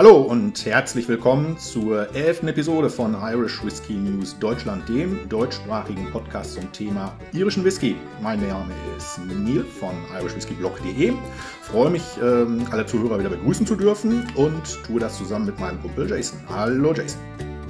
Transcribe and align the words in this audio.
Hallo 0.00 0.16
und 0.16 0.64
herzlich 0.64 1.06
willkommen 1.08 1.58
zur 1.58 2.16
elften 2.16 2.48
Episode 2.48 2.88
von 2.88 3.14
Irish 3.14 3.62
Whiskey 3.62 3.92
News 3.92 4.38
Deutschland, 4.38 4.88
dem 4.88 5.28
deutschsprachigen 5.28 6.10
Podcast 6.10 6.54
zum 6.54 6.72
Thema 6.72 7.12
irischen 7.34 7.66
Whisky. 7.66 7.96
Mein 8.22 8.40
Name 8.40 8.72
ist 8.96 9.18
Neil 9.18 9.62
von 9.62 9.90
irishwhiskeyblog.de. 10.18 11.12
Freue 11.60 11.90
mich, 11.90 12.02
ähm, 12.22 12.64
alle 12.70 12.86
Zuhörer 12.86 13.18
wieder 13.18 13.28
begrüßen 13.28 13.66
zu 13.66 13.76
dürfen 13.76 14.26
und 14.36 14.82
tue 14.86 15.00
das 15.00 15.18
zusammen 15.18 15.44
mit 15.44 15.60
meinem 15.60 15.82
Kumpel 15.82 16.08
Jason. 16.08 16.40
Hallo 16.48 16.94
Jason. 16.94 17.20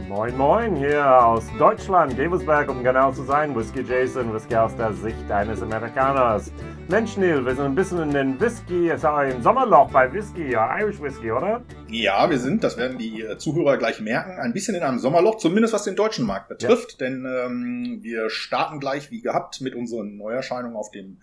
Moin 0.09 0.37
Moin 0.37 0.77
hier 0.77 1.05
aus 1.25 1.45
Deutschland, 1.59 2.17
Gevelsberg, 2.17 2.71
um 2.71 2.85
genau 2.85 3.11
zu 3.11 3.25
sein. 3.25 3.57
Whisky 3.57 3.83
Jason, 3.83 4.33
Whisky 4.33 4.55
aus 4.55 4.77
der 4.77 4.93
Sicht 4.93 5.29
eines 5.33 5.63
Amerikaners. 5.63 6.53
Mensch 6.91 7.17
Neil, 7.17 7.47
wir 7.47 7.55
sind 7.55 7.67
ein 7.67 7.75
bisschen 7.77 8.03
in 8.03 8.11
den 8.11 8.41
Whisky, 8.41 8.87
jetzt 8.87 9.05
im 9.05 9.43
Sommerloch 9.45 9.93
bei 9.93 10.13
Whisky, 10.13 10.51
ja, 10.51 10.77
Irish 10.77 11.01
Whisky, 11.01 11.31
oder? 11.31 11.63
Ja, 11.89 12.29
wir 12.29 12.39
sind, 12.41 12.65
das 12.65 12.77
werden 12.77 12.99
die 12.99 13.23
äh, 13.23 13.39
Zuhörer 13.39 13.77
gleich 13.77 14.01
merken, 14.01 14.41
ein 14.41 14.53
bisschen 14.53 14.75
in 14.75 14.83
einem 14.83 14.99
Sommerloch, 14.99 15.39
zumindest 15.39 15.73
was 15.73 15.85
den 15.85 15.95
deutschen 15.95 16.27
Markt 16.27 16.49
betrifft. 16.49 17.01
Ja. 17.01 17.07
Denn 17.07 17.25
ähm, 17.25 17.99
wir 18.03 18.29
starten 18.29 18.81
gleich 18.81 19.13
wie 19.13 19.21
gehabt 19.21 19.61
mit 19.61 19.77
unseren 19.77 20.17
Neuerscheinungen 20.17 20.77
auf 20.77 20.91
dem, 20.91 21.19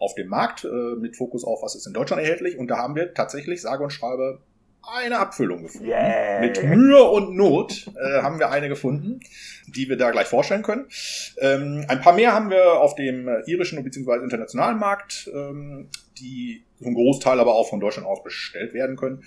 auf 0.00 0.16
dem 0.16 0.26
Markt, 0.26 0.64
äh, 0.64 0.96
mit 0.98 1.16
Fokus 1.16 1.44
auf, 1.44 1.62
was 1.62 1.76
ist 1.76 1.86
in 1.86 1.92
Deutschland 1.92 2.20
erhältlich. 2.20 2.58
Und 2.58 2.66
da 2.66 2.78
haben 2.78 2.96
wir 2.96 3.14
tatsächlich, 3.14 3.62
sage 3.62 3.84
und 3.84 3.90
schreibe, 3.90 4.40
eine 4.82 5.18
Abfüllung 5.18 5.62
gefunden. 5.62 5.88
Yeah. 5.88 6.40
Mit 6.40 6.62
Mühe 6.62 7.02
und 7.02 7.34
Not 7.36 7.90
äh, 7.96 8.22
haben 8.22 8.38
wir 8.38 8.50
eine 8.50 8.68
gefunden, 8.68 9.20
die 9.66 9.88
wir 9.88 9.96
da 9.96 10.10
gleich 10.10 10.26
vorstellen 10.26 10.62
können. 10.62 10.86
Ähm, 11.38 11.84
ein 11.88 12.00
paar 12.00 12.14
mehr 12.14 12.32
haben 12.32 12.50
wir 12.50 12.80
auf 12.80 12.94
dem 12.94 13.28
irischen 13.46 13.82
bzw. 13.82 14.22
internationalen 14.22 14.78
Markt, 14.78 15.30
ähm, 15.32 15.88
die 16.18 16.64
zum 16.82 16.94
Großteil 16.94 17.38
aber 17.40 17.54
auch 17.54 17.68
von 17.68 17.80
Deutschland 17.80 18.06
aus 18.06 18.22
bestellt 18.22 18.74
werden 18.74 18.96
können. 18.96 19.22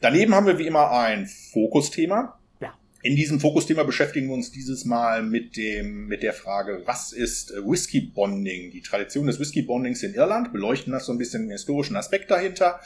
Daneben 0.00 0.34
haben 0.34 0.46
wir 0.46 0.58
wie 0.58 0.66
immer 0.66 0.90
ein 0.90 1.26
Fokusthema. 1.26 2.38
Ja. 2.60 2.74
In 3.02 3.16
diesem 3.16 3.40
Fokusthema 3.40 3.84
beschäftigen 3.84 4.28
wir 4.28 4.34
uns 4.34 4.50
dieses 4.50 4.84
Mal 4.84 5.22
mit 5.22 5.56
dem, 5.56 6.06
mit 6.08 6.22
der 6.22 6.32
Frage, 6.32 6.82
was 6.84 7.12
ist 7.12 7.54
Whisky 7.64 8.00
Bonding? 8.00 8.70
Die 8.70 8.82
Tradition 8.82 9.26
des 9.26 9.38
Whisky 9.40 9.62
Bondings 9.62 10.02
in 10.02 10.14
Irland, 10.14 10.52
beleuchten 10.52 10.92
das 10.92 11.06
so 11.06 11.12
ein 11.12 11.18
bisschen 11.18 11.42
den 11.42 11.52
historischen 11.52 11.96
Aspekt 11.96 12.30
dahinter. 12.30 12.80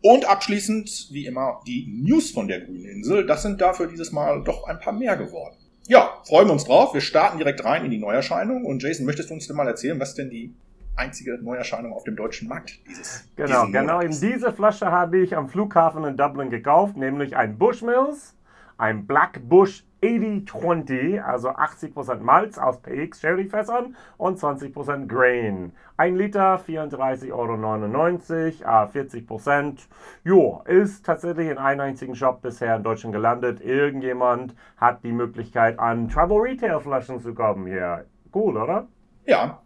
Und 0.00 0.28
abschließend, 0.28 1.08
wie 1.10 1.26
immer, 1.26 1.60
die 1.66 1.86
News 1.88 2.30
von 2.30 2.46
der 2.46 2.60
Grünen 2.60 2.84
Insel. 2.84 3.26
Das 3.26 3.42
sind 3.42 3.60
dafür 3.60 3.88
dieses 3.88 4.12
Mal 4.12 4.42
doch 4.44 4.68
ein 4.68 4.78
paar 4.78 4.92
mehr 4.92 5.16
geworden. 5.16 5.56
Ja, 5.88 6.20
freuen 6.24 6.48
wir 6.48 6.52
uns 6.52 6.64
drauf. 6.64 6.94
Wir 6.94 7.00
starten 7.00 7.38
direkt 7.38 7.64
rein 7.64 7.84
in 7.84 7.90
die 7.90 7.98
Neuerscheinung. 7.98 8.64
Und 8.64 8.82
Jason, 8.82 9.06
möchtest 9.06 9.30
du 9.30 9.34
uns 9.34 9.46
denn 9.46 9.56
mal 9.56 9.66
erzählen, 9.66 9.98
was 9.98 10.14
denn 10.14 10.30
die 10.30 10.54
einzige 10.94 11.38
Neuerscheinung 11.42 11.92
auf 11.92 12.04
dem 12.04 12.16
deutschen 12.16 12.48
Markt 12.48 12.78
dieses 12.88 13.24
Genau, 13.36 13.66
genau. 13.68 14.00
In 14.00 14.10
diese 14.10 14.52
Flasche 14.52 14.90
habe 14.90 15.18
ich 15.18 15.36
am 15.36 15.48
Flughafen 15.48 16.04
in 16.04 16.16
Dublin 16.16 16.50
gekauft, 16.50 16.96
nämlich 16.96 17.36
ein 17.36 17.56
Bushmills, 17.56 18.34
ein 18.76 19.06
Black 19.06 19.40
Bush 19.48 19.84
80-20, 20.02 21.20
also 21.20 21.50
80% 21.50 22.20
Malz 22.20 22.58
aus 22.58 22.80
PX 22.80 23.20
Sherryfässern 23.20 23.96
und 24.16 24.38
20% 24.38 25.06
Grain. 25.06 25.72
1 25.96 26.16
Liter 26.16 26.60
34,99 26.60 27.32
Euro, 27.32 28.68
ah, 28.68 28.84
40%. 28.86 29.88
Jo, 30.24 30.62
ist 30.66 31.04
tatsächlich 31.04 31.48
in 31.48 31.58
einem 31.58 31.80
einzigen 31.80 32.14
Shop 32.14 32.42
bisher 32.42 32.76
in 32.76 32.82
Deutschland 32.82 33.14
gelandet. 33.14 33.60
Irgendjemand 33.60 34.54
hat 34.76 35.02
die 35.02 35.12
Möglichkeit, 35.12 35.78
an 35.78 36.08
Travel 36.08 36.38
Retail 36.38 36.80
Flaschen 36.80 37.20
zu 37.20 37.34
kommen 37.34 37.66
hier. 37.66 38.04
Cool, 38.32 38.56
oder? 38.56 38.86
Ja, 39.24 39.60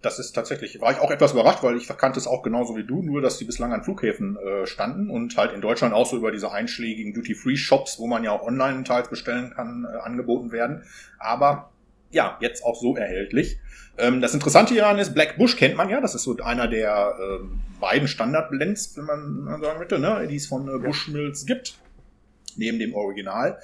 das 0.00 0.18
ist 0.18 0.32
tatsächlich, 0.32 0.80
war 0.80 0.92
ich 0.92 0.98
auch 0.98 1.10
etwas 1.10 1.32
überrascht, 1.32 1.62
weil 1.62 1.76
ich 1.76 1.86
verkannte 1.86 2.20
es 2.20 2.26
auch 2.26 2.42
genauso 2.42 2.76
wie 2.76 2.84
du, 2.84 3.02
nur 3.02 3.20
dass 3.20 3.38
die 3.38 3.44
bislang 3.44 3.72
an 3.72 3.82
Flughäfen 3.82 4.36
äh, 4.36 4.66
standen 4.66 5.10
und 5.10 5.36
halt 5.36 5.52
in 5.52 5.60
Deutschland 5.60 5.92
auch 5.92 6.06
so 6.06 6.16
über 6.16 6.30
diese 6.30 6.52
einschlägigen 6.52 7.14
Duty-Free-Shops, 7.14 7.98
wo 7.98 8.06
man 8.06 8.22
ja 8.22 8.30
auch 8.30 8.42
online 8.42 8.84
teils 8.84 9.08
bestellen 9.08 9.50
kann, 9.50 9.84
äh, 9.84 9.96
angeboten 9.98 10.52
werden. 10.52 10.84
Aber 11.18 11.72
ja, 12.10 12.38
jetzt 12.40 12.64
auch 12.64 12.80
so 12.80 12.96
erhältlich. 12.96 13.58
Ähm, 13.98 14.20
das 14.20 14.34
Interessante 14.34 14.72
hieran 14.72 14.98
ist, 14.98 15.14
Black 15.14 15.36
Bush 15.36 15.56
kennt 15.56 15.76
man 15.76 15.88
ja, 15.88 16.00
das 16.00 16.14
ist 16.14 16.22
so 16.22 16.36
einer 16.36 16.68
der 16.68 17.16
äh, 17.18 17.44
beiden 17.80 18.06
Standard-Blends, 18.06 18.96
wenn 18.96 19.04
man 19.04 19.60
sagen 19.60 19.78
möchte, 19.78 19.98
ne, 19.98 20.26
die 20.28 20.36
es 20.36 20.46
von 20.46 20.68
äh, 20.68 20.78
Bushmills 20.78 21.44
gibt, 21.44 21.76
neben 22.56 22.78
dem 22.78 22.94
Original. 22.94 23.58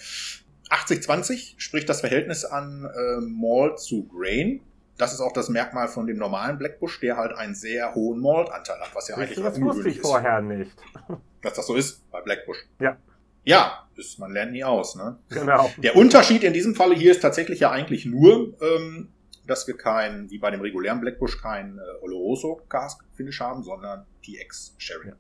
80-20 0.69 1.55
spricht 1.59 1.89
das 1.89 2.00
Verhältnis 2.00 2.44
an 2.44 2.84
äh, 2.84 3.21
Malt 3.21 3.78
zu 3.78 4.09
Grain 4.09 4.61
das 4.97 5.12
ist 5.12 5.21
auch 5.21 5.32
das 5.32 5.49
Merkmal 5.49 5.88
von 5.88 6.06
dem 6.06 6.19
normalen 6.19 6.59
Blackbush, 6.59 7.00
der 7.00 7.16
halt 7.16 7.37
einen 7.37 7.55
sehr 7.55 7.94
hohen 7.94 8.21
Maltanteil 8.21 8.81
hat, 8.81 8.94
was 8.94 9.09
ja 9.09 9.16
eigentlich 9.16 9.41
Das 9.41 9.60
wusste 9.60 9.88
ich 9.88 10.00
vorher 10.00 10.41
nicht. 10.41 10.77
Dass 11.43 11.55
das 11.55 11.66
so 11.66 11.75
ist 11.75 12.10
bei 12.10 12.21
Blackbush. 12.21 12.59
Ja. 12.78 12.97
Ja, 13.44 13.87
ist, 13.97 14.19
man 14.19 14.32
lernt 14.32 14.53
nie 14.53 14.65
aus. 14.65 14.97
Ne? 14.97 15.19
Genau. 15.28 15.71
Der 15.78 15.97
Unterschied 15.97 16.43
in 16.44 16.55
diesem 16.55 16.75
Falle 16.75 16.94
hier 16.94 17.10
ist 17.10 17.21
tatsächlich 17.21 17.60
ja 17.60 17.71
eigentlich 17.71 18.06
nur, 18.06 18.55
ähm, 18.62 19.10
dass 19.47 19.66
wir 19.66 19.77
kein, 19.77 20.31
wie 20.31 20.38
bei 20.38 20.50
dem 20.50 20.62
regulären 20.62 21.00
Blackbush, 21.00 21.43
kein 21.43 21.76
äh, 21.78 22.05
Oloroso 22.05 22.62
Cask 22.71 23.05
Finish 23.12 23.41
haben, 23.41 23.62
sondern 23.62 24.06
TX 24.22 24.76
Sherry. 24.78 25.09
Ja. 25.09 25.15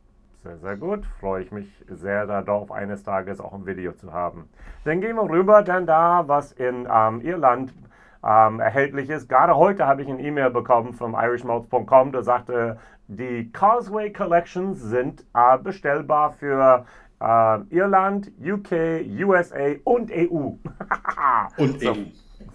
Sehr, 0.44 0.58
sehr 0.58 0.76
gut. 0.76 1.04
Freue 1.20 1.42
ich 1.42 1.50
mich 1.52 1.66
sehr 1.88 2.26
darauf, 2.26 2.70
eines 2.70 3.02
Tages 3.02 3.40
auch 3.40 3.54
ein 3.54 3.66
Video 3.66 3.92
zu 3.92 4.12
haben. 4.12 4.48
Dann 4.84 5.00
gehen 5.00 5.16
wir 5.16 5.28
rüber, 5.28 5.62
denn 5.62 5.86
da, 5.86 6.24
was 6.26 6.52
in 6.52 6.86
ähm, 6.90 7.20
Irland 7.22 7.72
ähm, 8.24 8.60
erhältlich 8.60 9.10
ist. 9.10 9.28
Gerade 9.28 9.56
heute 9.56 9.86
habe 9.86 10.02
ich 10.02 10.08
ein 10.08 10.18
E-Mail 10.18 10.50
bekommen 10.50 10.94
vom 10.94 11.14
irishmalts.com, 11.14 12.12
der 12.12 12.22
sagte, 12.22 12.78
die 13.06 13.50
Causeway 13.52 14.10
Collections 14.12 14.80
sind 14.80 15.24
äh, 15.34 15.58
bestellbar 15.58 16.32
für 16.32 16.86
äh, 17.20 17.58
Irland, 17.70 18.32
UK, 18.40 19.04
USA 19.26 19.76
und 19.84 20.10
EU. 20.10 20.52
und 21.58 21.80
so, 21.80 21.90
EU. 21.90 21.94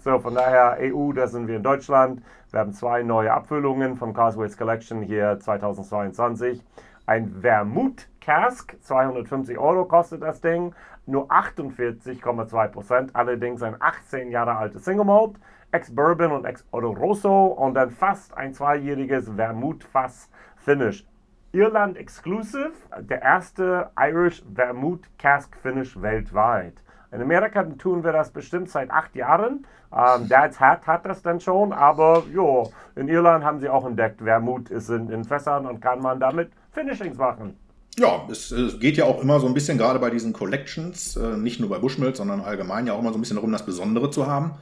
So, 0.00 0.18
von 0.18 0.34
daher 0.34 0.78
EU, 0.80 1.12
da 1.12 1.28
sind 1.28 1.46
wir 1.46 1.56
in 1.56 1.62
Deutschland. 1.62 2.22
Wir 2.50 2.60
haben 2.60 2.72
zwei 2.72 3.02
neue 3.02 3.32
Abfüllungen 3.32 3.96
von 3.96 4.12
Causeways 4.12 4.56
Collection 4.56 5.02
hier 5.02 5.38
2022. 5.38 6.64
Ein 7.06 7.36
Vermouth 7.40 8.08
Cask, 8.20 8.76
250 8.82 9.58
Euro 9.58 9.84
kostet 9.84 10.22
das 10.22 10.40
Ding, 10.40 10.74
nur 11.06 11.30
48,2 11.30 12.68
Prozent, 12.68 13.16
allerdings 13.16 13.62
ein 13.62 13.76
18 13.78 14.30
Jahre 14.30 14.56
altes 14.56 14.84
Single 14.84 15.04
Malt. 15.04 15.36
Ex-Bourbon 15.72 16.32
und 16.32 16.44
Ex-Oloroso 16.44 17.46
und 17.46 17.74
dann 17.74 17.90
fast 17.90 18.36
ein 18.36 18.52
zweijähriges 18.52 19.28
Vermouth-Fass-Finish. 19.28 21.06
Irland 21.52 21.96
Exclusive, 21.96 22.72
der 23.00 23.22
erste 23.22 23.90
Irish 23.98 24.42
Vermouth 24.54 25.02
Cask 25.18 25.56
Finish 25.56 26.00
weltweit. 26.00 26.74
In 27.12 27.20
Amerika 27.20 27.64
tun 27.64 28.04
wir 28.04 28.12
das 28.12 28.30
bestimmt 28.30 28.68
seit 28.70 28.90
acht 28.90 29.16
Jahren. 29.16 29.66
Ähm, 29.92 30.28
Dad's 30.28 30.60
Hat 30.60 30.86
hat 30.86 31.04
das 31.06 31.22
dann 31.22 31.40
schon, 31.40 31.72
aber 31.72 32.22
jo, 32.32 32.70
in 32.94 33.08
Irland 33.08 33.44
haben 33.44 33.58
sie 33.58 33.68
auch 33.68 33.84
entdeckt, 33.84 34.20
Vermouth 34.20 34.70
ist 34.70 34.90
in, 34.90 35.10
in 35.10 35.24
Fässern 35.24 35.66
und 35.66 35.80
kann 35.80 36.00
man 36.00 36.20
damit 36.20 36.52
Finishings 36.70 37.18
machen. 37.18 37.56
Ja, 37.98 38.26
es, 38.30 38.50
es, 38.50 38.78
geht 38.78 38.96
ja 38.96 39.04
auch 39.04 39.20
immer 39.20 39.40
so 39.40 39.46
ein 39.46 39.54
bisschen, 39.54 39.76
gerade 39.76 39.98
bei 39.98 40.10
diesen 40.10 40.32
Collections, 40.32 41.16
äh, 41.16 41.36
nicht 41.36 41.60
nur 41.60 41.68
bei 41.68 41.78
Bushmills, 41.78 42.18
sondern 42.18 42.40
allgemein 42.40 42.86
ja 42.86 42.94
auch 42.94 43.00
immer 43.00 43.12
so 43.12 43.18
ein 43.18 43.20
bisschen 43.20 43.36
darum, 43.36 43.50
das 43.52 43.66
Besondere 43.66 44.10
zu 44.10 44.26
haben. 44.26 44.52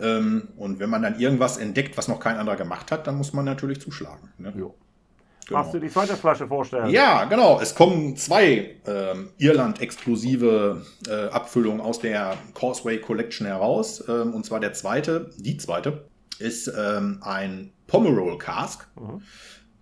Ähm, 0.00 0.48
und 0.56 0.78
wenn 0.78 0.88
man 0.88 1.02
dann 1.02 1.18
irgendwas 1.18 1.56
entdeckt, 1.56 1.98
was 1.98 2.08
noch 2.08 2.20
kein 2.20 2.36
anderer 2.36 2.56
gemacht 2.56 2.92
hat, 2.92 3.06
dann 3.06 3.16
muss 3.16 3.32
man 3.32 3.44
natürlich 3.44 3.80
zuschlagen. 3.80 4.32
Ne? 4.38 4.52
Jo. 4.56 4.74
Genau. 5.46 5.60
Hast 5.60 5.74
du 5.74 5.78
die 5.78 5.88
zweite 5.88 6.16
Flasche 6.16 6.46
vorstellen? 6.48 6.90
Ja, 6.90 7.24
genau. 7.24 7.60
Es 7.60 7.74
kommen 7.74 8.16
zwei 8.16 8.76
ähm, 8.86 9.30
Irland-exklusive 9.38 10.84
äh, 11.08 11.28
Abfüllungen 11.28 11.80
aus 11.80 12.00
der 12.00 12.36
Causeway 12.54 12.98
Collection 12.98 13.46
heraus. 13.46 14.02
Ähm, 14.08 14.34
und 14.34 14.44
zwar 14.44 14.58
der 14.58 14.72
zweite, 14.72 15.30
die 15.38 15.56
zweite, 15.56 16.08
ist 16.38 16.72
ähm, 16.76 17.18
ein 17.22 17.72
Pomerol 17.86 18.38
Cask. 18.38 18.88
Mhm 18.96 19.22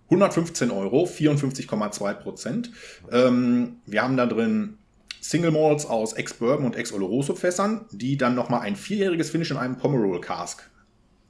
115 0.05 0.71
Euro, 0.71 1.05
54,2 1.05 2.13
Prozent. 2.13 2.71
Ähm, 3.11 3.77
wir 3.85 4.03
haben 4.03 4.17
da 4.17 4.25
drin 4.25 4.77
Single 5.21 5.51
Malts 5.51 5.85
aus 5.87 6.13
Ex-Bourbon 6.13 6.65
und 6.65 6.75
Ex-Oloroso-Fässern, 6.75 7.85
die 7.91 8.17
dann 8.17 8.35
nochmal 8.35 8.61
ein 8.61 8.75
vierjähriges 8.75 9.31
Finish 9.31 9.51
in 9.51 9.57
einem 9.57 9.77
Pomerol 9.77 10.21
Cask 10.21 10.69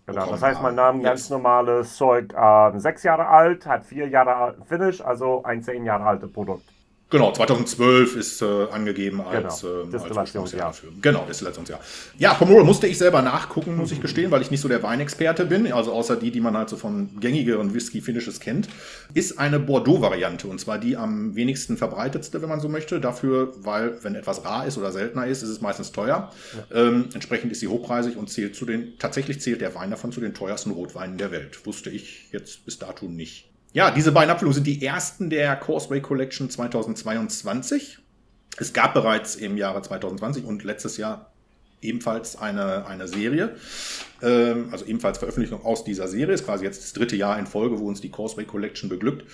Genau, 0.07 0.29
das 0.29 0.41
heißt, 0.43 0.61
man 0.61 0.75
nahm 0.75 1.01
ganz 1.01 1.31
normales 1.31 1.95
Zeug, 1.95 2.31
äh, 2.33 2.77
sechs 2.77 3.01
Jahre 3.01 3.27
alt, 3.27 3.65
hat 3.65 3.85
vier 3.85 4.07
Jahre 4.07 4.55
Finish, 4.65 5.01
also 5.01 5.43
ein 5.43 5.63
zehn 5.63 5.83
Jahre 5.83 6.03
altes 6.03 6.31
Produkt. 6.31 6.63
Genau, 7.15 7.31
2012 7.31 8.17
ist 8.17 8.41
äh, 8.41 8.45
angegeben 8.71 9.21
als, 9.21 9.61
genau. 9.61 9.83
äh, 9.83 9.89
Destillationsjahr. 9.89 10.67
Als 10.67 10.81
genau, 11.01 11.25
Destillationsjahr. 11.25 11.79
Ja, 12.17 12.33
Pomoro 12.33 12.65
musste 12.65 12.87
ich 12.87 12.97
selber 12.97 13.21
nachgucken, 13.21 13.77
muss 13.77 13.93
ich 13.93 14.01
gestehen, 14.01 14.31
weil 14.31 14.41
ich 14.41 14.51
nicht 14.51 14.59
so 14.59 14.67
der 14.67 14.83
Weinexperte 14.83 15.45
bin, 15.45 15.71
also 15.71 15.93
außer 15.93 16.17
die, 16.17 16.29
die 16.29 16.41
man 16.41 16.57
halt 16.57 16.67
so 16.67 16.75
von 16.75 17.09
gängigeren 17.21 17.73
Whisky-Finishes 17.73 18.41
kennt. 18.41 18.67
Ist 19.13 19.39
eine 19.39 19.59
Bordeaux-Variante 19.59 20.47
und 20.47 20.59
zwar 20.59 20.77
die 20.77 20.97
am 20.97 21.37
wenigsten 21.37 21.77
verbreitetste, 21.77 22.41
wenn 22.41 22.49
man 22.49 22.59
so 22.59 22.67
möchte. 22.67 22.99
Dafür, 22.99 23.53
weil, 23.61 24.03
wenn 24.03 24.15
etwas 24.15 24.43
rar 24.43 24.67
ist 24.67 24.77
oder 24.77 24.91
seltener 24.91 25.25
ist, 25.25 25.41
ist 25.41 25.49
es 25.49 25.61
meistens 25.61 25.93
teuer. 25.93 26.33
Ja. 26.69 26.77
Ähm, 26.77 27.05
entsprechend 27.13 27.49
ist 27.49 27.61
sie 27.61 27.69
hochpreisig 27.69 28.17
und 28.17 28.29
zählt 28.29 28.57
zu 28.57 28.65
den, 28.65 28.99
tatsächlich 28.99 29.39
zählt 29.39 29.61
der 29.61 29.73
Wein 29.73 29.89
davon 29.89 30.11
zu 30.11 30.19
den 30.19 30.33
teuersten 30.33 30.71
Rotweinen 30.71 31.17
der 31.17 31.31
Welt. 31.31 31.65
Wusste 31.65 31.89
ich 31.89 32.25
jetzt 32.33 32.65
bis 32.65 32.77
dato 32.77 33.05
nicht. 33.05 33.54
Ja, 33.75 33.91
diese 33.91 34.13
beiden 34.13 34.31
Abfüllungen 34.31 34.55
sind 34.55 34.67
die 34.67 34.85
ersten 34.85 35.29
der 35.29 35.57
Causeway 35.57 35.99
Collection 35.99 36.49
2022. 36.49 37.99
Es 38.55 38.71
gab 38.71 38.93
bereits 38.93 39.35
im 39.35 39.57
Jahre 39.57 39.81
2020 39.81 40.45
und 40.45 40.63
letztes 40.63 40.95
Jahr 40.95 41.33
ebenfalls 41.87 42.37
eine, 42.39 42.85
eine 42.87 43.07
Serie, 43.07 43.55
ähm, 44.21 44.69
also 44.71 44.85
ebenfalls 44.85 45.17
Veröffentlichung 45.17 45.63
aus 45.63 45.83
dieser 45.83 46.07
Serie, 46.07 46.33
ist 46.33 46.45
quasi 46.45 46.63
jetzt 46.63 46.83
das 46.83 46.93
dritte 46.93 47.15
Jahr 47.15 47.37
in 47.37 47.47
Folge, 47.47 47.79
wo 47.79 47.87
uns 47.87 48.01
die 48.01 48.09
Causeway 48.09 48.45
Collection 48.45 48.89
beglückt. 48.89 49.25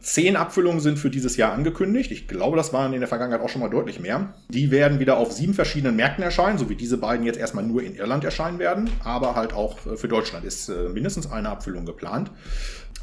Zehn 0.00 0.36
Abfüllungen 0.36 0.80
sind 0.80 0.98
für 0.98 1.10
dieses 1.10 1.36
Jahr 1.36 1.52
angekündigt. 1.52 2.10
Ich 2.10 2.28
glaube, 2.28 2.56
das 2.56 2.72
waren 2.72 2.92
in 2.92 3.00
der 3.00 3.08
Vergangenheit 3.08 3.40
auch 3.40 3.48
schon 3.48 3.60
mal 3.60 3.68
deutlich 3.68 4.00
mehr. 4.00 4.34
Die 4.48 4.70
werden 4.70 4.98
wieder 5.00 5.18
auf 5.18 5.32
sieben 5.32 5.54
verschiedenen 5.54 5.96
Märkten 5.96 6.22
erscheinen, 6.22 6.58
so 6.58 6.68
wie 6.68 6.76
diese 6.76 6.98
beiden 6.98 7.26
jetzt 7.26 7.38
erstmal 7.38 7.64
nur 7.64 7.82
in 7.82 7.94
Irland 7.94 8.24
erscheinen 8.24 8.58
werden, 8.58 8.90
aber 9.04 9.34
halt 9.34 9.52
auch 9.52 9.84
äh, 9.86 9.96
für 9.96 10.08
Deutschland 10.08 10.44
ist 10.44 10.68
äh, 10.68 10.88
mindestens 10.88 11.30
eine 11.30 11.50
Abfüllung 11.50 11.86
geplant. 11.86 12.30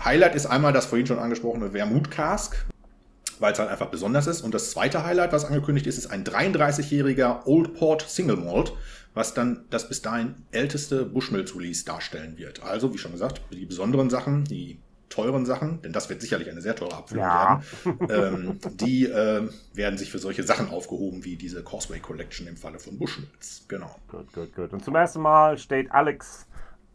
Highlight 0.04 0.36
ist 0.36 0.46
einmal 0.46 0.74
das 0.74 0.86
vorhin 0.86 1.08
schon 1.08 1.20
angesprochene 1.20 1.74
Wermut 1.74 2.12
Cask 2.12 2.66
weil 3.40 3.54
es 3.54 3.60
halt 3.60 3.70
einfach 3.70 3.88
besonders 3.88 4.28
ist. 4.28 4.42
Und 4.42 4.54
das 4.54 4.72
zweite 4.72 5.04
Highlight, 5.04 5.32
was 5.32 5.46
angekündigt 5.46 5.88
ist, 5.88 5.98
ist 5.98 6.08
ein 6.08 6.24
33-jähriger 6.24 7.46
Old 7.46 7.74
Port 7.74 8.02
Single 8.08 8.38
Malt, 8.38 8.74
was 9.14 9.34
dann 9.34 9.66
das 9.70 9.88
bis 9.88 10.02
dahin 10.02 10.36
älteste 10.52 11.06
Bushmills 11.06 11.56
Release 11.56 11.86
darstellen 11.86 12.38
wird. 12.38 12.64
Also, 12.64 12.94
wie 12.94 12.98
schon 12.98 13.12
gesagt, 13.12 13.42
die 13.52 13.66
besonderen 13.66 14.10
Sachen, 14.10 14.44
die 14.46 14.80
teuren 15.10 15.46
Sachen, 15.46 15.82
denn 15.82 15.94
das 15.94 16.10
wird 16.10 16.22
sicherlich 16.22 16.50
eine 16.50 16.62
sehr 16.62 16.76
teure 16.76 16.96
Abfüllung 16.96 17.24
ja. 17.24 17.62
werden, 17.84 18.10
ähm, 18.60 18.60
die 18.74 19.06
äh, 19.06 19.48
werden 19.74 19.98
sich 19.98 20.12
für 20.12 20.20
solche 20.20 20.44
Sachen 20.44 20.70
aufgehoben, 20.70 21.24
wie 21.24 21.38
diese 21.38 21.64
Causeway 21.64 22.00
Collection 22.00 22.48
im 22.48 22.58
Falle 22.58 22.80
von 22.80 22.98
Bushmills. 22.98 23.66
Genau. 23.68 23.96
Gut, 24.10 24.34
gut, 24.34 24.54
gut. 24.54 24.74
Und 24.74 24.84
zum 24.84 24.96
ersten 24.96 25.22
Mal 25.22 25.58
steht 25.58 25.92
Alex 25.92 26.48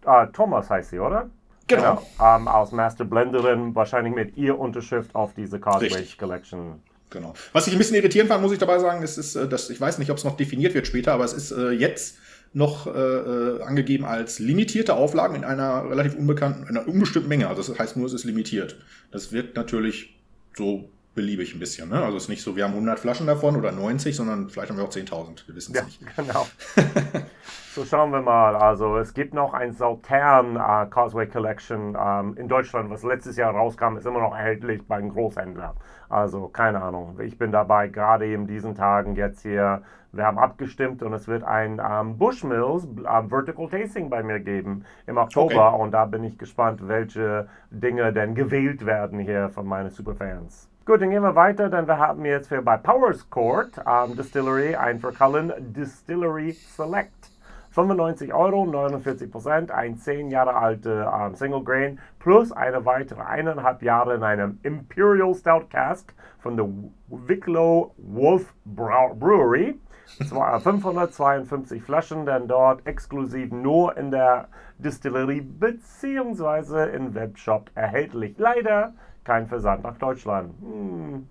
äh, 0.05 0.27
Thomas, 0.33 0.69
heißt 0.69 0.91
sie, 0.91 0.99
oder? 0.99 1.31
Genau. 1.71 2.03
genau. 2.19 2.37
Ähm, 2.37 2.49
als 2.49 2.73
Master 2.73 3.05
Blenderin, 3.05 3.75
wahrscheinlich 3.75 4.15
mit 4.15 4.37
ihr 4.37 4.59
Unterschrift 4.59 5.15
auf 5.15 5.35
diese 5.35 5.59
Causeway 5.59 6.07
Collection. 6.19 6.83
Genau. 7.11 7.35
Was 7.53 7.67
ich 7.67 7.73
ein 7.73 7.79
bisschen 7.79 7.97
irritierend 7.97 8.31
fand, 8.31 8.43
muss 8.43 8.53
ich 8.53 8.59
dabei 8.59 8.79
sagen, 8.79 9.03
ist, 9.03 9.19
ist 9.19 9.35
äh, 9.35 9.49
dass 9.49 9.71
ich 9.71 9.81
weiß 9.81 9.99
nicht, 9.99 10.11
ob 10.11 10.19
es 10.19 10.25
noch 10.25 10.37
definiert 10.37 10.75
wird 10.75 10.87
später, 10.87 11.13
aber 11.13 11.25
es 11.25 11.33
ist 11.33 11.51
äh, 11.51 11.71
jetzt 11.71 12.19
noch 12.53 12.87
äh, 12.87 12.91
äh, 12.91 13.63
angegeben 13.63 14.05
als 14.05 14.39
limitierte 14.39 14.95
Auflagen 14.95 15.37
in 15.37 15.45
einer 15.45 15.89
relativ 15.89 16.17
unbekannten, 16.17 16.67
einer 16.69 16.87
unbestimmten 16.87 17.29
Menge. 17.29 17.49
Also 17.49 17.63
das 17.63 17.79
heißt 17.79 17.97
nur, 17.97 18.07
es 18.07 18.13
ist 18.13 18.25
limitiert. 18.25 18.77
Das 19.13 19.33
wirkt 19.33 19.57
natürlich 19.57 20.17
so 20.57 20.89
beliebig 21.15 21.55
ein 21.55 21.59
bisschen. 21.59 21.89
Ne? 21.89 22.03
Also 22.03 22.17
es 22.17 22.25
ist 22.25 22.29
nicht 22.29 22.43
so, 22.43 22.57
wir 22.57 22.65
haben 22.65 22.73
100 22.73 22.99
Flaschen 22.99 23.27
davon 23.27 23.57
oder 23.57 23.73
90, 23.73 24.15
sondern 24.15 24.49
vielleicht 24.49 24.71
haben 24.71 24.77
wir 24.77 24.85
auch 24.85 24.91
10.000. 24.91 25.47
Wir 25.47 25.55
wissen 25.55 25.75
es 25.75 25.81
ja, 25.81 25.85
nicht. 25.85 26.01
Genau. 26.17 26.47
so 27.75 27.85
schauen 27.85 28.13
wir 28.13 28.21
mal. 28.21 28.57
Also 28.57 28.97
es 28.99 29.13
gibt 29.13 29.35
noch 29.35 29.53
ein 29.53 29.73
Sautern 29.73 30.57
uh, 30.57 30.89
Causeway 30.89 31.27
Collection 31.27 31.97
ähm, 32.01 32.37
in 32.37 32.49
Deutschland, 32.49 32.91
was 32.91 33.03
letztes 33.03 33.37
Jahr 33.37 33.53
rauskam, 33.53 33.97
ist 33.97 34.07
immer 34.07 34.21
noch 34.21 34.35
erhältlich 34.35 34.83
beim 34.87 35.09
Großhändler. 35.11 35.75
Also 36.09 36.49
keine 36.49 36.83
Ahnung. 36.83 37.19
Ich 37.21 37.39
bin 37.39 37.53
dabei 37.53 37.89
gerade 37.89 38.33
in 38.33 38.47
diesen 38.47 38.75
Tagen 38.75 39.17
jetzt 39.17 39.43
hier. 39.43 39.83
Wir 40.13 40.27
haben 40.27 40.39
abgestimmt 40.39 41.05
und 41.05 41.13
es 41.13 41.29
wird 41.29 41.45
ein 41.45 41.81
ähm, 41.81 42.19
Bushmills 42.19 42.85
ähm, 42.85 43.29
Vertical 43.29 43.69
Tasting 43.69 44.11
bei 44.11 44.25
mir 44.25 44.41
geben 44.41 44.85
im 45.07 45.19
Oktober 45.19 45.73
okay. 45.73 45.83
und 45.83 45.93
da 45.93 46.05
bin 46.05 46.25
ich 46.25 46.37
gespannt, 46.37 46.81
welche 46.89 47.49
Dinge 47.71 48.13
denn 48.13 48.35
gewählt 48.35 48.85
werden 48.85 49.21
hier 49.21 49.51
von 49.51 49.67
meinen 49.69 49.91
Superfans. 49.91 50.69
Gut, 50.91 51.03
dann 51.03 51.11
gehen 51.11 51.23
wir 51.23 51.37
weiter, 51.37 51.69
denn 51.69 51.87
wir 51.87 51.99
haben 51.99 52.25
jetzt 52.25 52.49
für 52.49 52.63
bei 52.63 52.77
Powers 52.77 53.31
Court 53.31 53.81
um, 53.87 54.17
Distillery 54.17 54.75
ein 54.75 54.99
Verkallen 54.99 55.53
Distillery 55.73 56.51
Select. 56.51 57.31
95 57.71 58.35
Euro, 58.35 58.67
49 58.67 59.31
Prozent, 59.31 59.71
ein 59.71 59.99
10 59.99 60.33
Jahre 60.33 60.57
alter 60.57 61.29
um, 61.29 61.37
Single 61.37 61.63
Grain 61.63 62.01
plus 62.19 62.51
eine 62.51 62.85
weitere 62.87 63.23
eineinhalb 63.23 63.83
Jahre 63.83 64.17
in 64.17 64.25
einem 64.25 64.59
Imperial 64.65 65.33
Stout 65.33 65.67
Cask 65.71 66.13
von 66.41 66.57
der 66.57 66.67
Wicklow 67.07 67.95
Wolf 67.97 68.53
Brewery. 68.65 69.79
552 70.19 71.79
äh, 71.79 71.85
Flaschen, 71.85 72.27
denn 72.27 72.49
dort 72.49 72.85
exklusiv 72.85 73.53
nur 73.53 73.97
in 73.97 74.11
der 74.11 74.49
Distillerie 74.79 75.41
bzw. 75.41 76.97
im 76.97 77.15
Webshop 77.15 77.71
erhältlich. 77.77 78.35
Leider 78.39 78.95
kein 79.25 79.49
Versand 79.49 79.83
nach 79.83 79.97
Deutschland. 79.99 80.55
Hm. 80.61 81.27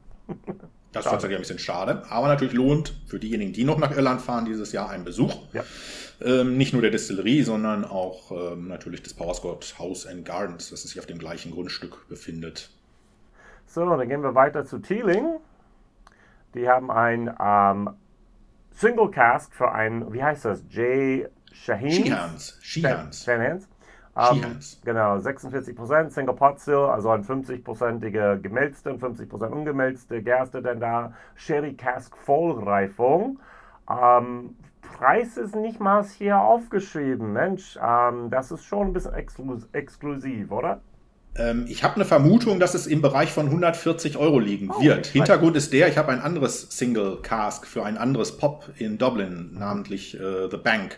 Das 0.91 1.05
ist 1.05 1.11
tatsächlich 1.11 1.37
ein 1.37 1.41
bisschen 1.41 1.59
schade, 1.59 2.03
aber 2.09 2.27
natürlich 2.27 2.53
lohnt 2.53 2.95
für 3.05 3.19
diejenigen, 3.19 3.53
die 3.53 3.63
noch 3.63 3.77
nach 3.77 3.95
Irland 3.95 4.21
fahren, 4.21 4.45
dieses 4.45 4.71
Jahr 4.71 4.89
ein 4.89 5.03
Besuch. 5.03 5.35
Ja. 5.53 5.63
Ähm, 6.21 6.57
nicht 6.57 6.73
nur 6.73 6.81
der 6.81 6.91
Distillerie, 6.91 7.43
sondern 7.43 7.85
auch 7.85 8.31
ähm, 8.31 8.67
natürlich 8.67 9.03
des 9.03 9.13
Powerscott 9.13 9.75
House 9.77 10.07
and 10.07 10.25
Gardens, 10.25 10.71
das 10.71 10.81
sich 10.81 10.99
auf 10.99 11.05
dem 11.05 11.19
gleichen 11.19 11.51
Grundstück 11.51 12.07
befindet. 12.09 12.71
So, 13.67 13.85
dann 13.85 14.09
gehen 14.09 14.23
wir 14.23 14.33
weiter 14.33 14.65
zu 14.65 14.79
Teeling. 14.79 15.37
Die 16.55 16.67
haben 16.67 16.89
ein 16.89 17.33
ähm, 17.39 17.91
Single 18.71 19.11
Cask 19.11 19.53
für 19.53 19.71
ein, 19.71 20.11
wie 20.11 20.23
heißt 20.23 20.45
das? 20.45 20.63
J. 20.71 21.29
Shaheen? 21.51 21.91
Shehans. 22.05 22.57
Shehans. 22.61 23.27
Ähm, 24.17 24.59
genau, 24.83 25.15
46% 25.15 26.09
Single 26.09 26.35
Pot 26.35 26.59
Still, 26.59 26.75
also 26.75 27.09
ein 27.09 27.23
50%ige 27.23 28.39
gemälzte 28.41 28.91
und 28.91 29.01
50% 29.01 29.47
ungemälzte 29.47 30.21
Gerste, 30.21 30.61
denn 30.61 30.79
da 30.79 31.13
Sherry 31.35 31.73
Cask 31.73 32.15
Vollreifung. 32.17 33.39
Ähm, 33.89 34.55
Preis 34.81 35.37
ist 35.37 35.55
nicht 35.55 35.79
mal 35.79 36.03
hier 36.03 36.39
aufgeschrieben, 36.39 37.33
Mensch, 37.33 37.77
ähm, 37.81 38.29
das 38.29 38.51
ist 38.51 38.65
schon 38.65 38.87
ein 38.87 38.93
bisschen 38.93 39.13
exklus 39.13 39.67
exklusiv, 39.71 40.51
oder? 40.51 40.81
Ähm, 41.35 41.65
ich 41.69 41.83
habe 41.83 41.95
eine 41.95 42.05
Vermutung, 42.05 42.59
dass 42.59 42.73
es 42.73 42.87
im 42.87 43.01
Bereich 43.01 43.31
von 43.31 43.45
140 43.45 44.17
Euro 44.17 44.39
liegen 44.39 44.71
oh, 44.71 44.81
wird. 44.81 45.07
Hintergrund 45.07 45.55
ist 45.55 45.71
der, 45.73 45.87
ich 45.87 45.97
habe 45.97 46.11
ein 46.11 46.19
anderes 46.19 46.69
Single 46.71 47.19
Cask 47.21 47.65
für 47.65 47.85
ein 47.85 47.97
anderes 47.97 48.37
Pop 48.37 48.69
in 48.77 48.97
Dublin, 48.97 49.51
namentlich 49.53 50.19
äh, 50.19 50.49
The 50.49 50.57
Bank 50.57 50.97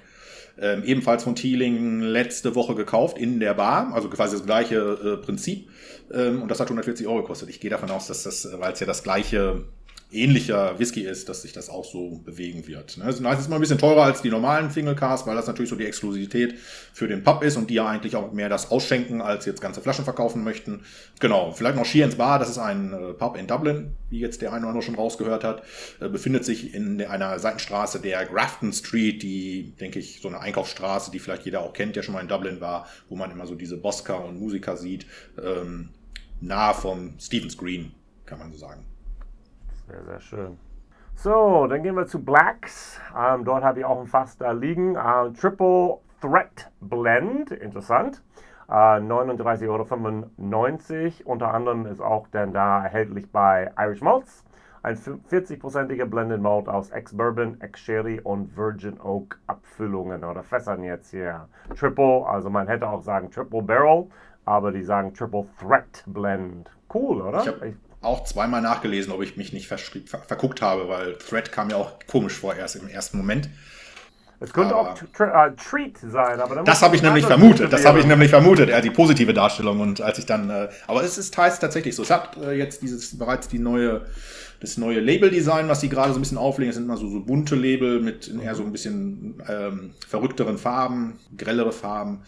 ähm, 0.59 0.83
ebenfalls 0.83 1.23
von 1.23 1.35
Teeling 1.35 2.01
letzte 2.01 2.55
Woche 2.55 2.75
gekauft 2.75 3.17
in 3.17 3.39
der 3.39 3.53
Bar, 3.53 3.93
also 3.93 4.09
quasi 4.09 4.35
das 4.35 4.45
gleiche 4.45 4.75
äh, 4.75 5.17
Prinzip. 5.23 5.69
Ähm, 6.13 6.41
und 6.41 6.49
das 6.49 6.59
hat 6.59 6.67
140 6.67 7.07
Euro 7.07 7.21
gekostet. 7.21 7.49
Ich 7.49 7.59
gehe 7.59 7.69
davon 7.69 7.89
aus, 7.89 8.07
dass 8.07 8.23
das, 8.23 8.45
äh, 8.45 8.59
weil 8.59 8.73
es 8.73 8.79
ja 8.79 8.85
das 8.85 9.03
gleiche 9.03 9.63
ähnlicher 10.11 10.77
Whisky 10.79 11.01
ist, 11.01 11.29
dass 11.29 11.41
sich 11.41 11.53
das 11.53 11.69
auch 11.69 11.85
so 11.85 12.21
bewegen 12.23 12.67
wird. 12.67 12.97
Ne? 12.97 13.05
Also, 13.05 13.23
ist 13.23 13.49
mal 13.49 13.55
ein 13.55 13.61
bisschen 13.61 13.77
teurer 13.77 14.03
als 14.03 14.21
die 14.21 14.29
normalen 14.29 14.69
Single 14.69 14.95
Cars, 14.95 15.25
weil 15.25 15.35
das 15.35 15.47
natürlich 15.47 15.69
so 15.69 15.75
die 15.75 15.85
Exklusivität 15.85 16.55
für 16.93 17.07
den 17.07 17.23
Pub 17.23 17.43
ist 17.43 17.57
und 17.57 17.69
die 17.69 17.75
ja 17.75 17.87
eigentlich 17.87 18.15
auch 18.15 18.31
mehr 18.33 18.49
das 18.49 18.71
ausschenken, 18.71 19.21
als 19.21 19.45
jetzt 19.45 19.61
ganze 19.61 19.81
Flaschen 19.81 20.03
verkaufen 20.03 20.43
möchten. 20.43 20.83
Genau, 21.19 21.51
vielleicht 21.51 21.75
noch 21.75 21.85
Sheehan's 21.85 22.15
Bar, 22.15 22.39
das 22.39 22.49
ist 22.49 22.57
ein 22.57 22.93
äh, 22.93 23.13
Pub 23.13 23.37
in 23.37 23.47
Dublin, 23.47 23.95
wie 24.09 24.19
jetzt 24.19 24.41
der 24.41 24.51
eine 24.51 24.61
oder 24.61 24.69
andere 24.69 24.83
schon 24.83 24.95
rausgehört 24.95 25.43
hat, 25.43 25.63
äh, 25.99 26.09
befindet 26.09 26.45
sich 26.45 26.73
in 26.73 27.01
einer 27.01 27.39
Seitenstraße 27.39 27.99
der 27.99 28.25
Grafton 28.25 28.73
Street, 28.73 29.23
die, 29.23 29.73
denke 29.79 29.99
ich, 29.99 30.19
so 30.21 30.27
eine 30.27 30.39
Einkaufsstraße, 30.39 31.11
die 31.11 31.19
vielleicht 31.19 31.45
jeder 31.45 31.61
auch 31.61 31.73
kennt, 31.73 31.95
der 31.95 32.03
schon 32.03 32.13
mal 32.13 32.21
in 32.21 32.27
Dublin 32.27 32.59
war, 32.59 32.87
wo 33.09 33.15
man 33.15 33.31
immer 33.31 33.47
so 33.47 33.55
diese 33.55 33.77
Bosca 33.77 34.15
und 34.15 34.39
Musiker 34.39 34.75
sieht, 34.75 35.05
ähm, 35.41 35.89
nahe 36.41 36.73
vom 36.73 37.13
Stevens 37.19 37.57
Green, 37.57 37.93
kann 38.25 38.39
man 38.39 38.51
so 38.51 38.57
sagen. 38.57 38.90
Sehr, 39.91 40.03
sehr 40.03 40.19
schön. 40.21 40.57
So, 41.15 41.67
dann 41.67 41.83
gehen 41.83 41.95
wir 41.95 42.05
zu 42.05 42.23
Blacks. 42.23 43.01
Ähm, 43.17 43.43
dort 43.43 43.61
habe 43.61 43.79
ich 43.79 43.85
auch 43.85 43.99
ein 43.99 44.07
Fass 44.07 44.37
da 44.37 44.51
liegen. 44.51 44.95
Äh, 44.95 45.33
Triple 45.33 45.97
Threat 46.21 46.71
Blend, 46.79 47.51
interessant. 47.51 48.23
Äh, 48.69 48.71
39,95 48.71 49.67
Euro. 49.67 51.31
Unter 51.31 51.53
anderem 51.53 51.85
ist 51.87 51.99
auch 51.99 52.27
dann 52.29 52.53
da 52.53 52.85
erhältlich 52.85 53.29
bei 53.33 53.69
Irish 53.77 54.01
Malts. 54.01 54.45
Ein 54.81 54.95
40-prozentiger 54.95 56.05
Blended 56.05 56.41
Malt 56.41 56.69
aus 56.69 56.89
Ex-Bourbon, 56.89 57.59
Ex-Sherry 57.59 58.21
und 58.21 58.55
Virgin 58.55 58.97
Oak 59.01 59.39
Abfüllungen 59.45 60.23
oder 60.23 60.41
Fässern 60.41 60.83
jetzt 60.83 61.09
hier. 61.11 61.49
Triple, 61.77 62.25
also 62.25 62.49
man 62.49 62.67
hätte 62.67 62.87
auch 62.87 63.01
sagen 63.01 63.29
Triple 63.29 63.61
Barrel, 63.61 64.07
aber 64.45 64.71
die 64.71 64.83
sagen 64.83 65.13
Triple 65.13 65.47
Threat 65.59 66.03
Blend. 66.07 66.71
Cool, 66.93 67.21
oder? 67.21 67.43
Ich 67.65 67.75
auch 68.01 68.23
zweimal 68.23 68.61
nachgelesen, 68.61 69.13
ob 69.13 69.21
ich 69.21 69.37
mich 69.37 69.53
nicht 69.53 69.67
ver 69.67 69.77
verguckt 69.77 70.61
habe, 70.61 70.89
weil 70.89 71.17
Thread 71.17 71.51
kam 71.51 71.69
ja 71.69 71.77
auch 71.77 71.93
komisch 72.07 72.33
vor 72.33 72.55
erst 72.55 72.75
im 72.75 72.89
ersten 72.89 73.17
Moment. 73.17 73.49
Es 74.43 74.53
könnte 74.53 74.75
aber, 74.75 74.93
auch 74.93 75.01
uh, 75.01 75.55
Treat 75.55 75.99
sein, 75.99 76.39
aber 76.39 76.63
das 76.63 76.81
habe 76.81 76.95
ich 76.95 77.03
nämlich 77.03 77.27
vermutet. 77.27 77.71
Das 77.71 77.85
habe 77.85 77.99
ich 77.99 78.07
nämlich 78.07 78.31
vermutet. 78.31 78.69
Er 78.69 78.77
ja, 78.77 78.81
die 78.81 78.89
positive 78.89 79.35
Darstellung 79.35 79.79
und 79.79 80.01
als 80.01 80.17
ich 80.17 80.25
dann, 80.25 80.49
äh, 80.49 80.67
aber 80.87 81.03
es 81.03 81.19
ist 81.19 81.31
teils 81.31 81.59
tatsächlich 81.59 81.95
so. 81.95 82.01
Es 82.01 82.09
hat 82.09 82.37
äh, 82.37 82.53
jetzt 82.53 82.81
dieses 82.81 83.19
bereits 83.19 83.49
die 83.49 83.59
neue, 83.59 84.07
das 84.59 84.77
neue 84.77 84.99
Label-Design, 84.99 85.67
was 85.69 85.81
sie 85.81 85.89
gerade 85.89 86.11
so 86.11 86.17
ein 86.17 86.23
bisschen 86.23 86.39
auflegen. 86.39 86.71
Es 86.71 86.75
sind 86.75 86.85
immer 86.85 86.97
so, 86.97 87.07
so 87.07 87.19
bunte 87.19 87.53
Label 87.53 87.99
mit 87.99 88.33
eher 88.43 88.55
so 88.55 88.63
ein 88.63 88.71
bisschen 88.71 89.43
ähm, 89.47 89.93
verrückteren 90.07 90.57
Farben, 90.57 91.19
grellere 91.37 91.71
Farben. 91.71 92.23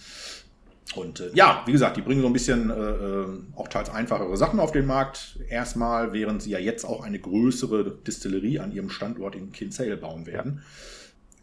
Und 0.96 1.22
äh, 1.22 1.32
ja, 1.34 1.64
wie 1.66 1.72
gesagt, 1.72 1.98
die 1.98 2.02
bringen 2.02 2.22
so 2.22 2.28
ein 2.28 2.34
bisschen 2.34 2.70
äh, 2.70 2.74
äh, 2.74 3.28
auch 3.56 3.68
teils 3.68 3.90
einfachere 3.90 4.36
Sachen 4.38 4.60
auf 4.60 4.72
den 4.72 4.86
Markt. 4.86 5.40
Erstmal, 5.50 6.14
während 6.14 6.42
sie 6.42 6.52
ja 6.52 6.60
jetzt 6.60 6.86
auch 6.86 7.04
eine 7.04 7.20
größere 7.20 7.92
Distillerie 8.06 8.60
an 8.60 8.72
ihrem 8.72 8.90
Standort 8.90 9.36
in 9.36 9.52
Kinsale 9.52 9.98
bauen 9.98 10.28
werden. 10.28 10.62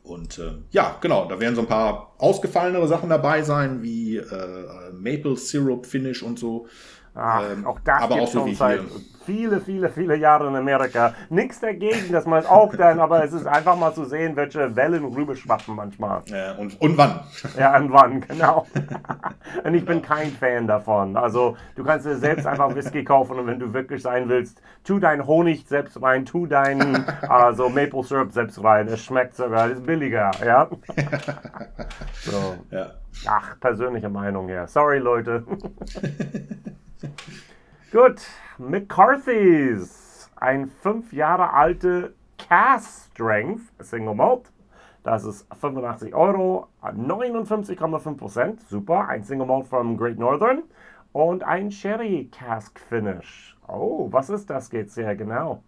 Und 0.02 0.38
äh, 0.38 0.52
ja, 0.70 0.97
genau, 1.00 1.26
da 1.28 1.40
werden 1.40 1.54
so 1.54 1.62
ein 1.62 1.66
paar 1.66 2.14
ausgefallenere 2.18 2.87
Sachen 2.88 3.11
dabei 3.11 3.42
sein, 3.42 3.82
wie 3.82 4.16
äh, 4.16 4.92
Maple 4.92 5.37
Syrup 5.37 5.87
Finish 5.87 6.23
und 6.23 6.38
so. 6.38 6.66
Ach, 7.14 7.42
ähm, 7.50 7.66
auch 7.66 7.80
das 7.80 8.02
aber 8.02 8.16
auch 8.16 8.28
so 8.28 8.47
wie 8.47 8.54
hier. 8.54 8.85
Viele, 9.30 9.60
viele, 9.60 9.88
viele 9.90 10.16
Jahre 10.16 10.49
in 10.49 10.56
Amerika. 10.56 11.14
Nichts 11.28 11.60
dagegen, 11.60 12.10
dass 12.10 12.26
man 12.26 12.40
es 12.40 12.46
auch 12.46 12.75
dann, 12.75 12.99
aber 12.99 13.22
es 13.22 13.32
ist 13.32 13.46
einfach 13.46 13.76
mal 13.76 13.94
zu 13.94 14.04
sehen, 14.04 14.34
welche 14.34 14.75
Wellen 14.75 15.04
rüberschwappen 15.04 15.76
manchmal. 15.76 16.22
Ja, 16.26 16.54
und, 16.54 16.80
und 16.80 16.99
wann? 16.99 17.20
Ja, 17.56 17.76
und 17.76 17.92
wann, 17.92 18.20
genau. 18.22 18.66
und 19.64 19.75
ich 19.75 19.84
bin 19.84 20.02
kein 20.02 20.32
Fan 20.32 20.66
davon. 20.66 21.16
Also 21.16 21.56
du 21.76 21.84
kannst 21.84 22.06
dir 22.06 22.16
selbst 22.16 22.44
einfach 22.44 22.75
Whisky 22.75 23.04
kaufen 23.04 23.38
und 23.38 23.46
wenn 23.46 23.60
du 23.60 23.72
wirklich 23.72 24.02
sein 24.02 24.28
willst, 24.28 24.60
tu 24.82 24.99
dein 24.99 25.25
Honig 25.25 25.64
selbst 25.68 26.02
rein, 26.02 26.25
tu 26.25 26.46
deinen 26.46 27.04
also 27.28 27.68
Maple 27.68 28.02
Syrup 28.02 28.32
selbst 28.32 28.60
rein. 28.64 28.88
Es 28.88 29.04
schmeckt 29.04 29.37
sogar, 29.37 29.70
ist 29.70 29.87
billiger, 29.87 30.32
ja. 30.44 30.68
so. 32.22 32.56
Ja. 32.72 32.94
Ach, 33.28 33.60
persönliche 33.60 34.08
Meinung, 34.08 34.49
ja. 34.49 34.66
Sorry, 34.66 34.99
Leute. 34.99 35.44
Gut, 37.92 38.20
McCarthy's. 38.59 40.30
Ein 40.37 40.70
fünf 40.80 41.12
Jahre 41.12 41.52
alte 41.52 42.14
Cast 42.38 43.11
Strength 43.11 43.62
Single 43.80 44.14
Malt. 44.14 44.42
Das 45.02 45.25
ist 45.25 45.44
85 45.61 46.14
Euro, 46.14 46.68
59,5 46.82 48.16
Prozent. 48.16 48.61
Super. 48.68 49.09
Ein 49.09 49.25
Single 49.25 49.49
Malt 49.49 49.66
vom 49.66 49.97
Great 49.97 50.20
Northern. 50.20 50.62
Und 51.11 51.42
ein 51.42 51.73
Sherry 51.73 52.28
Cask 52.30 52.78
Finish. 52.78 53.56
Oh, 53.66 54.06
was 54.12 54.30
ist 54.30 54.49
das 54.49 54.70
jetzt 54.70 54.94
sehr 54.94 55.16
genau? 55.16 55.61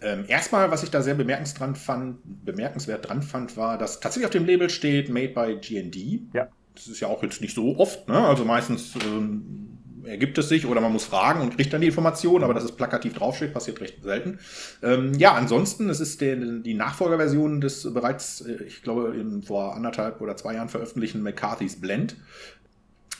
Ähm, 0.00 0.24
erstmal, 0.28 0.70
was 0.70 0.82
ich 0.82 0.90
da 0.90 1.02
sehr 1.02 1.14
bemerkenswert, 1.14 1.76
fand, 1.76 2.20
bemerkenswert 2.24 3.06
dran 3.06 3.20
fand, 3.20 3.58
war, 3.58 3.76
dass 3.76 4.00
tatsächlich 4.00 4.24
auf 4.24 4.32
dem 4.32 4.46
Label 4.46 4.70
steht 4.70 5.10
Made 5.10 5.34
by 5.34 5.58
GD. 5.60 6.22
Ja. 6.32 6.48
Das 6.74 6.86
ist 6.86 7.00
ja 7.00 7.08
auch 7.08 7.22
jetzt 7.22 7.42
nicht 7.42 7.54
so 7.54 7.76
oft, 7.76 8.08
ne? 8.08 8.26
Also 8.26 8.46
meistens 8.46 8.94
ähm, 9.04 9.75
ergibt 10.06 10.38
es 10.38 10.48
sich 10.48 10.66
oder 10.66 10.80
man 10.80 10.92
muss 10.92 11.04
fragen 11.04 11.40
und 11.40 11.56
kriegt 11.56 11.72
dann 11.72 11.80
die 11.80 11.88
Information, 11.88 12.42
aber 12.42 12.54
dass 12.54 12.64
es 12.64 12.72
plakativ 12.72 13.14
draufsteht, 13.14 13.52
passiert 13.52 13.80
recht 13.80 14.02
selten. 14.02 14.38
Ähm, 14.82 15.14
ja, 15.14 15.32
ansonsten, 15.34 15.88
es 15.90 16.00
ist 16.00 16.20
der, 16.20 16.36
die 16.36 16.74
Nachfolgerversion 16.74 17.60
des 17.60 17.92
bereits, 17.92 18.40
äh, 18.42 18.64
ich 18.66 18.82
glaube, 18.82 19.14
in, 19.18 19.42
vor 19.42 19.74
anderthalb 19.74 20.20
oder 20.20 20.36
zwei 20.36 20.54
Jahren 20.54 20.68
veröffentlichten 20.68 21.22
McCarthy's 21.22 21.80
Blend, 21.80 22.16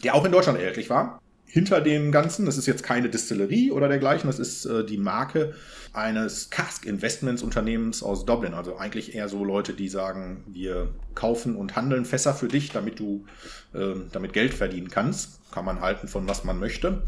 der 0.05 0.14
auch 0.14 0.25
in 0.25 0.33
Deutschland 0.33 0.59
erhältlich 0.59 0.90
war. 0.90 1.21
Hinter 1.47 1.81
dem 1.81 2.12
Ganzen, 2.12 2.45
das 2.45 2.59
ist 2.59 2.67
jetzt 2.67 2.83
keine 2.83 3.09
Distillerie 3.09 3.71
oder 3.71 3.88
dergleichen, 3.88 4.29
das 4.29 4.38
ist 4.38 4.67
äh, 4.67 4.85
die 4.85 4.99
Marke 4.99 5.55
eines 5.93 6.50
Cask 6.50 6.85
Investments 6.85 7.43
Unternehmens 7.43 8.03
aus 8.03 8.26
Dublin. 8.26 8.53
Also 8.53 8.76
eigentlich 8.76 9.15
eher 9.15 9.29
so 9.29 9.45
Leute, 9.45 9.73
die 9.73 9.88
sagen, 9.88 10.45
wir 10.49 10.88
kaufen 11.15 11.57
und 11.57 11.76
handeln 11.76 12.05
Fässer 12.05 12.35
für 12.35 12.49
dich, 12.49 12.73
damit 12.73 12.99
du 12.99 13.25
äh, 13.73 13.95
damit 14.12 14.33
Geld 14.33 14.55
verdienen 14.55 14.88
kannst. 14.88 15.41
Kann 15.53 15.65
man 15.65 15.81
halten 15.81 16.09
von 16.09 16.29
was 16.29 16.45
man 16.45 16.59
möchte. 16.59 17.03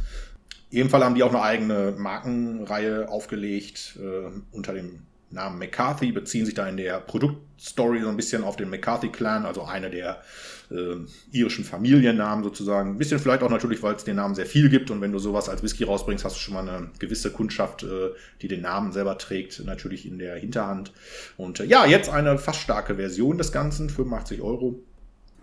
Ebenfalls 0.70 1.04
haben 1.04 1.14
die 1.14 1.22
auch 1.22 1.30
eine 1.30 1.42
eigene 1.42 1.94
Markenreihe 1.96 3.08
aufgelegt 3.08 3.98
äh, 4.00 4.30
unter 4.52 4.72
dem 4.72 5.00
Namen 5.30 5.58
McCarthy, 5.58 6.12
beziehen 6.12 6.46
sich 6.46 6.54
da 6.54 6.66
in 6.68 6.76
der 6.76 7.00
Produktstory 7.00 8.00
so 8.00 8.08
ein 8.08 8.16
bisschen 8.16 8.44
auf 8.44 8.56
den 8.56 8.70
McCarthy-Clan, 8.70 9.44
also 9.44 9.64
eine 9.64 9.90
der 9.90 10.22
äh, 10.70 10.96
irischen 11.32 11.64
Familiennamen 11.64 12.44
sozusagen. 12.44 12.90
Ein 12.90 12.98
bisschen 12.98 13.18
vielleicht 13.18 13.42
auch 13.42 13.50
natürlich, 13.50 13.82
weil 13.82 13.94
es 13.94 14.04
den 14.04 14.16
Namen 14.16 14.34
sehr 14.34 14.46
viel 14.46 14.68
gibt 14.68 14.90
und 14.90 15.00
wenn 15.00 15.12
du 15.12 15.18
sowas 15.18 15.48
als 15.48 15.62
Whisky 15.62 15.84
rausbringst, 15.84 16.24
hast 16.24 16.36
du 16.36 16.40
schon 16.40 16.54
mal 16.54 16.68
eine 16.68 16.90
gewisse 16.98 17.30
Kundschaft, 17.30 17.82
äh, 17.82 18.10
die 18.42 18.48
den 18.48 18.62
Namen 18.62 18.92
selber 18.92 19.18
trägt, 19.18 19.64
natürlich 19.64 20.06
in 20.06 20.18
der 20.18 20.36
Hinterhand. 20.36 20.92
Und 21.36 21.60
äh, 21.60 21.64
ja, 21.64 21.86
jetzt 21.86 22.10
eine 22.10 22.38
fast 22.38 22.60
starke 22.60 22.96
Version 22.96 23.38
des 23.38 23.52
Ganzen, 23.52 23.90
85 23.90 24.42
Euro 24.42 24.80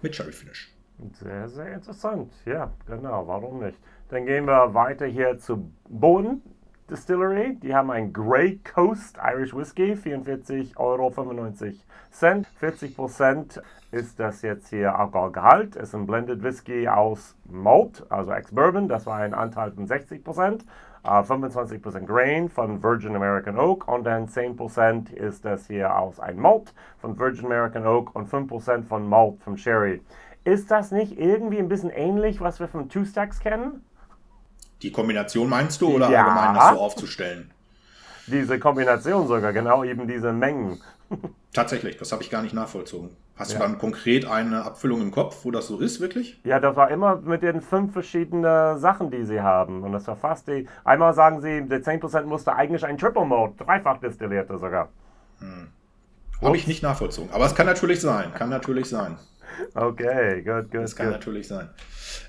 mit 0.01 0.13
Cherry 0.13 0.31
Finish. 0.31 0.71
Sehr, 1.21 1.49
sehr 1.49 1.73
interessant. 1.73 2.31
Ja, 2.45 2.71
genau, 2.87 3.27
warum 3.27 3.59
nicht? 3.59 3.77
Dann 4.09 4.25
gehen 4.25 4.45
wir 4.45 4.73
weiter 4.73 5.05
hier 5.05 5.37
zu 5.37 5.71
Boden. 5.89 6.41
Distillery. 6.89 7.55
Die 7.55 7.73
haben 7.73 7.89
ein 7.89 8.13
Grey 8.13 8.59
Coast 8.63 9.17
Irish 9.23 9.55
Whiskey, 9.55 9.93
44,95 9.93 10.77
Euro. 10.77 11.11
40 12.59 12.95
Prozent 12.95 13.61
ist 13.91 14.19
das 14.19 14.41
jetzt 14.41 14.69
hier 14.69 14.97
Alkoholgehalt. 14.97 15.75
Ist 15.75 15.95
ein 15.95 16.05
Blended 16.05 16.43
Whisky 16.43 16.87
aus 16.87 17.35
Malt, 17.49 18.05
also 18.09 18.31
Ex-Bourbon. 18.31 18.87
Das 18.87 19.05
war 19.05 19.17
ein 19.17 19.33
Anteil 19.33 19.71
von 19.71 19.87
60 19.87 20.23
Prozent. 20.23 20.65
Uh, 21.07 21.21
25% 21.21 22.05
Grain 22.07 22.49
von 22.49 22.81
Virgin 22.81 23.15
American 23.15 23.59
Oak 23.59 23.87
und 23.87 24.05
dann 24.05 24.25
10% 24.27 25.13
ist 25.13 25.45
das 25.45 25.67
hier 25.67 25.95
aus 25.95 26.19
ein 26.19 26.39
Malt 26.39 26.73
von 26.97 27.19
Virgin 27.19 27.45
American 27.45 27.85
Oak 27.85 28.15
und 28.15 28.27
5% 28.27 28.85
von 28.85 29.07
Malt 29.07 29.39
von 29.43 29.55
Sherry. 29.55 30.01
Ist 30.45 30.71
das 30.71 30.91
nicht 30.91 31.19
irgendwie 31.19 31.59
ein 31.59 31.67
bisschen 31.67 31.91
ähnlich, 31.91 32.41
was 32.41 32.59
wir 32.59 32.67
von 32.67 32.89
Two 32.89 33.05
Stacks 33.05 33.39
kennen? 33.39 33.83
Die 34.81 34.91
Kombination 34.91 35.49
meinst 35.49 35.81
du 35.81 35.95
oder 35.95 36.09
ja. 36.09 36.23
allgemein 36.23 36.55
das 36.55 36.69
so 36.71 36.79
aufzustellen? 36.79 37.51
Diese 38.27 38.59
Kombination 38.59 39.27
sogar, 39.27 39.53
genau 39.53 39.83
eben 39.83 40.07
diese 40.07 40.33
Mengen. 40.33 40.81
Tatsächlich, 41.53 41.97
das 41.97 42.11
habe 42.11 42.23
ich 42.23 42.29
gar 42.29 42.41
nicht 42.41 42.53
nachvollzogen. 42.53 43.11
Hast 43.35 43.51
ja. 43.51 43.59
du 43.59 43.63
dann 43.65 43.77
konkret 43.77 44.25
eine 44.25 44.63
Abfüllung 44.63 45.01
im 45.01 45.11
Kopf, 45.11 45.43
wo 45.43 45.51
das 45.51 45.67
so 45.67 45.79
ist, 45.79 45.99
wirklich? 45.99 46.39
Ja, 46.43 46.59
das 46.59 46.75
war 46.75 46.89
immer 46.89 47.17
mit 47.17 47.43
den 47.43 47.61
fünf 47.61 47.91
verschiedenen 47.91 48.79
Sachen, 48.79 49.11
die 49.11 49.25
sie 49.25 49.41
haben. 49.41 49.83
Und 49.83 49.91
das 49.91 50.07
war 50.07 50.15
fast 50.15 50.47
die. 50.47 50.67
Einmal 50.85 51.13
sagen 51.13 51.41
sie, 51.41 51.67
der 51.67 51.83
10% 51.83 52.23
musste 52.23 52.55
eigentlich 52.55 52.85
ein 52.85 52.97
Triple 52.97 53.25
Mode, 53.25 53.53
dreifach 53.57 53.99
destillierte 53.99 54.57
sogar. 54.57 54.89
Hm. 55.39 55.67
Habe 56.41 56.57
ich 56.57 56.67
nicht 56.67 56.83
nachvollzogen. 56.83 57.29
Aber 57.33 57.45
es 57.45 57.55
kann 57.55 57.65
natürlich 57.65 58.01
sein. 58.01 58.33
Kann 58.33 58.49
natürlich 58.49 58.87
sein. 58.89 59.17
Okay, 59.73 60.41
gut, 60.41 60.71
gut. 60.71 60.83
Das 60.83 60.95
kann 60.95 61.07
good. 61.07 61.15
natürlich 61.15 61.47
sein. 61.47 61.69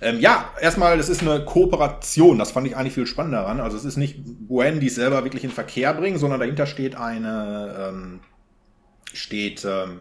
Ähm, 0.01 0.21
ja, 0.21 0.53
erstmal, 0.61 0.99
es 0.99 1.09
ist 1.09 1.23
eine 1.23 1.45
Kooperation. 1.45 2.39
Das 2.39 2.51
fand 2.51 2.67
ich 2.67 2.77
eigentlich 2.77 2.95
viel 2.95 3.07
spannender 3.07 3.43
daran. 3.43 3.61
Also 3.61 3.77
es 3.77 3.85
ist 3.85 3.97
nicht 3.97 4.21
Buen, 4.25 4.81
die 4.81 4.87
es 4.87 4.95
selber 4.95 5.25
wirklich 5.25 5.45
in 5.45 5.51
Verkehr 5.51 5.95
bringen, 5.95 6.19
sondern 6.19 6.41
dahinter 6.41 6.67
steht 6.67 6.97
eine 6.97 7.89
ähm, 7.89 8.21
steht 9.13 9.65
ähm, 9.65 10.01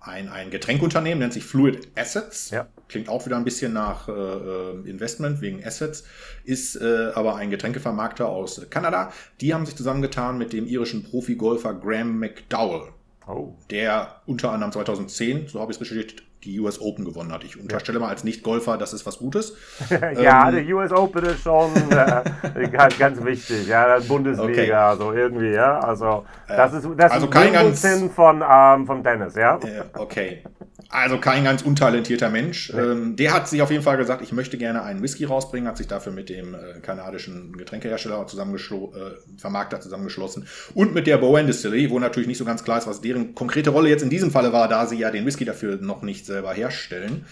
ein, 0.00 0.28
ein 0.28 0.50
Getränkunternehmen, 0.50 1.18
nennt 1.18 1.32
sich 1.32 1.44
Fluid 1.44 1.88
Assets. 1.96 2.50
Ja. 2.50 2.68
Klingt 2.88 3.08
auch 3.08 3.26
wieder 3.26 3.36
ein 3.36 3.44
bisschen 3.44 3.72
nach 3.72 4.08
äh, 4.08 4.12
äh 4.12 4.88
Investment 4.88 5.40
wegen 5.40 5.64
Assets, 5.64 6.04
ist 6.44 6.76
äh, 6.76 7.10
aber 7.14 7.36
ein 7.36 7.50
Getränkevermarkter 7.50 8.28
aus 8.28 8.66
Kanada. 8.70 9.12
Die 9.40 9.52
haben 9.52 9.66
sich 9.66 9.76
zusammengetan 9.76 10.38
mit 10.38 10.52
dem 10.52 10.66
irischen 10.66 11.04
Profi-Golfer 11.04 11.74
Graham 11.74 12.18
McDowell. 12.18 12.92
Oh. 13.26 13.54
Der 13.70 14.22
unter 14.26 14.52
anderem 14.52 14.72
2010, 14.72 15.48
so 15.48 15.60
habe 15.60 15.70
ich 15.70 15.76
es 15.76 15.82
recherchiert, 15.82 16.22
die 16.44 16.60
US 16.60 16.80
Open 16.80 17.04
gewonnen 17.04 17.32
hat. 17.32 17.44
Ich 17.44 17.60
unterstelle 17.60 17.98
mal 17.98 18.08
als 18.08 18.24
Nicht-Golfer, 18.24 18.78
das 18.78 18.92
ist 18.92 19.04
was 19.06 19.18
Gutes. 19.18 19.56
ja, 19.90 20.48
ähm, 20.48 20.54
der 20.54 20.76
US 20.76 20.92
Open 20.92 21.24
ist 21.24 21.42
schon 21.42 21.70
äh, 21.90 22.68
ganz, 22.72 22.98
ganz 22.98 23.24
wichtig. 23.24 23.66
Ja, 23.66 23.98
Bundesliga, 24.00 24.92
okay. 24.92 25.02
so 25.02 25.12
irgendwie, 25.12 25.50
ja. 25.50 25.80
Also 25.80 26.24
das 26.46 26.72
ist 26.74 26.88
das 26.96 27.12
also 27.12 27.26
ist 27.26 27.32
kein 27.32 27.52
ganz 27.52 27.82
Sinn 27.82 28.10
von 28.10 28.42
ähm, 28.48 28.86
vom 28.86 29.02
Tennis, 29.02 29.34
ja. 29.34 29.56
Äh, 29.56 29.84
okay. 29.94 30.42
Also 30.90 31.18
kein 31.18 31.44
ganz 31.44 31.60
untalentierter 31.60 32.30
Mensch. 32.30 32.72
Nee. 32.72 32.80
Ähm, 32.80 33.16
der 33.16 33.34
hat 33.34 33.46
sich 33.46 33.60
auf 33.60 33.70
jeden 33.70 33.82
Fall 33.82 33.98
gesagt, 33.98 34.22
ich 34.22 34.32
möchte 34.32 34.56
gerne 34.56 34.82
einen 34.82 35.02
Whisky 35.02 35.24
rausbringen, 35.24 35.68
hat 35.68 35.76
sich 35.76 35.86
dafür 35.86 36.12
mit 36.12 36.30
dem 36.30 36.54
äh, 36.54 36.80
kanadischen 36.80 37.52
Getränkehersteller 37.58 38.26
zusammengeschlo 38.26 38.94
äh, 38.96 39.38
Vermarkter 39.38 39.80
zusammengeschlossen 39.80 40.46
und 40.74 40.94
mit 40.94 41.06
der 41.06 41.18
Bowen 41.18 41.46
Distillery, 41.46 41.90
wo 41.90 41.98
natürlich 41.98 42.26
nicht 42.26 42.38
so 42.38 42.46
ganz 42.46 42.64
klar 42.64 42.78
ist, 42.78 42.86
was 42.86 43.02
deren 43.02 43.34
konkrete 43.34 43.68
Rolle 43.68 43.90
jetzt 43.90 44.02
in 44.02 44.08
diesem 44.08 44.30
Falle 44.30 44.54
war, 44.54 44.66
da 44.68 44.86
sie 44.86 44.98
ja 44.98 45.10
den 45.10 45.26
Whisky 45.26 45.44
dafür 45.44 45.76
noch 45.76 46.00
nicht 46.00 46.24
selber 46.24 46.54
herstellen. 46.54 47.26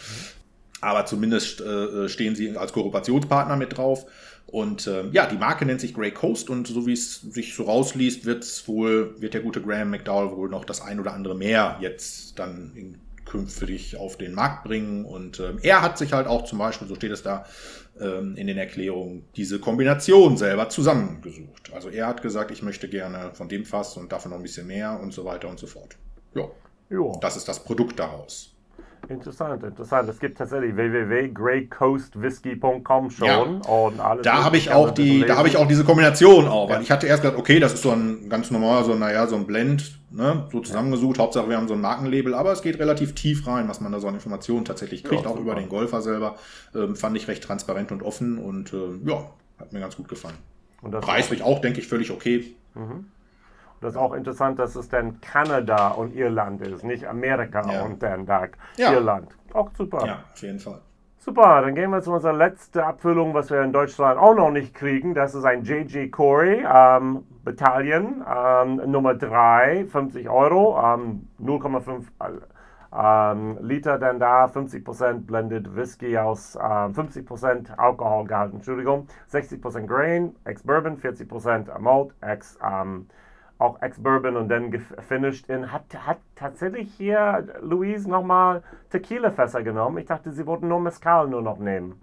Aber 0.82 1.06
zumindest 1.06 1.62
äh, 1.62 2.10
stehen 2.10 2.36
sie 2.36 2.58
als 2.58 2.74
Kooperationspartner 2.74 3.56
mit 3.56 3.78
drauf. 3.78 4.04
Und 4.46 4.86
äh, 4.86 5.08
ja, 5.10 5.26
die 5.26 5.38
Marke 5.38 5.66
nennt 5.66 5.80
sich 5.80 5.94
Grey 5.94 6.12
Coast 6.12 6.50
und 6.50 6.68
so 6.68 6.86
wie 6.86 6.92
es 6.92 7.20
sich 7.20 7.54
so 7.54 7.64
rausliest, 7.64 8.26
wird's 8.26 8.68
wohl, 8.68 9.16
wird 9.18 9.34
der 9.34 9.40
gute 9.40 9.60
Graham 9.60 9.90
McDowell 9.90 10.36
wohl 10.36 10.48
noch 10.48 10.64
das 10.64 10.82
ein 10.82 11.00
oder 11.00 11.14
andere 11.14 11.34
mehr 11.34 11.78
jetzt 11.80 12.38
dann 12.38 12.70
in, 12.76 12.98
künftig 13.26 13.96
auf 13.96 14.16
den 14.16 14.32
Markt 14.32 14.64
bringen. 14.64 15.04
Und 15.04 15.40
äh, 15.40 15.54
er 15.62 15.82
hat 15.82 15.98
sich 15.98 16.12
halt 16.12 16.26
auch 16.26 16.44
zum 16.44 16.58
Beispiel, 16.58 16.88
so 16.88 16.94
steht 16.94 17.12
es 17.12 17.22
da 17.22 17.44
ähm, 18.00 18.36
in 18.36 18.46
den 18.46 18.56
Erklärungen, 18.56 19.24
diese 19.36 19.58
Kombination 19.58 20.36
selber 20.36 20.68
zusammengesucht. 20.68 21.72
Also 21.74 21.90
er 21.90 22.06
hat 22.06 22.22
gesagt, 22.22 22.50
ich 22.50 22.62
möchte 22.62 22.88
gerne 22.88 23.32
von 23.34 23.48
dem 23.48 23.64
Fass 23.64 23.96
und 23.96 24.12
davon 24.12 24.30
noch 24.30 24.38
ein 24.38 24.42
bisschen 24.42 24.66
mehr 24.66 24.98
und 25.00 25.12
so 25.12 25.24
weiter 25.24 25.48
und 25.48 25.58
so 25.58 25.66
fort. 25.66 25.96
Ja. 26.34 26.48
Jo. 26.88 27.18
Das 27.20 27.36
ist 27.36 27.48
das 27.48 27.62
Produkt 27.62 27.98
daraus. 27.98 28.55
Interessant, 29.08 29.62
interessant. 29.62 30.08
Es 30.08 30.18
gibt 30.18 30.38
tatsächlich 30.38 30.74
www.greycoastwhisky.com 30.74 33.10
schon 33.10 33.28
ja. 33.28 33.40
und 33.40 34.00
alles. 34.00 34.24
Da 34.24 34.42
habe 34.42 34.56
ich 34.56 34.72
auch 34.72 34.90
die, 34.90 35.24
da 35.24 35.36
habe 35.36 35.46
ich 35.48 35.56
auch 35.56 35.68
diese 35.68 35.84
Kombination 35.84 36.48
auch, 36.48 36.68
weil 36.68 36.76
ja. 36.76 36.82
ich 36.82 36.90
hatte 36.90 37.06
erst 37.06 37.22
gedacht, 37.22 37.38
okay, 37.38 37.60
das 37.60 37.74
ist 37.74 37.82
so 37.82 37.92
ein 37.92 38.28
ganz 38.28 38.50
normal, 38.50 38.82
so 38.84 38.94
naja, 38.94 39.28
so 39.28 39.36
ein 39.36 39.46
Blend, 39.46 40.00
ne, 40.10 40.48
so 40.50 40.58
zusammengesucht. 40.60 41.18
Ja. 41.18 41.24
Hauptsache 41.24 41.48
wir 41.48 41.56
haben 41.56 41.68
so 41.68 41.74
ein 41.74 41.80
Markenlabel, 41.80 42.34
aber 42.34 42.50
es 42.52 42.62
geht 42.62 42.80
relativ 42.80 43.14
tief 43.14 43.46
rein, 43.46 43.68
was 43.68 43.80
man 43.80 43.92
da 43.92 44.00
so 44.00 44.08
an 44.08 44.14
Informationen 44.14 44.64
tatsächlich 44.64 45.04
kriegt, 45.04 45.24
auch 45.26 45.38
über 45.38 45.54
den 45.54 45.68
Golfer 45.68 46.02
selber. 46.02 46.34
Ähm, 46.74 46.96
fand 46.96 47.16
ich 47.16 47.28
recht 47.28 47.44
transparent 47.44 47.92
und 47.92 48.02
offen 48.02 48.38
und 48.38 48.72
äh, 48.72 48.98
ja, 49.04 49.30
hat 49.58 49.72
mir 49.72 49.78
ganz 49.80 49.96
gut 49.96 50.08
gefallen. 50.08 50.36
Und 50.82 51.00
Preislich 51.00 51.42
auch, 51.42 51.60
denke 51.60 51.80
ich, 51.80 51.86
völlig 51.86 52.10
okay. 52.10 52.56
Mhm. 52.74 53.06
Das 53.80 53.94
ist 53.94 53.98
auch 53.98 54.12
interessant, 54.12 54.58
dass 54.58 54.74
es 54.74 54.88
dann 54.88 55.20
Kanada 55.20 55.88
und 55.88 56.14
Irland 56.14 56.60
ist, 56.62 56.84
nicht 56.84 57.06
Amerika 57.06 57.62
ja. 57.70 57.82
und 57.82 58.02
dann 58.02 58.26
da 58.26 58.46
ja. 58.76 58.92
Irland. 58.92 59.36
Auch 59.52 59.70
super. 59.76 60.06
Ja, 60.06 60.24
auf 60.32 60.42
jeden 60.42 60.58
Fall. 60.58 60.80
Super, 61.18 61.60
dann 61.62 61.74
gehen 61.74 61.90
wir 61.90 62.02
zu 62.02 62.12
unserer 62.12 62.34
letzten 62.34 62.78
Abfüllung, 62.78 63.34
was 63.34 63.50
wir 63.50 63.60
in 63.62 63.72
Deutschland 63.72 64.16
auch 64.16 64.34
noch 64.34 64.50
nicht 64.50 64.74
kriegen. 64.74 65.12
Das 65.12 65.34
ist 65.34 65.44
ein 65.44 65.64
JG 65.64 66.08
Corey 66.10 66.64
ähm, 66.64 67.24
Battalion, 67.42 68.24
ähm, 68.32 68.76
Nummer 68.90 69.14
3, 69.14 69.86
50 69.86 70.28
Euro, 70.28 70.78
ähm, 70.78 71.26
0,5 71.42 72.04
ähm, 72.96 73.58
Liter 73.60 73.98
dann 73.98 74.20
da, 74.20 74.46
50% 74.46 75.26
Blended 75.26 75.74
Whisky 75.74 76.16
aus 76.16 76.56
ähm, 76.56 76.92
50% 76.92 77.76
Alkohol 77.76 78.24
gehalten, 78.26 78.56
Entschuldigung, 78.56 79.08
60% 79.32 79.86
Grain, 79.86 80.34
Ex-Bourbon, 80.44 80.96
40% 80.96 81.78
Malt, 81.78 82.14
Ex, 82.20 82.58
ähm, 82.64 83.08
auch 83.58 83.80
Ex-Bourbon 83.80 84.36
und 84.36 84.48
dann 84.48 84.70
gefinished 84.70 85.48
in, 85.48 85.72
hat, 85.72 85.84
hat 86.06 86.18
tatsächlich 86.34 86.90
hier 86.96 87.48
Louise 87.62 88.08
nochmal 88.08 88.62
Tequila-Fässer 88.90 89.62
genommen. 89.62 89.98
Ich 89.98 90.06
dachte, 90.06 90.32
sie 90.32 90.46
wollten 90.46 90.68
nur 90.68 90.80
Mezcal 90.80 91.28
nur 91.28 91.42
noch 91.42 91.58
nehmen. 91.58 92.00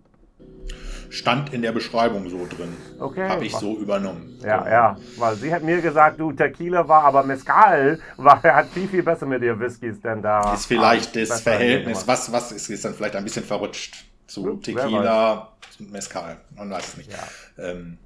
Stand 1.09 1.53
in 1.53 1.61
der 1.61 1.71
Beschreibung 1.71 2.27
so 2.27 2.47
drin. 2.47 2.75
Okay. 2.99 3.29
Habe 3.29 3.45
ich 3.45 3.55
so 3.55 3.77
übernommen. 3.77 4.39
Ja, 4.41 4.57
genau. 4.57 4.69
ja, 4.71 4.97
weil 5.17 5.35
sie 5.35 5.53
hat 5.53 5.61
mir 5.61 5.79
gesagt, 5.79 6.19
du, 6.19 6.31
Tequila 6.31 6.87
war, 6.87 7.03
aber 7.03 7.23
Mezcal 7.23 7.99
war, 8.17 8.41
hat 8.43 8.69
viel, 8.69 8.87
viel 8.87 9.03
besser 9.03 9.27
mit 9.27 9.43
ihr 9.43 9.59
Whiskys 9.59 10.01
denn 10.01 10.23
da. 10.23 10.55
Ist 10.55 10.65
vielleicht 10.65 11.15
das 11.15 11.41
Verhältnis, 11.41 12.07
was, 12.07 12.31
was 12.31 12.51
ist, 12.51 12.67
ist 12.69 12.83
dann 12.83 12.95
vielleicht 12.95 13.15
ein 13.15 13.23
bisschen 13.23 13.45
verrutscht 13.45 14.05
zu 14.25 14.53
Ups, 14.53 14.65
Tequila, 14.65 15.49
Mezcal. 15.77 16.37
Man 16.55 16.71
weiß 16.71 16.87
es 16.87 16.97
nicht. 16.97 17.11
Ja. 17.11 17.63
Ähm, 17.63 17.99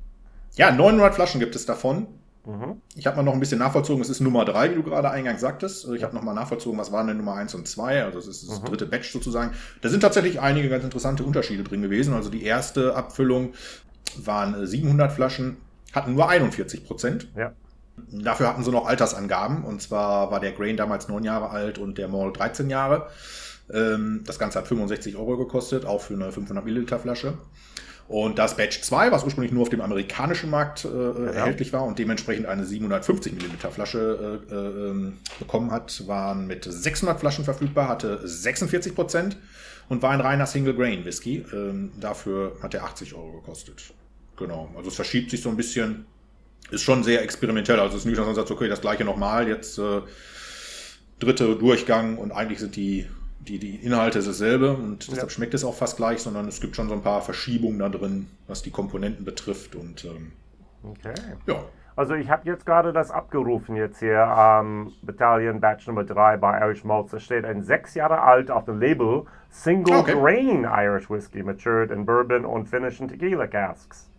ja, 0.56 0.72
900 0.72 1.16
Flaschen 1.16 1.40
gibt 1.40 1.56
es 1.56 1.66
davon. 1.66 2.08
Mhm. 2.48 2.82
Ich 2.96 3.06
habe 3.06 3.18
mal 3.18 3.24
noch 3.24 3.34
ein 3.34 3.42
bisschen 3.42 3.60
nachvollzogen, 3.60 4.02
es 4.02 4.10
ist 4.10 4.22
Nummer 4.22 4.46
3, 4.46 4.72
wie 4.72 4.76
du 4.76 4.84
gerade 4.84 5.12
eingangs 5.12 5.42
sagtest. 5.42 5.86
Ich 5.90 6.04
habe 6.04 6.16
noch 6.16 6.24
mal 6.24 6.34
nachvollzogen, 6.34 6.80
was 6.80 6.94
waren 6.94 7.08
denn 7.08 7.18
Nummer 7.18 7.34
1 7.34 7.54
und 7.56 7.68
2, 7.68 8.06
also 8.06 8.20
das 8.20 8.28
ist 8.28 8.50
das 8.50 8.62
mhm. 8.62 8.66
dritte 8.66 8.86
Batch 8.86 9.12
sozusagen. 9.12 9.52
Da 9.82 9.90
sind 9.90 10.00
tatsächlich 10.00 10.40
einige 10.40 10.70
ganz 10.70 10.86
interessante 10.86 11.26
Unterschiede 11.26 11.64
drin 11.64 11.82
gewesen. 11.82 12.14
Also 12.14 12.30
die 12.30 12.44
erste 12.44 12.96
Abfüllung 12.96 13.54
waren 14.16 14.66
700 14.66 15.12
Flaschen, 15.12 15.58
hatten 15.92 16.16
nur 16.16 16.30
41 16.30 16.86
Prozent. 16.86 17.28
Ja. 17.36 17.52
Dafür 18.12 18.48
hatten 18.48 18.64
sie 18.64 18.72
noch 18.72 18.88
Altersangaben 18.88 19.66
und 19.66 19.82
zwar 19.82 20.32
war 20.32 20.40
der 20.40 20.54
Grain 20.54 20.78
damals 20.78 21.10
9 21.10 21.26
Jahre 21.26 21.50
alt 21.50 21.80
und 21.80 21.98
der 21.98 22.08
Mall 22.08 22.32
13 22.32 22.70
Jahre. 22.70 23.10
Ähm, 23.74 24.24
das 24.26 24.40
Ganze 24.40 24.60
hat 24.60 24.68
65 24.70 25.18
Euro 25.18 25.36
gekostet, 25.36 25.86
auch 25.86 26.00
für 26.00 26.14
eine 26.14 26.32
500 26.32 26.64
Milliliter 26.64 26.98
Flasche. 26.98 27.34
Und 28.08 28.40
das 28.40 28.56
Batch 28.56 28.82
2, 28.82 29.12
was 29.12 29.26
ursprünglich 29.26 29.52
nur 29.52 29.64
auf 29.64 29.70
dem 29.70 29.82
amerikanischen 29.82 30.50
Markt 30.50 30.86
äh, 30.86 30.88
ja. 30.88 31.26
erhältlich 31.32 31.74
war 31.74 31.84
und 31.84 32.00
dementsprechend 32.00 32.46
eine 32.46 32.66
750 32.66 33.34
Milliliter 33.34 33.70
Flasche 33.70 34.42
äh, 34.50 34.56
äh, 34.56 35.12
bekommen 35.40 35.72
hat, 35.72 36.08
waren 36.08 36.48
mit 36.48 36.64
600 36.64 37.20
Flaschen 37.20 37.44
verfügbar, 37.44 37.90
hatte 37.90 38.26
46 38.26 38.96
Prozent 38.96 39.38
und 39.90 40.02
war 40.02 40.12
ein 40.12 40.22
reiner 40.22 40.46
Single 40.46 40.74
Grain 40.74 41.04
Whisky. 41.04 41.46
Ähm, 41.52 41.92
dafür 42.00 42.56
hat 42.62 42.74
er 42.74 42.86
80 42.86 43.14
Euro 43.14 43.42
gekostet. 43.42 43.94
Genau, 44.38 44.70
also 44.78 44.90
es 44.90 44.96
verschiebt 44.96 45.32
sich 45.32 45.42
so 45.42 45.50
ein 45.50 45.58
bisschen. 45.58 46.06
Ist 46.72 46.84
schon 46.84 47.04
sehr 47.04 47.22
experimentell. 47.24 47.80
Also 47.80 47.96
es 47.96 48.02
ist 48.02 48.06
nicht, 48.06 48.18
dass 48.18 48.26
man 48.26 48.36
sagt, 48.36 48.52
okay, 48.52 48.68
das 48.68 48.82
gleiche 48.82 49.06
nochmal, 49.06 49.48
jetzt 49.48 49.78
äh, 49.80 50.02
dritte 51.20 51.56
Durchgang 51.56 52.18
und 52.18 52.32
eigentlich 52.32 52.60
sind 52.60 52.76
die 52.76 53.08
die, 53.48 53.60
die 53.60 53.76
Inhalte 53.76 54.20
ist 54.20 54.28
dasselbe 54.28 54.74
und 54.74 55.08
deshalb 55.08 55.24
ja. 55.24 55.30
schmeckt 55.30 55.54
es 55.54 55.64
auch 55.64 55.74
fast 55.74 55.98
gleich, 55.98 56.20
sondern 56.20 56.48
es 56.48 56.62
gibt 56.62 56.76
schon 56.76 56.88
so 56.90 56.94
ein 56.94 57.02
paar 57.02 57.22
Verschiebungen 57.22 57.80
da 57.80 57.90
drin, 57.90 58.28
was 58.48 58.62
die 58.62 58.72
Komponenten 58.72 59.26
betrifft. 59.26 59.76
Und 59.76 60.06
ähm, 60.06 60.32
okay. 60.84 61.14
ja. 61.46 61.64
Also 61.96 62.14
ich 62.14 62.30
habe 62.30 62.48
jetzt 62.48 62.66
gerade 62.66 62.94
das 62.94 63.10
abgerufen 63.10 63.76
jetzt 63.76 64.00
hier, 64.00 64.20
ähm, 64.38 64.94
Battalion 65.02 65.60
Batch 65.60 65.88
Nummer 65.88 66.04
3 66.04 66.38
bei 66.38 66.60
Irish 66.62 66.84
Malts. 66.84 67.12
Da 67.12 67.20
steht 67.20 67.44
ein 67.44 67.64
sechs 67.64 67.96
Jahre 67.96 68.22
alt 68.22 68.52
auf 68.52 68.66
dem 68.66 68.80
Label 68.80 69.24
Single 69.50 69.96
okay. 69.96 70.14
Grain 70.14 70.64
Irish 70.70 71.10
Whiskey, 71.10 71.42
matured 71.42 71.90
in 71.90 72.06
Bourbon 72.06 72.46
und 72.46 72.68
Finnish 72.68 73.00
in 73.00 73.08
Tequila 73.08 73.48
Casks. 73.48 74.10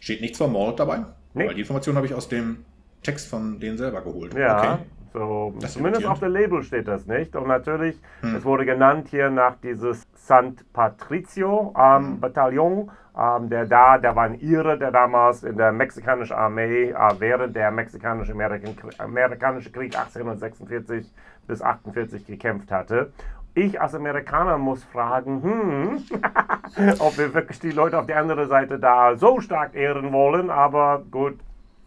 Steht 0.00 0.20
nichts 0.20 0.38
von 0.38 0.52
Malt 0.52 0.80
dabei? 0.80 1.04
Nee. 1.34 1.46
Weil 1.46 1.54
die 1.54 1.60
Information 1.60 1.94
habe 1.94 2.06
ich 2.06 2.14
aus 2.14 2.28
dem 2.28 2.64
Text 3.04 3.28
von 3.28 3.60
denen 3.60 3.78
selber 3.78 4.00
geholt. 4.00 4.34
Ja, 4.34 4.58
okay. 4.58 4.82
So, 5.12 5.54
zumindest 5.66 6.06
auf 6.06 6.20
dem 6.20 6.32
Label 6.32 6.62
steht 6.62 6.88
das 6.88 7.06
nicht. 7.06 7.34
Und 7.34 7.48
natürlich, 7.48 8.00
hm. 8.20 8.36
es 8.36 8.44
wurde 8.44 8.64
genannt 8.64 9.08
hier 9.08 9.30
nach 9.30 9.56
dieses 9.62 10.02
St. 10.16 10.72
Patricio 10.72 11.74
ähm, 11.78 11.96
hm. 11.96 12.20
Bataillon, 12.20 12.90
ähm, 13.18 13.48
der 13.48 13.66
da, 13.66 13.98
der 13.98 14.14
war 14.14 14.24
ein 14.24 14.40
Ire, 14.40 14.78
der 14.78 14.90
damals 14.90 15.42
in 15.42 15.56
der 15.56 15.72
mexikanischen 15.72 16.36
Armee 16.36 16.90
äh, 16.90 16.94
während 17.18 17.56
der 17.56 17.70
mexikanisch-amerikanische 17.70 19.72
Krieg 19.72 19.96
1846 19.96 21.10
bis 21.46 21.62
48 21.62 22.26
gekämpft 22.26 22.70
hatte. 22.70 23.12
Ich 23.54 23.80
als 23.80 23.94
Amerikaner 23.94 24.58
muss 24.58 24.84
fragen, 24.84 25.42
hm, 25.42 26.04
ob 27.00 27.18
wir 27.18 27.34
wirklich 27.34 27.58
die 27.58 27.72
Leute 27.72 27.98
auf 27.98 28.06
der 28.06 28.18
anderen 28.18 28.48
Seite 28.48 28.78
da 28.78 29.16
so 29.16 29.40
stark 29.40 29.74
ehren 29.74 30.12
wollen, 30.12 30.50
aber 30.50 31.02
gut, 31.10 31.38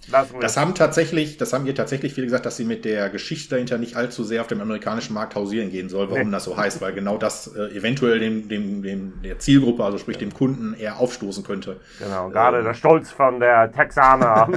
das 0.09 0.57
haben 0.57 0.73
tatsächlich, 0.73 1.37
das 1.37 1.53
haben 1.53 1.65
ihr 1.65 1.75
tatsächlich 1.75 2.13
viele 2.13 2.25
gesagt, 2.25 2.45
dass 2.45 2.57
sie 2.57 2.65
mit 2.65 2.85
der 2.85 3.09
Geschichte 3.09 3.51
dahinter 3.51 3.77
nicht 3.77 3.95
allzu 3.95 4.23
sehr 4.23 4.41
auf 4.41 4.47
dem 4.47 4.59
amerikanischen 4.59 5.13
Markt 5.13 5.35
hausieren 5.35 5.69
gehen 5.69 5.89
soll, 5.89 6.09
warum 6.09 6.27
nee. 6.27 6.31
das 6.31 6.45
so 6.45 6.57
heißt, 6.57 6.81
weil 6.81 6.93
genau 6.93 7.17
das 7.17 7.55
äh, 7.55 7.77
eventuell 7.77 8.19
dem, 8.19 8.49
dem, 8.49 8.81
dem, 8.81 9.21
der 9.23 9.37
Zielgruppe, 9.39 9.83
also 9.83 9.97
sprich 9.97 10.17
dem 10.17 10.33
Kunden, 10.33 10.73
eher 10.73 10.99
aufstoßen 10.99 11.43
könnte. 11.43 11.79
Genau, 11.99 12.29
gerade 12.29 12.59
ähm. 12.59 12.65
der 12.65 12.73
Stolz 12.73 13.11
von 13.11 13.39
der 13.39 13.71
Texaner. 13.71 14.49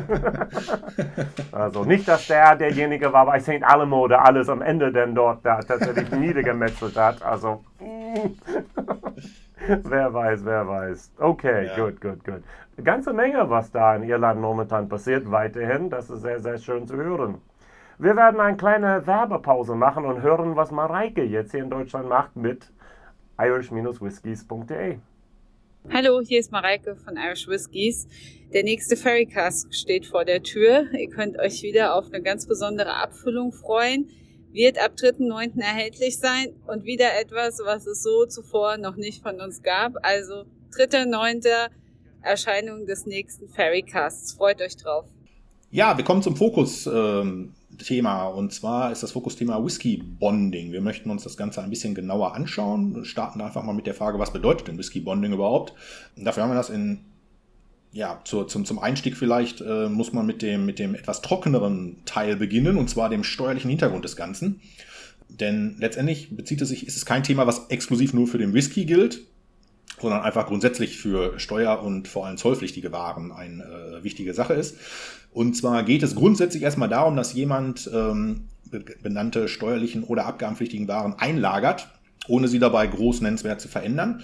also 1.52 1.85
nicht, 1.85 2.09
dass 2.09 2.26
der 2.26 2.57
derjenige 2.57 3.12
war 3.12 3.26
bei 3.26 3.38
St. 3.38 3.62
Alamo, 3.62 4.09
der 4.09 4.24
alles 4.24 4.48
am 4.48 4.62
Ende 4.62 4.92
denn 4.92 5.14
dort 5.14 5.44
da 5.44 5.61
tatsächlich 5.61 6.11
niedergemetzelt 6.18 6.96
hat. 6.96 7.22
Also. 7.22 7.62
wer 9.85 10.12
weiß, 10.12 10.40
wer 10.44 10.66
weiß. 10.66 11.11
Okay, 11.18 11.66
ja. 11.66 11.76
gut, 11.76 12.00
gut, 12.00 12.24
gut. 12.24 12.42
Eine 12.76 12.84
ganze 12.84 13.12
Menge, 13.12 13.48
was 13.48 13.70
da 13.70 13.94
in 13.94 14.02
Irland 14.02 14.40
momentan 14.40 14.88
passiert, 14.88 15.30
weiterhin. 15.30 15.90
Das 15.90 16.10
ist 16.10 16.22
sehr, 16.22 16.40
sehr 16.40 16.58
schön 16.58 16.88
zu 16.88 16.96
hören. 16.96 17.40
Wir 17.98 18.16
werden 18.16 18.40
eine 18.40 18.56
kleine 18.56 19.06
Werbepause 19.06 19.76
machen 19.76 20.04
und 20.04 20.22
hören, 20.22 20.56
was 20.56 20.72
Mareike 20.72 21.22
jetzt 21.22 21.52
hier 21.52 21.62
in 21.62 21.70
Deutschland 21.70 22.08
macht 22.08 22.34
mit 22.34 22.72
irish-whiskies.de. 23.38 24.98
Hallo, 25.92 26.20
hier 26.20 26.40
ist 26.40 26.50
Mareike 26.50 26.96
von 26.96 27.16
Irish 27.16 27.46
Whiskies. 27.46 28.08
Der 28.52 28.64
nächste 28.64 28.96
Ferrycast 28.96 29.72
steht 29.72 30.06
vor 30.06 30.24
der 30.24 30.42
Tür. 30.42 30.90
Ihr 30.98 31.10
könnt 31.10 31.38
euch 31.38 31.62
wieder 31.62 31.94
auf 31.94 32.06
eine 32.06 32.22
ganz 32.22 32.48
besondere 32.48 32.94
Abfüllung 32.94 33.52
freuen. 33.52 34.08
Wird 34.50 34.82
ab 34.82 34.92
3.9. 34.96 35.60
erhältlich 35.60 36.18
sein 36.18 36.48
und 36.66 36.84
wieder 36.84 37.20
etwas, 37.20 37.60
was 37.64 37.87
es 37.87 38.02
so 38.02 38.26
zuvor 38.26 38.78
noch 38.78 38.96
nicht 38.96 39.22
von 39.22 39.40
uns 39.40 39.62
gab. 39.62 39.92
Also 40.02 40.44
3.9. 40.76 41.70
Erscheinung 42.24 42.87
des 42.87 43.06
nächsten 43.06 43.48
Fairycasts. 43.48 44.32
Freut 44.32 44.60
euch 44.60 44.76
drauf. 44.76 45.06
Ja, 45.70 45.96
wir 45.96 46.04
kommen 46.04 46.22
zum 46.22 46.37
Fokus-Thema. 46.37 48.26
Und 48.28 48.52
zwar 48.52 48.92
ist 48.92 49.02
das 49.02 49.12
Fokusthema 49.12 49.64
Whisky 49.64 49.96
Bonding. 49.96 50.72
Wir 50.72 50.80
möchten 50.80 51.10
uns 51.10 51.24
das 51.24 51.37
Ganze 51.37 51.62
ein 51.62 51.70
bisschen 51.70 51.94
genauer 51.94 52.34
anschauen. 52.34 52.94
Wir 52.94 53.04
starten 53.04 53.40
einfach 53.40 53.62
mal 53.62 53.72
mit 53.72 53.87
der 53.87 53.94
Frage, 53.94 54.18
was 54.18 54.32
bedeutet 54.32 54.68
denn 54.68 54.78
Whisky 54.78 55.00
Bonding 55.00 55.32
überhaupt? 55.32 55.74
Und 56.16 56.24
dafür 56.24 56.44
haben 56.44 56.50
wir 56.50 56.56
das 56.56 56.70
in 56.70 57.04
ja, 57.94 58.20
zur, 58.24 58.48
zum, 58.48 58.64
zum 58.64 58.80
Einstieg 58.80 59.16
vielleicht 59.16 59.60
äh, 59.60 59.88
muss 59.88 60.12
man 60.12 60.26
mit 60.26 60.42
dem, 60.42 60.66
mit 60.66 60.80
dem 60.80 60.96
etwas 60.96 61.22
trockeneren 61.22 61.98
Teil 62.04 62.37
beginnen, 62.37 62.76
und 62.76 62.90
zwar 62.90 63.08
dem 63.08 63.22
steuerlichen 63.22 63.70
Hintergrund 63.70 64.04
des 64.04 64.16
Ganzen. 64.16 64.60
Denn 65.28 65.76
letztendlich 65.78 66.37
bezieht 66.37 66.60
es 66.60 66.68
sich, 66.68 66.87
ist 66.87 66.96
es 66.96 67.06
kein 67.06 67.22
Thema, 67.22 67.46
was 67.46 67.68
exklusiv 67.68 68.12
nur 68.12 68.26
für 68.26 68.38
den 68.38 68.52
Whisky 68.52 68.84
gilt, 68.84 69.20
sondern 70.00 70.22
einfach 70.22 70.46
grundsätzlich 70.46 70.98
für 70.98 71.38
steuer- 71.38 71.83
und 71.83 72.09
vor 72.09 72.26
allem 72.26 72.37
zollpflichtige 72.37 72.92
Waren 72.92 73.33
eine 73.33 73.64
äh, 73.64 74.04
wichtige 74.04 74.35
Sache 74.35 74.54
ist. 74.54 74.76
Und 75.33 75.57
zwar 75.57 75.83
geht 75.83 76.02
es 76.02 76.14
grundsätzlich 76.14 76.62
erstmal 76.62 76.88
darum, 76.88 77.16
dass 77.16 77.33
jemand 77.33 77.90
ähm, 77.92 78.48
benannte 79.02 79.48
steuerlichen 79.48 80.04
oder 80.04 80.26
abgabenpflichtigen 80.26 80.88
Waren 80.88 81.14
einlagert, 81.18 81.88
ohne 82.28 82.48
sie 82.48 82.59
dabei 82.59 82.87
groß 82.87 83.20
nennenswert 83.20 83.61
zu 83.61 83.68
verändern. 83.68 84.22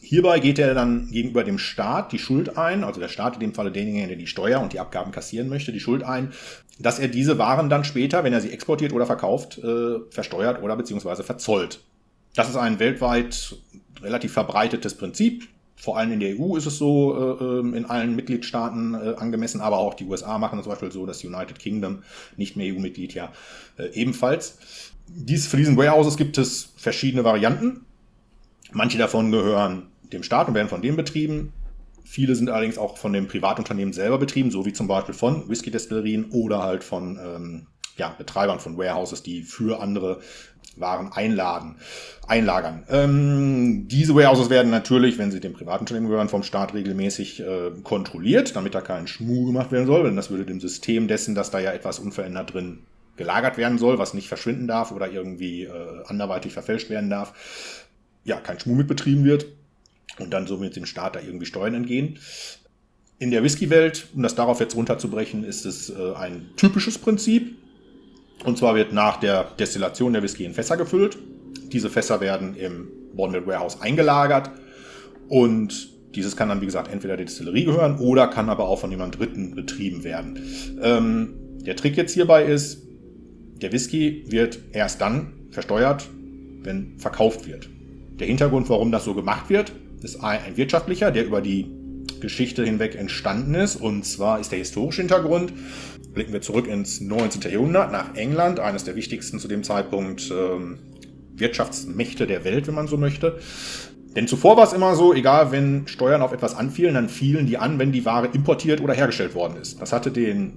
Hierbei 0.00 0.38
geht 0.38 0.60
er 0.60 0.74
dann 0.74 1.10
gegenüber 1.10 1.42
dem 1.42 1.58
Staat 1.58 2.12
die 2.12 2.20
Schuld 2.20 2.56
ein, 2.56 2.84
also 2.84 3.00
der 3.00 3.08
Staat 3.08 3.34
in 3.34 3.40
dem 3.40 3.54
Falle 3.54 3.72
derjenige, 3.72 4.06
der 4.06 4.16
die 4.16 4.28
Steuer 4.28 4.60
und 4.60 4.72
die 4.72 4.78
Abgaben 4.78 5.10
kassieren 5.10 5.48
möchte, 5.48 5.72
die 5.72 5.80
Schuld 5.80 6.04
ein, 6.04 6.32
dass 6.78 7.00
er 7.00 7.08
diese 7.08 7.38
Waren 7.38 7.68
dann 7.68 7.82
später, 7.82 8.22
wenn 8.22 8.32
er 8.32 8.40
sie 8.40 8.52
exportiert 8.52 8.92
oder 8.92 9.06
verkauft, 9.06 9.58
äh, 9.58 9.98
versteuert 10.10 10.62
oder 10.62 10.76
beziehungsweise 10.76 11.24
verzollt. 11.24 11.80
Das 12.36 12.48
ist 12.48 12.56
ein 12.56 12.78
weltweit 12.78 13.56
relativ 14.02 14.32
verbreitetes 14.32 14.94
Prinzip. 14.94 15.48
Vor 15.78 15.98
allem 15.98 16.12
in 16.12 16.20
der 16.20 16.40
EU 16.40 16.56
ist 16.56 16.66
es 16.66 16.78
so 16.78 17.14
äh, 17.38 17.44
ähm, 17.44 17.74
in 17.74 17.84
allen 17.84 18.16
Mitgliedstaaten 18.16 18.94
äh, 18.94 19.14
angemessen, 19.18 19.60
aber 19.60 19.78
auch 19.78 19.94
die 19.94 20.06
USA 20.06 20.38
machen 20.38 20.62
zum 20.62 20.70
Beispiel 20.70 20.90
so, 20.90 21.04
das 21.04 21.22
United 21.22 21.58
Kingdom, 21.58 22.02
nicht 22.36 22.56
mehr 22.56 22.74
EU-Mitglied, 22.74 23.12
ja 23.12 23.32
äh, 23.78 23.88
ebenfalls. 23.92 24.58
Dies, 25.08 25.46
für 25.46 25.58
diesen 25.58 25.76
Warehouses 25.76 26.16
gibt 26.16 26.38
es 26.38 26.72
verschiedene 26.76 27.24
Varianten. 27.24 27.84
Manche 28.72 28.98
davon 28.98 29.30
gehören 29.30 29.88
dem 30.12 30.22
Staat 30.22 30.48
und 30.48 30.54
werden 30.54 30.68
von 30.68 30.82
dem 30.82 30.96
betrieben. 30.96 31.52
Viele 32.04 32.34
sind 32.36 32.48
allerdings 32.48 32.78
auch 32.78 32.96
von 32.96 33.12
dem 33.12 33.26
Privatunternehmen 33.26 33.92
selber 33.92 34.18
betrieben, 34.18 34.50
so 34.50 34.64
wie 34.64 34.72
zum 34.72 34.86
Beispiel 34.86 35.14
von 35.14 35.48
Whisky-Destillerien 35.48 36.30
oder 36.30 36.62
halt 36.62 36.84
von 36.84 37.18
ähm, 37.22 37.66
ja, 37.96 38.14
Betreibern 38.16 38.60
von 38.60 38.78
Warehouses, 38.78 39.22
die 39.22 39.42
für 39.42 39.80
andere 39.80 40.20
waren 40.76 41.10
einladen, 41.12 41.76
einlagern. 42.26 42.84
Ähm, 42.90 43.88
diese 43.88 44.14
Warehouses 44.14 44.50
werden 44.50 44.70
natürlich, 44.70 45.18
wenn 45.18 45.30
sie 45.30 45.40
dem 45.40 45.54
Privatunternehmen 45.54 46.08
gehören, 46.08 46.28
vom 46.28 46.42
Staat 46.42 46.74
regelmäßig 46.74 47.40
äh, 47.40 47.70
kontrolliert, 47.82 48.54
damit 48.56 48.74
da 48.74 48.82
kein 48.82 49.06
Schmuh 49.06 49.46
gemacht 49.46 49.72
werden 49.72 49.86
soll, 49.86 50.04
denn 50.04 50.16
das 50.16 50.30
würde 50.30 50.44
dem 50.44 50.60
System 50.60 51.08
dessen, 51.08 51.34
dass 51.34 51.50
da 51.50 51.58
ja 51.58 51.72
etwas 51.72 51.98
unverändert 51.98 52.52
drin 52.52 52.80
gelagert 53.16 53.56
werden 53.56 53.78
soll, 53.78 53.98
was 53.98 54.12
nicht 54.12 54.28
verschwinden 54.28 54.66
darf 54.66 54.92
oder 54.92 55.10
irgendwie 55.10 55.64
äh, 55.64 56.02
anderweitig 56.06 56.52
verfälscht 56.52 56.90
werden 56.90 57.08
darf, 57.08 57.86
ja, 58.24 58.38
kein 58.38 58.60
Schmuh 58.60 58.74
mit 58.74 58.88
betrieben 58.88 59.24
wird 59.24 59.46
und 60.18 60.30
dann 60.30 60.46
somit 60.46 60.76
dem 60.76 60.86
Staat 60.86 61.16
da 61.16 61.20
irgendwie 61.20 61.46
Steuern 61.46 61.74
entgehen. 61.74 62.18
In 63.18 63.30
der 63.30 63.42
Whisky-Welt, 63.42 64.08
um 64.14 64.22
das 64.22 64.34
darauf 64.34 64.60
jetzt 64.60 64.76
runterzubrechen, 64.76 65.42
ist 65.42 65.64
es 65.64 65.88
äh, 65.88 66.12
ein 66.14 66.50
typisches 66.56 66.98
Prinzip. 66.98 67.56
Und 68.44 68.58
zwar 68.58 68.74
wird 68.74 68.92
nach 68.92 69.18
der 69.18 69.44
Destillation 69.58 70.12
der 70.12 70.22
Whisky 70.22 70.44
in 70.44 70.54
Fässer 70.54 70.76
gefüllt. 70.76 71.18
Diese 71.72 71.90
Fässer 71.90 72.20
werden 72.20 72.54
im 72.56 72.88
Bonded 73.14 73.46
Warehouse 73.46 73.80
eingelagert 73.80 74.50
und 75.28 75.90
dieses 76.14 76.36
kann 76.36 76.48
dann, 76.48 76.60
wie 76.60 76.66
gesagt, 76.66 76.90
entweder 76.90 77.16
der 77.16 77.26
Distillerie 77.26 77.64
gehören 77.64 77.98
oder 77.98 78.28
kann 78.28 78.48
aber 78.48 78.68
auch 78.68 78.78
von 78.80 78.90
jemand 78.90 79.18
Dritten 79.18 79.54
betrieben 79.54 80.04
werden. 80.04 80.40
Ähm, 80.82 81.34
der 81.66 81.76
Trick 81.76 81.96
jetzt 81.96 82.14
hierbei 82.14 82.44
ist, 82.44 82.82
der 83.60 83.72
Whisky 83.72 84.24
wird 84.28 84.58
erst 84.72 85.00
dann 85.00 85.32
versteuert, 85.50 86.08
wenn 86.62 86.98
verkauft 86.98 87.46
wird. 87.46 87.68
Der 88.18 88.26
Hintergrund, 88.26 88.68
warum 88.68 88.92
das 88.92 89.04
so 89.04 89.14
gemacht 89.14 89.50
wird, 89.50 89.72
ist 90.02 90.22
ein 90.22 90.56
wirtschaftlicher, 90.56 91.10
der 91.10 91.26
über 91.26 91.40
die 91.40 91.66
Geschichte 92.20 92.64
hinweg 92.64 92.94
entstanden 92.94 93.54
ist. 93.54 93.76
Und 93.76 94.04
zwar 94.04 94.40
ist 94.40 94.52
der 94.52 94.58
historische 94.58 95.02
Hintergrund 95.02 95.52
blicken 96.16 96.32
wir 96.32 96.40
zurück 96.40 96.66
ins 96.66 97.00
19. 97.00 97.42
Jahrhundert 97.52 97.92
nach 97.92 98.16
England, 98.16 98.58
eines 98.58 98.84
der 98.84 98.96
wichtigsten 98.96 99.38
zu 99.38 99.48
dem 99.48 99.62
Zeitpunkt 99.62 100.32
ähm, 100.32 100.78
Wirtschaftsmächte 101.36 102.26
der 102.26 102.42
Welt, 102.42 102.66
wenn 102.66 102.74
man 102.74 102.88
so 102.88 102.96
möchte. 102.96 103.38
Denn 104.16 104.26
zuvor 104.26 104.56
war 104.56 104.64
es 104.64 104.72
immer 104.72 104.96
so, 104.96 105.12
egal 105.12 105.52
wenn 105.52 105.86
Steuern 105.86 106.22
auf 106.22 106.32
etwas 106.32 106.56
anfielen, 106.56 106.94
dann 106.94 107.10
fielen 107.10 107.46
die 107.46 107.58
an, 107.58 107.78
wenn 107.78 107.92
die 107.92 108.06
Ware 108.06 108.28
importiert 108.32 108.80
oder 108.80 108.94
hergestellt 108.94 109.34
worden 109.34 109.58
ist. 109.60 109.78
Das 109.80 109.92
hatte 109.92 110.10
den 110.10 110.54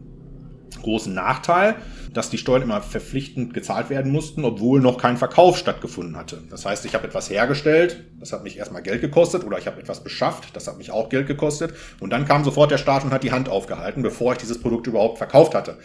großen 0.82 1.14
Nachteil, 1.14 1.76
dass 2.14 2.30
die 2.30 2.38
Steuern 2.38 2.64
immer 2.64 2.82
verpflichtend 2.82 3.54
gezahlt 3.54 3.90
werden 3.90 4.12
mussten, 4.12 4.44
obwohl 4.44 4.82
noch 4.82 4.98
kein 4.98 5.18
Verkauf 5.18 5.58
stattgefunden 5.58 6.18
hatte. 6.18 6.42
Das 6.50 6.66
heißt, 6.66 6.86
ich 6.86 6.96
habe 6.96 7.08
etwas 7.08 7.30
hergestellt, 7.30 8.04
das 8.20 8.34
hat 8.34 8.44
mich 8.44 8.58
erstmal 8.58 8.82
Geld 8.82 9.02
gekostet, 9.02 9.44
oder 9.44 9.58
ich 9.58 9.68
habe 9.68 9.80
etwas 9.80 10.04
beschafft, 10.04 10.56
das 10.56 10.68
hat 10.68 10.78
mich 10.78 10.92
auch 10.92 11.10
Geld 11.10 11.28
gekostet, 11.28 11.74
und 12.00 12.12
dann 12.12 12.26
kam 12.26 12.44
sofort 12.44 12.72
der 12.72 12.78
Staat 12.78 13.04
und 13.04 13.12
hat 13.12 13.24
die 13.24 13.32
Hand 13.32 13.50
aufgehalten, 13.50 14.02
bevor 14.02 14.34
ich 14.34 14.40
dieses 14.40 14.60
Produkt 14.60 14.88
überhaupt 14.88 15.18
verkauft 15.18 15.56
hatte. 15.56 15.78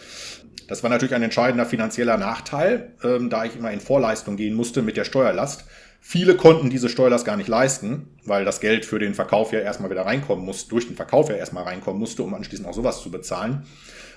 Das 0.67 0.81
war 0.81 0.89
natürlich 0.89 1.13
ein 1.13 1.21
entscheidender 1.21 1.65
finanzieller 1.65 2.17
Nachteil, 2.17 2.93
ähm, 3.03 3.29
da 3.29 3.45
ich 3.45 3.55
immer 3.55 3.71
in 3.71 3.79
Vorleistung 3.79 4.35
gehen 4.35 4.55
musste 4.55 4.81
mit 4.81 4.97
der 4.97 5.03
Steuerlast. 5.03 5.65
Viele 6.01 6.35
konnten 6.35 6.69
diese 6.69 6.89
Steuerlast 6.89 7.25
gar 7.25 7.35
nicht 7.35 7.49
leisten, 7.49 8.07
weil 8.25 8.45
das 8.45 8.59
Geld 8.59 8.85
für 8.85 8.99
den 8.99 9.15
Verkauf 9.15 9.51
ja 9.51 9.59
erstmal 9.59 9.89
wieder 9.89 10.05
reinkommen 10.05 10.45
muss, 10.45 10.67
durch 10.67 10.87
den 10.87 10.95
Verkauf 10.95 11.29
ja 11.29 11.35
erstmal 11.35 11.63
reinkommen 11.63 11.99
musste, 11.99 12.23
um 12.23 12.33
anschließend 12.33 12.67
auch 12.67 12.73
sowas 12.73 13.01
zu 13.01 13.09
bezahlen. 13.09 13.65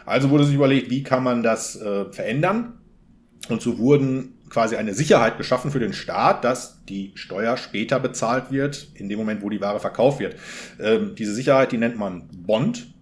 Also 0.06 0.30
wurde 0.30 0.44
sich 0.44 0.54
überlegt, 0.54 0.90
wie 0.90 1.02
kann 1.02 1.22
man 1.22 1.42
das 1.42 1.80
äh, 1.80 2.06
verändern? 2.12 2.74
Und 3.48 3.62
so 3.62 3.78
wurden 3.78 4.34
quasi 4.50 4.76
eine 4.76 4.94
Sicherheit 4.94 5.36
geschaffen 5.38 5.70
für 5.70 5.78
den 5.78 5.92
Staat, 5.92 6.44
dass 6.44 6.84
die 6.86 7.12
Steuer 7.14 7.56
später 7.56 8.00
bezahlt 8.00 8.50
wird, 8.50 8.88
in 8.94 9.08
dem 9.08 9.18
Moment, 9.18 9.42
wo 9.42 9.50
die 9.50 9.60
Ware 9.60 9.80
verkauft 9.80 10.20
wird. 10.20 10.36
Ähm, 10.80 11.14
diese 11.16 11.34
Sicherheit, 11.34 11.72
die 11.72 11.78
nennt 11.78 11.98
man 11.98 12.28
Bond, 12.32 12.92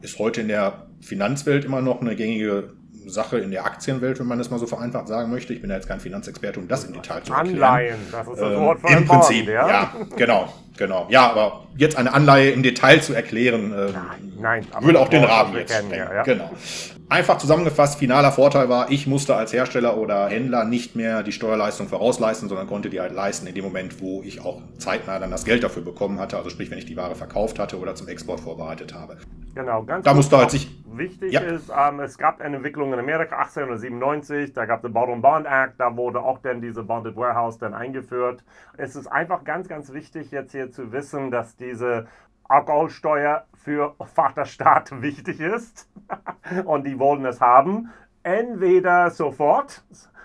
ist 0.00 0.18
heute 0.18 0.40
in 0.40 0.48
der 0.48 0.86
Finanzwelt 1.00 1.64
immer 1.64 1.82
noch 1.82 2.00
eine 2.00 2.16
gängige 2.16 2.74
Sache 3.10 3.38
in 3.38 3.50
der 3.50 3.64
Aktienwelt, 3.64 4.18
wenn 4.18 4.26
man 4.26 4.38
das 4.38 4.50
mal 4.50 4.58
so 4.58 4.66
vereinfacht 4.66 5.08
sagen 5.08 5.30
möchte. 5.30 5.52
Ich 5.52 5.60
bin 5.60 5.70
ja 5.70 5.76
jetzt 5.76 5.88
kein 5.88 6.00
Finanzexperte, 6.00 6.60
um 6.60 6.68
das 6.68 6.84
im 6.84 6.92
Detail 6.92 7.22
zu 7.22 7.32
erklären. 7.32 7.62
Anleihen, 7.62 7.98
das 8.10 8.26
ist 8.26 8.40
das 8.40 8.58
Wort 8.58 8.80
ähm, 8.88 8.98
Im 8.98 9.04
Prinzip, 9.06 9.48
ja? 9.48 9.68
ja, 9.68 9.94
genau, 10.16 10.52
genau. 10.76 11.06
Ja, 11.10 11.30
aber 11.30 11.66
jetzt 11.76 11.96
eine 11.96 12.12
Anleihe 12.12 12.50
im 12.50 12.62
Detail 12.62 13.02
zu 13.02 13.14
erklären, 13.14 13.72
äh, 13.72 13.92
nein, 13.92 14.32
nein, 14.40 14.66
würde 14.80 15.00
auch 15.00 15.08
den 15.08 15.24
Rahmen 15.24 15.56
jetzt 15.56 15.72
kennen, 15.74 15.90
ja, 15.90 16.14
ja. 16.14 16.22
Genau. 16.22 16.50
Einfach 17.10 17.38
zusammengefasst, 17.38 17.98
finaler 17.98 18.30
Vorteil 18.30 18.68
war, 18.68 18.88
ich 18.88 19.08
musste 19.08 19.34
als 19.34 19.52
Hersteller 19.52 19.96
oder 19.96 20.28
Händler 20.28 20.64
nicht 20.64 20.94
mehr 20.94 21.24
die 21.24 21.32
Steuerleistung 21.32 21.88
vorausleisten, 21.88 22.48
sondern 22.48 22.68
konnte 22.68 22.88
die 22.88 23.00
halt 23.00 23.12
leisten 23.12 23.48
in 23.48 23.54
dem 23.56 23.64
Moment, 23.64 24.00
wo 24.00 24.22
ich 24.22 24.44
auch 24.44 24.62
zeitnah 24.78 25.18
dann 25.18 25.32
das 25.32 25.44
Geld 25.44 25.64
dafür 25.64 25.82
bekommen 25.82 26.20
hatte. 26.20 26.36
Also 26.36 26.50
sprich, 26.50 26.70
wenn 26.70 26.78
ich 26.78 26.86
die 26.86 26.96
Ware 26.96 27.16
verkauft 27.16 27.58
hatte 27.58 27.80
oder 27.80 27.96
zum 27.96 28.06
Export 28.06 28.38
vorbereitet 28.38 28.94
habe. 28.94 29.16
Genau, 29.56 29.82
ganz 29.82 30.04
da 30.04 30.14
musste 30.14 30.38
halt 30.38 30.52
sich 30.52 30.70
wichtig 30.86 31.32
ja. 31.32 31.40
ist, 31.40 31.72
ähm, 31.76 31.98
es 31.98 32.16
gab 32.16 32.40
eine 32.40 32.56
Entwicklung 32.56 32.92
in 32.92 33.00
Amerika 33.00 33.38
1897, 33.38 34.52
da 34.52 34.64
gab 34.64 34.78
es 34.78 34.82
den 34.82 34.92
Bond 34.92 35.20
Bond 35.20 35.46
Act, 35.46 35.80
da 35.80 35.96
wurde 35.96 36.20
auch 36.20 36.38
dann 36.38 36.60
diese 36.60 36.84
Bonded 36.84 37.16
Warehouse 37.16 37.58
dann 37.58 37.74
eingeführt. 37.74 38.44
Es 38.76 38.94
ist 38.94 39.08
einfach 39.08 39.42
ganz, 39.42 39.66
ganz 39.66 39.92
wichtig 39.92 40.30
jetzt 40.30 40.52
hier 40.52 40.70
zu 40.70 40.92
wissen, 40.92 41.32
dass 41.32 41.56
diese 41.56 42.06
Alkoholsteuer 42.50 43.44
für 43.54 43.94
Vaterstaat 44.00 45.00
wichtig 45.02 45.40
ist 45.40 45.88
und 46.64 46.84
die 46.84 46.98
wollen 46.98 47.24
es 47.24 47.40
haben. 47.40 47.90
Entweder 48.24 49.10
sofort 49.10 49.84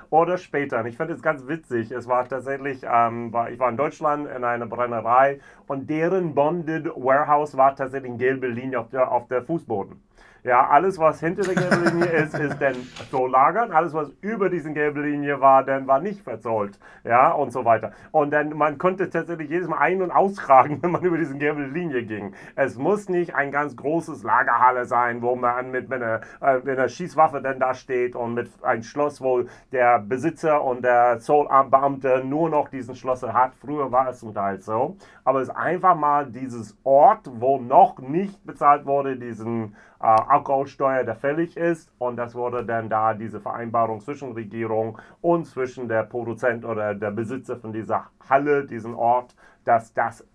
oder 0.09 0.37
später. 0.37 0.79
Und 0.79 0.87
ich 0.87 0.97
finde 0.97 1.13
es 1.13 1.21
ganz 1.21 1.47
witzig. 1.47 1.91
Es 1.91 2.07
war 2.07 2.27
tatsächlich, 2.27 2.81
ähm, 2.83 3.31
war, 3.31 3.51
ich 3.51 3.59
war 3.59 3.69
in 3.69 3.77
Deutschland 3.77 4.27
in 4.27 4.43
einer 4.43 4.65
Brennerei 4.65 5.39
und 5.67 5.87
deren 5.89 6.33
Bonded 6.33 6.87
Warehouse 6.95 7.55
war 7.57 7.75
tatsächlich 7.75 8.09
eine 8.09 8.17
gelbe 8.17 8.47
Linie 8.47 8.79
auf 8.79 8.89
der, 8.89 9.11
auf 9.11 9.27
der 9.27 9.43
Fußboden. 9.43 10.01
Ja, 10.45 10.67
alles, 10.67 10.99
was 10.99 11.19
hinter 11.21 11.41
der 11.41 11.55
gelben 11.55 11.85
Linie 11.85 12.05
ist, 12.05 12.37
ist 12.37 12.61
dann 12.61 12.75
zollagert. 13.09 13.71
Alles, 13.71 13.95
was 13.95 14.11
über 14.21 14.47
diesen 14.47 14.75
gelben 14.75 15.01
Linie 15.01 15.41
war, 15.41 15.63
dann 15.63 15.87
war 15.87 15.99
nicht 15.99 16.21
verzollt. 16.21 16.77
Ja, 17.03 17.31
und 17.31 17.51
so 17.51 17.65
weiter. 17.65 17.93
Und 18.11 18.29
dann, 18.29 18.55
man 18.55 18.77
konnte 18.77 19.09
tatsächlich 19.09 19.49
jedes 19.49 19.67
Mal 19.67 19.79
ein- 19.79 20.03
und 20.03 20.11
auskragen, 20.11 20.77
wenn 20.83 20.91
man 20.91 21.01
über 21.01 21.17
diesen 21.17 21.39
gelben 21.39 21.73
Linie 21.73 22.03
ging. 22.03 22.35
Es 22.55 22.77
muss 22.77 23.09
nicht 23.09 23.33
ein 23.33 23.51
ganz 23.51 23.75
großes 23.75 24.21
Lagerhalle 24.21 24.85
sein, 24.85 25.23
wo 25.23 25.35
man 25.35 25.71
mit, 25.71 25.89
mit, 25.89 26.03
einer, 26.03 26.21
äh, 26.41 26.57
mit 26.57 26.77
einer 26.77 26.89
Schießwaffe 26.89 27.41
dann 27.41 27.59
da 27.59 27.73
steht 27.73 28.15
und 28.15 28.35
mit 28.35 28.47
einem 28.61 28.83
Schloss, 28.83 29.21
wo 29.21 29.45
der 29.71 29.97
Besitzer 29.97 30.63
und 30.63 30.85
der 30.85 31.17
Zollbeamte 31.21 32.23
nur 32.23 32.51
noch 32.51 32.69
diesen 32.69 32.95
Schlüssel 32.95 33.33
hat. 33.33 33.55
Früher 33.55 33.91
war 33.91 34.09
es 34.09 34.19
zum 34.19 34.31
Teil 34.35 34.61
so. 34.61 34.95
Aber 35.23 35.41
es 35.41 35.47
ist 35.47 35.55
einfach 35.55 35.95
mal 35.95 36.27
dieses 36.27 36.77
Ort, 36.83 37.31
wo 37.33 37.57
noch 37.57 37.97
nicht 37.97 38.45
bezahlt 38.45 38.85
wurde, 38.85 39.17
diesen 39.17 39.75
Alkoholsteuer, 40.05 41.03
der 41.03 41.15
fällig 41.15 41.57
ist. 41.57 41.91
Und 41.97 42.17
das 42.17 42.35
wurde 42.35 42.65
dann 42.65 42.89
da 42.89 43.13
diese 43.13 43.39
Vereinbarung 43.39 43.99
zwischen 44.01 44.33
Regierung 44.33 44.97
und 45.21 45.45
zwischen 45.45 45.87
der 45.87 46.03
Produzent 46.03 46.65
oder 46.65 46.93
der 46.93 47.11
Besitzer 47.11 47.57
von 47.57 47.73
dieser 47.73 48.07
Halle, 48.29 48.65
diesem 48.65 48.95
Ort, 48.95 49.35
dass 49.63 49.93
das, 49.93 50.25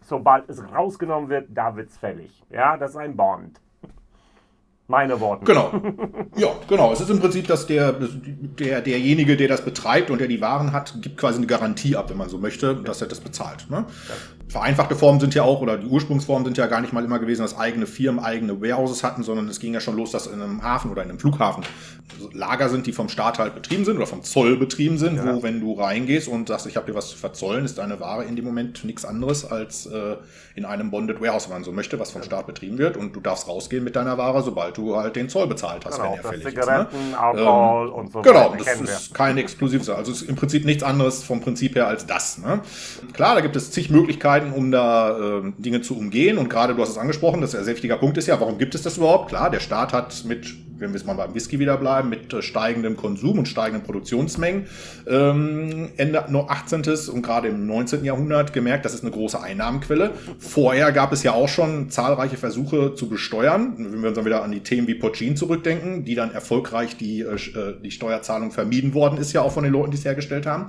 sobald 0.00 0.48
es 0.48 0.62
rausgenommen 0.72 1.28
wird, 1.28 1.48
da 1.50 1.76
wird 1.76 1.90
es 1.90 1.98
fällig. 1.98 2.42
Ja, 2.50 2.76
das 2.76 2.90
ist 2.90 2.96
ein 2.96 3.16
Bond. 3.16 3.60
Meine 4.90 5.20
Worte. 5.20 5.44
Genau. 5.44 5.70
Ja, 6.36 6.48
genau. 6.68 6.92
Es 6.92 7.00
ist 7.00 7.10
im 7.10 7.20
Prinzip, 7.20 7.46
dass 7.46 7.68
der, 7.68 7.92
der, 7.92 8.80
derjenige, 8.80 9.36
der 9.36 9.46
das 9.46 9.64
betreibt 9.64 10.10
und 10.10 10.20
der 10.20 10.26
die 10.26 10.40
Waren 10.40 10.72
hat, 10.72 11.00
gibt 11.00 11.16
quasi 11.16 11.38
eine 11.38 11.46
Garantie 11.46 11.94
ab, 11.94 12.10
wenn 12.10 12.16
man 12.16 12.28
so 12.28 12.38
möchte, 12.38 12.74
dass 12.74 13.00
er 13.00 13.06
das 13.06 13.20
bezahlt. 13.20 13.70
Ne? 13.70 13.84
Vereinfachte 14.48 14.96
Formen 14.96 15.20
sind 15.20 15.32
ja 15.36 15.44
auch, 15.44 15.60
oder 15.60 15.78
die 15.78 15.86
Ursprungsformen 15.86 16.44
sind 16.44 16.58
ja 16.58 16.66
gar 16.66 16.80
nicht 16.80 16.92
mal 16.92 17.04
immer 17.04 17.20
gewesen, 17.20 17.42
dass 17.42 17.56
eigene 17.56 17.86
Firmen 17.86 18.24
eigene 18.24 18.60
Warehouses 18.60 19.04
hatten, 19.04 19.22
sondern 19.22 19.46
es 19.46 19.60
ging 19.60 19.72
ja 19.72 19.80
schon 19.80 19.96
los, 19.96 20.10
dass 20.10 20.26
in 20.26 20.42
einem 20.42 20.64
Hafen 20.64 20.90
oder 20.90 21.04
in 21.04 21.10
einem 21.10 21.20
Flughafen 21.20 21.62
Lager 22.32 22.68
sind, 22.68 22.86
die 22.86 22.92
vom 22.92 23.08
Staat 23.08 23.38
halt 23.38 23.54
betrieben 23.54 23.84
sind 23.84 23.96
oder 23.96 24.06
vom 24.06 24.24
Zoll 24.24 24.56
betrieben 24.56 24.98
sind, 24.98 25.16
ja. 25.16 25.36
wo 25.36 25.44
wenn 25.44 25.60
du 25.60 25.74
reingehst 25.74 26.26
und 26.26 26.48
sagst, 26.48 26.66
ich 26.66 26.76
habe 26.76 26.86
dir 26.86 26.96
was 26.96 27.10
zu 27.10 27.16
verzollen, 27.16 27.64
ist 27.64 27.78
deine 27.78 28.00
Ware 28.00 28.24
in 28.24 28.34
dem 28.34 28.44
Moment 28.44 28.84
nichts 28.84 29.04
anderes 29.04 29.44
als 29.44 29.86
äh, 29.86 30.16
in 30.56 30.64
einem 30.64 30.90
Bonded 30.90 31.20
Warehouse, 31.20 31.48
wenn 31.48 31.56
man 31.56 31.64
so 31.64 31.70
möchte, 31.72 31.98
was 32.00 32.10
vom 32.10 32.22
Staat 32.22 32.48
betrieben 32.48 32.78
wird 32.78 32.96
und 32.96 33.14
du 33.14 33.20
darfst 33.20 33.46
rausgehen 33.46 33.84
mit 33.84 33.94
deiner 33.94 34.18
Ware, 34.18 34.42
sobald 34.42 34.76
du 34.76 34.79
halt 34.96 35.16
den 35.16 35.28
Zoll 35.28 35.46
bezahlt 35.46 35.84
hast, 35.84 35.96
genau, 35.96 36.12
wenn 36.12 36.18
er 36.18 36.28
fällig 36.30 36.46
Zigaretten, 36.46 36.96
ist. 36.96 37.10
Ne? 37.10 37.18
Alkohol 37.18 37.88
ähm, 37.88 37.94
und 37.94 38.12
so 38.12 38.22
Genau, 38.22 38.54
das 38.56 38.80
ist 38.80 39.14
kein 39.14 39.38
exklusives, 39.38 39.88
also 39.88 40.12
ist 40.12 40.22
im 40.22 40.36
Prinzip 40.36 40.64
nichts 40.64 40.82
anderes 40.82 41.22
vom 41.22 41.40
Prinzip 41.40 41.76
her 41.76 41.86
als 41.86 42.06
das. 42.06 42.38
Ne? 42.38 42.60
Klar, 43.12 43.34
da 43.34 43.40
gibt 43.40 43.56
es 43.56 43.70
zig 43.70 43.90
Möglichkeiten, 43.90 44.52
um 44.52 44.70
da 44.70 45.10
äh, 45.10 45.52
Dinge 45.58 45.82
zu 45.82 45.96
umgehen 45.96 46.38
und 46.38 46.48
gerade 46.48 46.74
du 46.74 46.82
hast 46.82 46.90
es 46.90 46.98
angesprochen, 46.98 47.40
das 47.40 47.54
ist 47.54 47.58
ein 47.60 47.64
sehr 47.64 47.74
wichtiger 47.74 47.96
Punkt 47.96 48.18
ist 48.18 48.26
ja, 48.26 48.40
warum 48.40 48.58
gibt 48.58 48.74
es 48.74 48.82
das 48.82 48.96
überhaupt? 48.96 49.28
Klar, 49.28 49.50
der 49.50 49.60
Staat 49.60 49.92
hat 49.92 50.24
mit 50.24 50.46
wenn 50.80 50.90
wir 50.90 50.98
jetzt 50.98 51.06
mal 51.06 51.14
beim 51.14 51.34
Whisky 51.34 51.58
wieder 51.58 51.76
bleiben, 51.76 52.08
mit 52.08 52.32
äh, 52.32 52.42
steigendem 52.42 52.96
Konsum 52.96 53.38
und 53.38 53.46
steigenden 53.46 53.84
Produktionsmengen 53.84 54.66
ähm, 55.06 55.90
Ende 55.96 56.24
18. 56.28 56.82
und 57.12 57.22
gerade 57.22 57.48
im 57.48 57.66
19. 57.66 58.04
Jahrhundert 58.04 58.52
gemerkt, 58.52 58.84
das 58.84 58.94
ist 58.94 59.02
eine 59.02 59.10
große 59.10 59.40
Einnahmenquelle. 59.40 60.12
Vorher 60.38 60.90
gab 60.92 61.12
es 61.12 61.22
ja 61.22 61.32
auch 61.32 61.48
schon 61.48 61.90
zahlreiche 61.90 62.36
Versuche 62.36 62.94
zu 62.94 63.08
besteuern, 63.08 63.74
wenn 63.78 64.00
wir 64.00 64.08
uns 64.08 64.16
dann 64.16 64.24
wieder 64.24 64.42
an 64.42 64.50
die 64.50 64.60
Themen 64.60 64.86
wie 64.88 64.94
Pochin 64.94 65.36
zurückdenken, 65.36 66.04
die 66.04 66.14
dann 66.14 66.32
erfolgreich 66.32 66.96
die, 66.96 67.20
äh, 67.20 67.34
äh 67.34 67.76
die 67.82 67.90
Steuerzahlung 67.90 68.50
vermieden 68.50 68.94
worden 68.94 69.18
ist, 69.18 69.32
ja 69.32 69.42
auch 69.42 69.52
von 69.52 69.64
den 69.64 69.72
Leuten, 69.72 69.90
die 69.90 69.98
es 69.98 70.04
hergestellt 70.04 70.46
haben. 70.46 70.66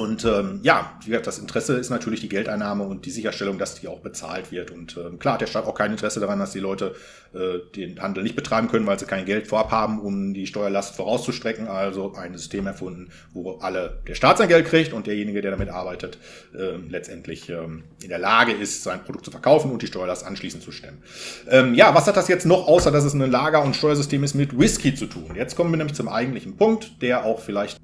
Und 0.00 0.24
ähm, 0.24 0.60
ja, 0.62 0.98
wie 1.02 1.10
gesagt, 1.10 1.26
das 1.26 1.38
Interesse 1.38 1.76
ist 1.76 1.90
natürlich 1.90 2.20
die 2.20 2.30
Geldeinnahme 2.30 2.84
und 2.84 3.04
die 3.04 3.10
Sicherstellung, 3.10 3.58
dass 3.58 3.74
die 3.74 3.86
auch 3.86 4.00
bezahlt 4.00 4.50
wird. 4.50 4.70
Und 4.70 4.96
ähm, 4.96 5.18
klar 5.18 5.34
hat 5.34 5.42
der 5.42 5.46
Staat 5.46 5.66
auch 5.66 5.74
kein 5.74 5.90
Interesse 5.90 6.20
daran, 6.20 6.38
dass 6.38 6.52
die 6.52 6.58
Leute 6.58 6.94
äh, 7.34 7.58
den 7.76 8.00
Handel 8.00 8.22
nicht 8.22 8.34
betreiben 8.34 8.68
können, 8.68 8.86
weil 8.86 8.98
sie 8.98 9.04
kein 9.04 9.26
Geld 9.26 9.46
vorab 9.46 9.70
haben, 9.70 10.00
um 10.00 10.32
die 10.32 10.46
Steuerlast 10.46 10.96
vorauszustrecken. 10.96 11.68
Also 11.68 12.14
ein 12.14 12.34
System 12.34 12.66
erfunden, 12.66 13.10
wo 13.34 13.58
alle 13.58 14.00
der 14.08 14.14
Staat 14.14 14.38
sein 14.38 14.48
Geld 14.48 14.66
kriegt 14.66 14.94
und 14.94 15.06
derjenige, 15.06 15.42
der 15.42 15.50
damit 15.50 15.68
arbeitet, 15.68 16.16
äh, 16.54 16.76
letztendlich 16.88 17.50
ähm, 17.50 17.84
in 18.02 18.08
der 18.08 18.18
Lage 18.18 18.52
ist, 18.52 18.82
sein 18.82 19.04
Produkt 19.04 19.26
zu 19.26 19.30
verkaufen 19.30 19.70
und 19.70 19.82
die 19.82 19.86
Steuerlast 19.86 20.24
anschließend 20.24 20.62
zu 20.62 20.72
stemmen. 20.72 21.02
Ähm, 21.50 21.74
ja, 21.74 21.94
was 21.94 22.06
hat 22.06 22.16
das 22.16 22.28
jetzt 22.28 22.46
noch, 22.46 22.68
außer 22.68 22.90
dass 22.90 23.04
es 23.04 23.12
ein 23.12 23.30
Lager- 23.30 23.62
und 23.62 23.76
Steuersystem 23.76 24.24
ist, 24.24 24.32
mit 24.32 24.58
Whisky 24.58 24.94
zu 24.94 25.04
tun? 25.04 25.32
Jetzt 25.34 25.56
kommen 25.56 25.70
wir 25.70 25.76
nämlich 25.76 25.94
zum 25.94 26.08
eigentlichen 26.08 26.56
Punkt, 26.56 27.02
der 27.02 27.26
auch 27.26 27.40
vielleicht 27.40 27.76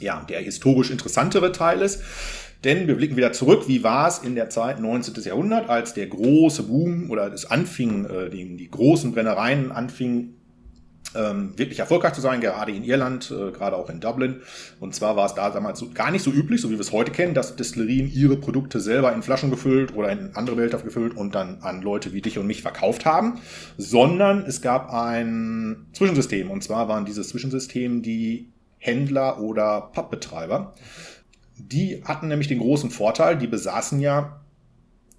ja, 0.00 0.24
der 0.28 0.40
historisch 0.40 0.90
interessantere 0.90 1.52
Teil 1.52 1.82
ist. 1.82 2.02
Denn 2.64 2.88
wir 2.88 2.96
blicken 2.96 3.16
wieder 3.16 3.32
zurück, 3.32 3.68
wie 3.68 3.84
war 3.84 4.08
es 4.08 4.18
in 4.18 4.34
der 4.34 4.48
Zeit 4.48 4.80
19. 4.80 5.22
Jahrhundert, 5.22 5.68
als 5.68 5.92
der 5.92 6.06
große 6.06 6.62
Boom 6.62 7.10
oder 7.10 7.30
es 7.32 7.44
anfing, 7.44 8.06
äh, 8.06 8.30
die, 8.30 8.56
die 8.56 8.70
großen 8.70 9.12
Brennereien 9.12 9.70
anfingen, 9.70 10.34
ähm, 11.14 11.52
wirklich 11.56 11.78
erfolgreich 11.78 12.14
zu 12.14 12.22
sein, 12.22 12.40
gerade 12.40 12.72
in 12.72 12.82
Irland, 12.82 13.30
äh, 13.30 13.52
gerade 13.52 13.76
auch 13.76 13.90
in 13.90 14.00
Dublin. 14.00 14.40
Und 14.80 14.94
zwar 14.94 15.14
war 15.14 15.26
es 15.26 15.34
da 15.34 15.50
damals 15.50 15.78
so, 15.78 15.90
gar 15.92 16.10
nicht 16.10 16.22
so 16.22 16.30
üblich, 16.30 16.60
so 16.60 16.70
wie 16.70 16.74
wir 16.74 16.80
es 16.80 16.92
heute 16.92 17.12
kennen, 17.12 17.34
dass 17.34 17.54
Destillerien 17.54 18.10
ihre 18.10 18.36
Produkte 18.36 18.80
selber 18.80 19.12
in 19.12 19.22
Flaschen 19.22 19.50
gefüllt 19.50 19.94
oder 19.94 20.10
in 20.10 20.30
andere 20.34 20.56
Behälter 20.56 20.78
gefüllt 20.78 21.16
und 21.16 21.34
dann 21.34 21.58
an 21.60 21.82
Leute 21.82 22.12
wie 22.14 22.22
dich 22.22 22.38
und 22.38 22.46
mich 22.46 22.62
verkauft 22.62 23.04
haben, 23.04 23.38
sondern 23.76 24.44
es 24.46 24.60
gab 24.62 24.92
ein 24.92 25.86
Zwischensystem. 25.92 26.50
Und 26.50 26.64
zwar 26.64 26.88
waren 26.88 27.04
dieses 27.04 27.28
Zwischensystem 27.28 28.02
die 28.02 28.53
Händler 28.84 29.40
oder 29.40 29.90
Pappbetreiber. 29.94 30.74
Die 31.56 32.02
hatten 32.04 32.28
nämlich 32.28 32.48
den 32.48 32.58
großen 32.58 32.90
Vorteil, 32.90 33.38
die 33.38 33.46
besaßen 33.46 33.98
ja 33.98 34.42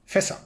Fässer. 0.06 0.38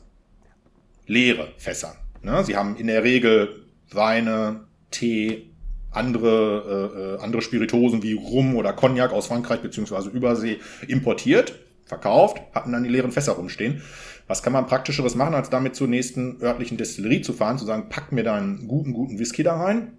Leere 1.06 1.50
Fässer. 1.58 1.96
Ne? 2.22 2.44
Sie 2.46 2.56
haben 2.56 2.78
in 2.78 2.88
der 2.88 3.04
Regel 3.04 3.66
Weine, 3.92 4.62
Tee, 4.92 5.52
andere, 5.92 7.18
äh, 7.20 7.24
andere 7.24 7.42
Spiritosen 7.42 8.04
wie 8.04 8.14
Rum 8.14 8.56
oder 8.56 8.72
Cognac 8.72 9.12
aus 9.12 9.28
Frankreich 9.28 9.62
bzw. 9.62 10.10
Übersee 10.10 10.60
importiert, 10.88 11.60
verkauft, 11.86 12.42
hatten 12.54 12.72
dann 12.72 12.84
die 12.84 12.90
leeren 12.90 13.12
Fässer 13.12 13.34
rumstehen. 13.34 13.82
Was 14.28 14.44
kann 14.44 14.54
man 14.54 14.68
praktischeres 14.68 15.16
machen, 15.16 15.34
als 15.34 15.50
damit 15.50 15.76
zur 15.76 15.88
nächsten 15.88 16.42
örtlichen 16.42 16.78
Destillerie 16.78 17.22
zu 17.22 17.34
fahren, 17.34 17.58
zu 17.58 17.66
sagen, 17.66 17.90
pack 17.90 18.14
mir 18.14 18.24
da 18.24 18.36
einen 18.36 18.68
guten, 18.68 18.94
guten 18.94 19.20
Whisky 19.20 19.44
da 19.44 19.58
rein. 19.58 19.98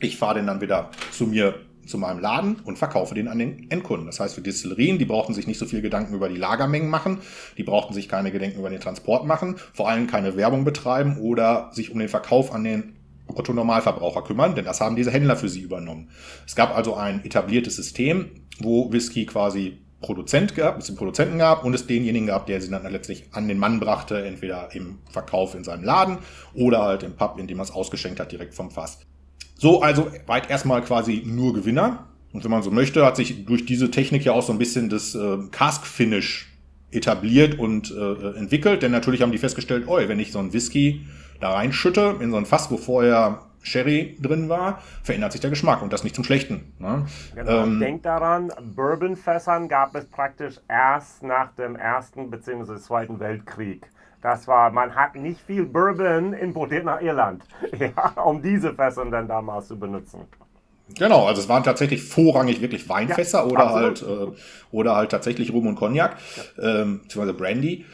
Ich 0.00 0.18
fahre 0.18 0.34
den 0.34 0.48
dann 0.48 0.60
wieder 0.60 0.90
zu 1.12 1.26
mir 1.26 1.54
zu 1.86 1.98
meinem 1.98 2.20
Laden 2.20 2.56
und 2.64 2.78
verkaufe 2.78 3.14
den 3.14 3.28
an 3.28 3.38
den 3.38 3.70
Endkunden. 3.70 4.06
Das 4.06 4.20
heißt, 4.20 4.34
für 4.34 4.40
Distillerien, 4.40 4.98
die 4.98 5.04
brauchten 5.04 5.34
sich 5.34 5.46
nicht 5.46 5.58
so 5.58 5.66
viel 5.66 5.82
Gedanken 5.82 6.14
über 6.14 6.28
die 6.28 6.36
Lagermengen 6.36 6.88
machen, 6.88 7.18
die 7.56 7.62
brauchten 7.62 7.94
sich 7.94 8.08
keine 8.08 8.30
Gedanken 8.30 8.58
über 8.58 8.70
den 8.70 8.80
Transport 8.80 9.26
machen, 9.26 9.56
vor 9.72 9.88
allem 9.88 10.06
keine 10.06 10.36
Werbung 10.36 10.64
betreiben 10.64 11.18
oder 11.18 11.70
sich 11.72 11.90
um 11.90 11.98
den 11.98 12.08
Verkauf 12.08 12.52
an 12.52 12.64
den 12.64 12.96
Otto 13.26 13.52
Normalverbraucher 13.52 14.22
kümmern, 14.22 14.54
denn 14.54 14.64
das 14.64 14.80
haben 14.80 14.96
diese 14.96 15.10
Händler 15.10 15.36
für 15.36 15.48
sie 15.48 15.60
übernommen. 15.60 16.10
Es 16.46 16.54
gab 16.54 16.76
also 16.76 16.94
ein 16.94 17.24
etabliertes 17.24 17.76
System, 17.76 18.30
wo 18.58 18.92
Whisky 18.92 19.26
quasi 19.26 19.78
Produzent 20.02 20.56
gab, 20.56 20.78
es 20.78 20.86
den 20.86 20.96
Produzenten 20.96 21.38
gab 21.38 21.64
und 21.64 21.74
es 21.74 21.86
denjenigen 21.86 22.26
gab, 22.26 22.46
der 22.46 22.60
sie 22.60 22.68
dann 22.68 22.90
letztlich 22.90 23.24
an 23.32 23.48
den 23.48 23.58
Mann 23.58 23.80
brachte, 23.80 24.24
entweder 24.24 24.74
im 24.74 24.98
Verkauf 25.10 25.54
in 25.54 25.64
seinem 25.64 25.84
Laden 25.84 26.18
oder 26.54 26.82
halt 26.82 27.04
im 27.04 27.14
Pub, 27.14 27.38
in 27.38 27.46
dem 27.46 27.60
er 27.60 27.62
es 27.62 27.70
ausgeschenkt 27.70 28.18
hat, 28.20 28.32
direkt 28.32 28.54
vom 28.54 28.70
Fass. 28.70 28.98
So, 29.62 29.80
also 29.80 30.10
weit 30.26 30.50
erstmal 30.50 30.82
quasi 30.82 31.22
nur 31.24 31.54
Gewinner. 31.54 32.08
Und 32.32 32.42
wenn 32.42 32.50
man 32.50 32.64
so 32.64 32.72
möchte, 32.72 33.06
hat 33.06 33.14
sich 33.14 33.46
durch 33.46 33.64
diese 33.64 33.92
Technik 33.92 34.24
ja 34.24 34.32
auch 34.32 34.42
so 34.42 34.52
ein 34.52 34.58
bisschen 34.58 34.88
das 34.88 35.14
äh, 35.14 35.38
Cask-Finish 35.52 36.52
etabliert 36.90 37.60
und 37.60 37.94
äh, 37.96 38.36
entwickelt. 38.36 38.82
Denn 38.82 38.90
natürlich 38.90 39.22
haben 39.22 39.30
die 39.30 39.38
festgestellt, 39.38 39.84
oh, 39.86 39.98
wenn 39.98 40.18
ich 40.18 40.32
so 40.32 40.40
einen 40.40 40.52
Whisky 40.52 41.06
da 41.38 41.52
reinschütte, 41.52 42.16
in 42.18 42.32
so 42.32 42.38
ein 42.38 42.44
Fass, 42.44 42.72
wo 42.72 42.76
vorher 42.76 43.42
Sherry 43.62 44.16
drin 44.20 44.48
war, 44.48 44.82
verändert 45.04 45.30
sich 45.30 45.40
der 45.40 45.50
Geschmack 45.50 45.80
und 45.80 45.92
das 45.92 46.02
nicht 46.02 46.16
zum 46.16 46.24
Schlechten. 46.24 46.72
Ne? 46.80 47.06
Genau. 47.36 47.62
Ähm, 47.62 47.78
Denkt 47.78 48.04
daran, 48.04 48.50
Bourbonfässern 48.74 49.68
gab 49.68 49.94
es 49.94 50.06
praktisch 50.06 50.56
erst 50.66 51.22
nach 51.22 51.52
dem 51.54 51.76
Ersten 51.76 52.30
bzw. 52.30 52.78
Zweiten 52.78 53.20
Weltkrieg. 53.20 53.86
Das 54.22 54.46
war, 54.46 54.70
man 54.70 54.94
hat 54.94 55.16
nicht 55.16 55.40
viel 55.40 55.66
Bourbon 55.66 56.32
importiert 56.32 56.84
nach 56.84 57.00
Irland, 57.00 57.42
ja, 57.78 58.22
um 58.22 58.40
diese 58.40 58.72
Fässer 58.72 59.04
dann 59.06 59.26
damals 59.26 59.68
zu 59.68 59.78
benutzen. 59.78 60.20
Genau, 60.94 61.26
also 61.26 61.40
es 61.40 61.48
waren 61.48 61.64
tatsächlich 61.64 62.02
vorrangig 62.02 62.60
wirklich 62.60 62.88
Weinfässer 62.88 63.38
ja, 63.38 63.44
oder 63.44 63.70
halt 63.70 64.02
äh, 64.02 64.26
oder 64.70 64.94
halt 64.94 65.10
tatsächlich 65.10 65.52
Rum 65.52 65.66
und 65.66 65.74
Cognac, 65.74 66.16
ja. 66.56 66.82
ähm, 66.82 67.00
beziehungsweise 67.02 67.34
Brandy. 67.36 67.84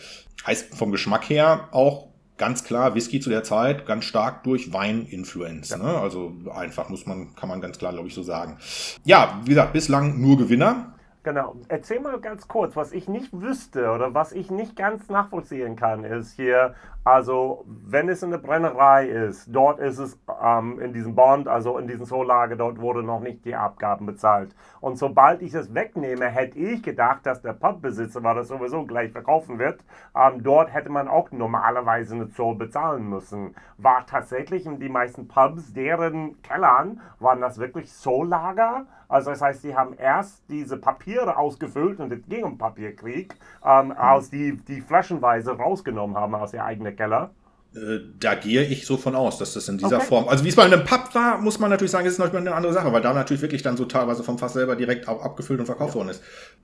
Heißt 0.47 0.77
vom 0.77 0.93
Geschmack 0.93 1.29
her 1.31 1.69
auch 1.73 2.09
ganz 2.37 2.65
klar 2.65 2.95
Whisky 2.95 3.21
zu 3.21 3.31
der 3.31 3.43
Zeit 3.43 3.87
ganz 3.87 4.05
stark 4.05 4.45
durch 4.45 4.73
Weininfluenz. 4.73 5.71
Ja. 5.71 5.79
Ne? 5.79 5.99
Also 5.99 6.33
einfach 6.55 6.89
muss 6.89 7.07
man, 7.07 7.35
kann 7.35 7.49
man 7.49 7.61
ganz 7.61 7.79
klar, 7.79 7.93
glaube 7.93 8.09
ich, 8.09 8.15
so 8.15 8.23
sagen. 8.23 8.59
Ja, 9.05 9.41
wie 9.45 9.51
gesagt, 9.51 9.73
bislang 9.73 10.21
nur 10.21 10.39
Gewinner. 10.39 10.95
Genau. 11.29 11.57
Erzähl 11.69 12.01
mal 12.01 12.19
ganz 12.21 12.49
kurz, 12.49 12.75
was 12.75 12.91
ich 12.91 13.07
nicht 13.07 13.39
wüsste 13.39 13.91
oder 13.91 14.15
was 14.15 14.33
ich 14.33 14.51
nicht 14.51 14.77
ganz 14.77 15.11
nachvollziehen 15.11 15.77
kann, 15.77 16.03
ist 16.03 16.33
hier, 16.33 16.75
also 17.05 17.67
wenn 17.67 18.09
es 18.09 18.25
eine 18.25 18.39
Brennerei 18.39 19.07
ist, 19.07 19.55
dort 19.55 19.79
ist 19.79 19.99
es 19.99 20.19
ähm, 20.43 20.81
in 20.81 20.95
diesem 20.95 21.15
Bond, 21.15 21.47
also 21.47 21.77
in 21.77 21.87
diesem 21.87 22.07
Zollage, 22.07 22.57
dort 22.57 22.81
wurde 22.81 23.03
noch 23.03 23.21
nicht 23.21 23.45
die 23.45 23.55
Abgaben 23.55 24.07
bezahlt. 24.07 24.57
Und 24.81 24.97
sobald 24.97 25.43
ich 25.43 25.53
es 25.53 25.75
wegnehme, 25.75 26.29
hätte 26.29 26.59
ich 26.59 26.83
gedacht, 26.83 27.27
dass 27.27 27.43
der 27.43 27.53
Pubbesitzer, 27.53 28.23
weil 28.23 28.37
das 28.37 28.49
sowieso 28.49 28.87
gleich 28.87 29.13
verkaufen 29.13 29.59
wird, 29.59 29.85
ähm, 30.17 30.43
dort 30.43 30.73
hätte 30.73 30.89
man 30.89 31.09
auch 31.09 31.31
normalerweise 31.31 32.15
eine 32.15 32.31
Zoll 32.31 32.55
bezahlen 32.55 33.07
müssen. 33.07 33.55
War 33.77 34.07
tatsächlich 34.07 34.65
in 34.65 34.81
die 34.81 34.89
meisten 34.89 35.29
Pubs, 35.29 35.75
deren 35.75 36.41
Kellern, 36.41 37.03
waren 37.19 37.43
das 37.43 37.59
wirklich 37.59 37.93
Zolllager? 37.93 38.87
Also 39.09 39.31
das 39.31 39.41
heißt, 39.41 39.63
sie 39.63 39.75
haben 39.75 39.95
erst 39.95 40.43
diese 40.51 40.77
Papiere 40.77 41.39
ausgefüllt 41.39 41.99
und 41.99 42.13
es 42.13 42.21
ging 42.29 42.45
um 42.45 42.59
Papierkrieg, 42.59 43.35
ähm, 43.65 43.87
mhm. 43.87 43.93
aus 43.93 44.29
die, 44.29 44.59
die 44.69 44.83
flaschenweise 44.83 45.53
rausgenommen 45.53 46.17
haben 46.17 46.35
aus 46.35 46.53
ihr 46.53 46.63
eigenen 46.63 46.95
Keller. 46.95 47.31
Äh, 47.75 48.01
da 48.21 48.35
gehe 48.35 48.63
ich 48.63 48.87
so 48.87 48.99
von 48.99 49.15
aus, 49.15 49.39
dass 49.39 49.55
das 49.55 49.69
in 49.69 49.79
dieser 49.79 49.97
okay. 49.97 50.07
Form, 50.07 50.29
also 50.29 50.45
wie 50.45 50.49
es 50.49 50.57
bei 50.57 50.65
einem 50.65 50.85
Pub 50.85 51.15
war, 51.15 51.39
muss 51.39 51.59
man 51.59 51.71
natürlich 51.71 51.91
sagen, 51.91 52.07
ist 52.07 52.19
noch 52.19 52.33
eine 52.33 52.55
andere 52.55 52.73
Sache, 52.75 52.93
weil 52.93 53.01
da 53.01 53.15
natürlich 53.15 53.43
wirklich 53.43 53.63
dann 53.63 53.79
so 53.79 53.87
teilweise 53.87 54.23
vom 54.23 54.39
Fass 54.39 54.53
selber 54.53 54.77
direkt 54.77 55.09
auch 55.09 55.25
abgefüllt 55.25 55.59
und 55.61 55.67
verkauft 55.67 55.95
ja. 55.95 56.01
worden 56.01 56.11
ist. 56.11 56.23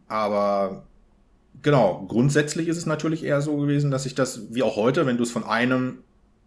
Aber 0.09 0.85
genau, 1.63 2.05
grundsätzlich 2.09 2.69
ist 2.69 2.77
es 2.77 2.85
natürlich 2.85 3.25
eher 3.25 3.41
so 3.41 3.57
gewesen, 3.57 3.91
dass 3.91 4.05
ich 4.05 4.15
das, 4.15 4.55
wie 4.55 4.63
auch 4.63 4.77
heute, 4.77 5.07
wenn 5.07 5.17
du 5.17 5.23
es 5.23 5.31
von 5.31 5.45
einem 5.45 6.01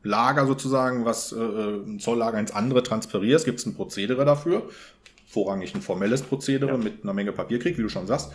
Lager 0.03 0.45
sozusagen, 0.45 1.05
was 1.05 1.31
äh, 1.31 1.39
äh 1.39 1.83
ein 1.85 1.99
Zolllager 1.99 2.39
ins 2.39 2.51
andere 2.51 2.83
transferierst, 2.83 3.45
gibt 3.45 3.59
es 3.59 3.65
ein 3.65 3.73
Prozedere 3.73 4.25
dafür 4.25 4.69
vorrangig 5.27 5.75
ein 5.75 5.81
formelles 5.81 6.23
Prozedere 6.23 6.71
ja. 6.71 6.77
mit 6.77 7.03
einer 7.03 7.13
Menge 7.13 7.31
Papierkrieg, 7.33 7.77
wie 7.77 7.81
du 7.81 7.89
schon 7.89 8.07
sagst. 8.07 8.31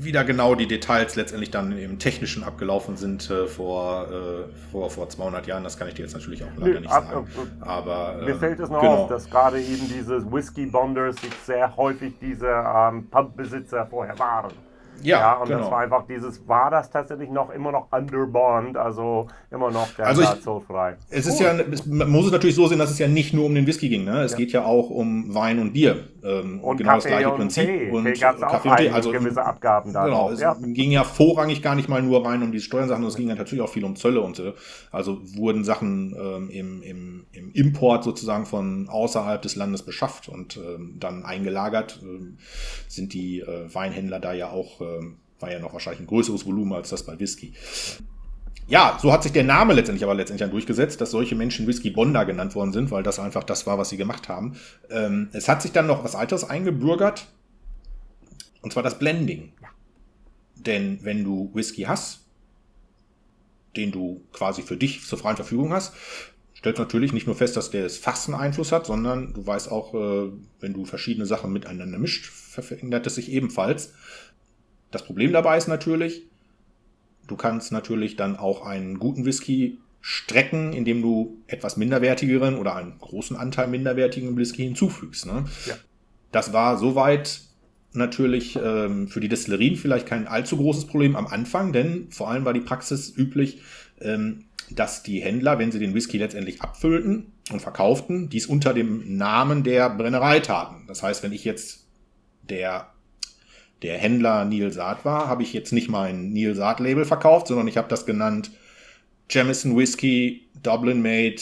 Wie 0.00 0.12
da 0.12 0.22
genau 0.22 0.54
die 0.54 0.68
Details 0.68 1.16
letztendlich 1.16 1.50
dann 1.50 1.76
im 1.76 1.98
Technischen 1.98 2.44
abgelaufen 2.44 2.96
sind 2.96 3.28
äh, 3.30 3.48
vor, 3.48 4.06
äh, 4.06 4.70
vor, 4.70 4.90
vor 4.90 5.08
200 5.08 5.48
Jahren, 5.48 5.64
das 5.64 5.76
kann 5.76 5.88
ich 5.88 5.94
dir 5.94 6.02
jetzt 6.02 6.14
natürlich 6.14 6.44
auch 6.44 6.56
leider 6.56 6.78
nicht 6.80 6.92
sagen. 6.92 7.26
Aber, 7.60 8.20
äh, 8.22 8.26
Mir 8.26 8.36
fällt 8.36 8.60
es 8.60 8.70
noch 8.70 8.80
genau. 8.80 8.94
auf, 8.94 9.08
dass 9.08 9.28
gerade 9.28 9.60
eben 9.60 9.88
diese 9.88 10.30
Whisky-Bonders 10.30 11.16
sehr 11.44 11.76
häufig 11.76 12.14
diese 12.20 12.46
ähm, 12.46 13.08
Pubbesitzer 13.10 13.86
vorher 13.86 14.16
waren. 14.20 14.52
Ja, 15.02 15.18
ja 15.18 15.32
und 15.34 15.48
genau. 15.48 15.60
das 15.60 15.70
war 15.70 15.78
einfach 15.80 16.06
dieses, 16.06 16.46
war 16.48 16.70
das 16.70 16.90
tatsächlich 16.90 17.30
noch 17.30 17.50
immer 17.50 17.72
noch 17.72 17.88
under 17.92 18.26
bond, 18.26 18.76
also 18.76 19.26
immer 19.50 19.70
noch 19.70 19.88
der 19.96 20.06
also 20.06 20.22
zollfrei. 20.42 20.96
Es 21.10 21.26
ist 21.26 21.40
ja, 21.40 21.52
es, 21.52 21.86
man 21.86 22.10
muss 22.10 22.26
es 22.26 22.32
natürlich 22.32 22.56
so 22.56 22.66
sehen, 22.66 22.78
dass 22.78 22.90
es 22.90 22.98
ja 22.98 23.08
nicht 23.08 23.32
nur 23.32 23.46
um 23.46 23.54
den 23.54 23.66
Whisky 23.66 23.88
ging, 23.88 24.04
ne? 24.04 24.22
Es 24.22 24.32
ja. 24.32 24.38
geht 24.38 24.52
ja 24.52 24.64
auch 24.64 24.90
um 24.90 25.34
Wein 25.34 25.58
und 25.58 25.72
Bier. 25.72 26.04
Ähm, 26.28 26.60
und 26.60 26.76
genau 26.76 26.90
Kaffee 26.90 27.08
das 27.10 27.18
gleiche 27.18 27.36
Prinzip. 27.36 27.66
Tee. 27.66 27.90
Und 27.90 28.04
Tee 28.04 28.20
gab's 28.20 28.42
auch 28.42 28.50
Kaffee 28.50 28.68
und 28.68 28.76
Tee, 28.76 28.90
also 28.90 29.12
gewisse 29.12 29.44
Abgaben 29.44 29.92
da. 29.92 30.04
Genau, 30.04 30.30
es 30.30 30.40
ja. 30.40 30.54
ging 30.60 30.90
ja 30.90 31.04
vorrangig 31.04 31.62
gar 31.62 31.74
nicht 31.74 31.88
mal 31.88 32.02
nur 32.02 32.24
rein 32.24 32.42
um 32.42 32.52
die 32.52 32.60
Steuersachen, 32.60 33.04
es 33.04 33.16
ging 33.16 33.28
ja 33.28 33.34
natürlich 33.34 33.62
auch 33.62 33.70
viel 33.70 33.84
um 33.84 33.96
Zölle 33.96 34.20
und 34.20 34.36
so. 34.36 34.52
Also 34.90 35.20
wurden 35.36 35.64
Sachen 35.64 36.14
ähm, 36.18 36.50
im, 36.50 36.82
im, 36.82 37.26
im 37.32 37.52
Import 37.52 38.04
sozusagen 38.04 38.46
von 38.46 38.88
außerhalb 38.88 39.40
des 39.40 39.56
Landes 39.56 39.82
beschafft 39.82 40.28
und 40.28 40.56
ähm, 40.56 40.96
dann 40.98 41.24
eingelagert. 41.24 42.00
Ähm, 42.02 42.38
sind 42.88 43.12
die 43.14 43.40
äh, 43.40 43.72
Weinhändler 43.72 44.20
da 44.20 44.32
ja 44.32 44.50
auch 44.50 44.80
ähm, 44.80 45.16
war 45.40 45.52
ja 45.52 45.58
noch 45.58 45.72
wahrscheinlich 45.72 46.00
ein 46.00 46.06
größeres 46.06 46.46
Volumen 46.46 46.72
als 46.72 46.90
das 46.90 47.04
bei 47.04 47.18
Whisky. 47.18 47.52
Ja, 48.68 48.98
so 49.00 49.12
hat 49.12 49.22
sich 49.22 49.32
der 49.32 49.44
Name 49.44 49.72
letztendlich 49.72 50.04
aber 50.04 50.14
letztendlich 50.14 50.44
dann 50.44 50.50
durchgesetzt, 50.50 51.00
dass 51.00 51.10
solche 51.10 51.34
Menschen 51.34 51.66
Whisky 51.66 51.90
Bonda 51.90 52.24
genannt 52.24 52.54
worden 52.54 52.74
sind, 52.74 52.90
weil 52.90 53.02
das 53.02 53.18
einfach 53.18 53.42
das 53.42 53.66
war, 53.66 53.78
was 53.78 53.88
sie 53.88 53.96
gemacht 53.96 54.28
haben. 54.28 54.56
Ähm, 54.90 55.30
es 55.32 55.48
hat 55.48 55.62
sich 55.62 55.72
dann 55.72 55.86
noch 55.86 56.04
was 56.04 56.12
weiteres 56.12 56.44
eingebürgert, 56.44 57.26
und 58.60 58.72
zwar 58.72 58.82
das 58.82 58.98
Blending. 58.98 59.52
Denn 60.54 60.98
wenn 61.02 61.24
du 61.24 61.50
Whisky 61.54 61.82
hast, 61.82 62.26
den 63.74 63.90
du 63.90 64.22
quasi 64.32 64.60
für 64.60 64.76
dich 64.76 65.06
zur 65.06 65.18
freien 65.18 65.36
Verfügung 65.36 65.72
hast, 65.72 65.94
stellst 66.54 66.78
du 66.78 66.82
natürlich 66.82 67.14
nicht 67.14 67.26
nur 67.26 67.36
fest, 67.36 67.56
dass 67.56 67.70
der 67.70 67.84
das 67.84 67.96
Fass 67.96 68.28
einen 68.28 68.38
Einfluss 68.38 68.72
hat, 68.72 68.84
sondern 68.84 69.32
du 69.32 69.46
weißt 69.46 69.70
auch, 69.70 69.94
äh, 69.94 70.30
wenn 70.60 70.74
du 70.74 70.84
verschiedene 70.84 71.24
Sachen 71.24 71.52
miteinander 71.52 71.98
mischt, 71.98 72.26
verändert 72.26 73.06
es 73.06 73.14
sich 73.14 73.30
ebenfalls. 73.30 73.94
Das 74.90 75.04
Problem 75.04 75.32
dabei 75.32 75.56
ist 75.56 75.68
natürlich, 75.68 76.28
du 77.28 77.36
kannst 77.36 77.70
natürlich 77.70 78.16
dann 78.16 78.36
auch 78.36 78.62
einen 78.62 78.98
guten 78.98 79.24
Whisky 79.24 79.78
strecken, 80.00 80.72
indem 80.72 81.02
du 81.02 81.38
etwas 81.46 81.76
minderwertigeren 81.76 82.56
oder 82.56 82.74
einen 82.74 82.98
großen 82.98 83.36
Anteil 83.36 83.68
minderwertigen 83.68 84.36
Whisky 84.36 84.64
hinzufügst. 84.64 85.26
Ne? 85.26 85.44
Ja. 85.66 85.74
Das 86.32 86.52
war 86.52 86.78
soweit 86.78 87.42
natürlich 87.92 88.58
ähm, 88.62 89.08
für 89.08 89.20
die 89.20 89.28
Destillerien 89.28 89.76
vielleicht 89.76 90.06
kein 90.06 90.26
allzu 90.26 90.56
großes 90.56 90.86
Problem 90.86 91.16
am 91.16 91.26
Anfang, 91.26 91.72
denn 91.72 92.10
vor 92.10 92.30
allem 92.30 92.44
war 92.44 92.52
die 92.52 92.60
Praxis 92.60 93.16
üblich, 93.16 93.60
ähm, 94.00 94.44
dass 94.70 95.02
die 95.02 95.20
Händler, 95.20 95.58
wenn 95.58 95.72
sie 95.72 95.78
den 95.78 95.94
Whisky 95.94 96.18
letztendlich 96.18 96.60
abfüllten 96.60 97.32
und 97.50 97.60
verkauften, 97.60 98.28
dies 98.28 98.46
unter 98.46 98.74
dem 98.74 99.16
Namen 99.16 99.62
der 99.62 99.88
Brennerei 99.90 100.40
taten. 100.40 100.86
Das 100.86 101.02
heißt, 101.02 101.22
wenn 101.22 101.32
ich 101.32 101.44
jetzt 101.44 101.86
der 102.42 102.88
der 103.82 103.98
Händler 103.98 104.44
Neil 104.44 104.72
Saat 104.72 105.04
war, 105.04 105.28
habe 105.28 105.42
ich 105.42 105.52
jetzt 105.52 105.72
nicht 105.72 105.88
mein 105.88 106.32
Neil 106.32 106.54
Saat 106.54 106.80
Label 106.80 107.04
verkauft, 107.04 107.46
sondern 107.46 107.68
ich 107.68 107.76
habe 107.76 107.88
das 107.88 108.06
genannt 108.06 108.50
Jamison 109.30 109.76
Whisky 109.76 110.48
Dublin 110.62 111.02
Made 111.02 111.36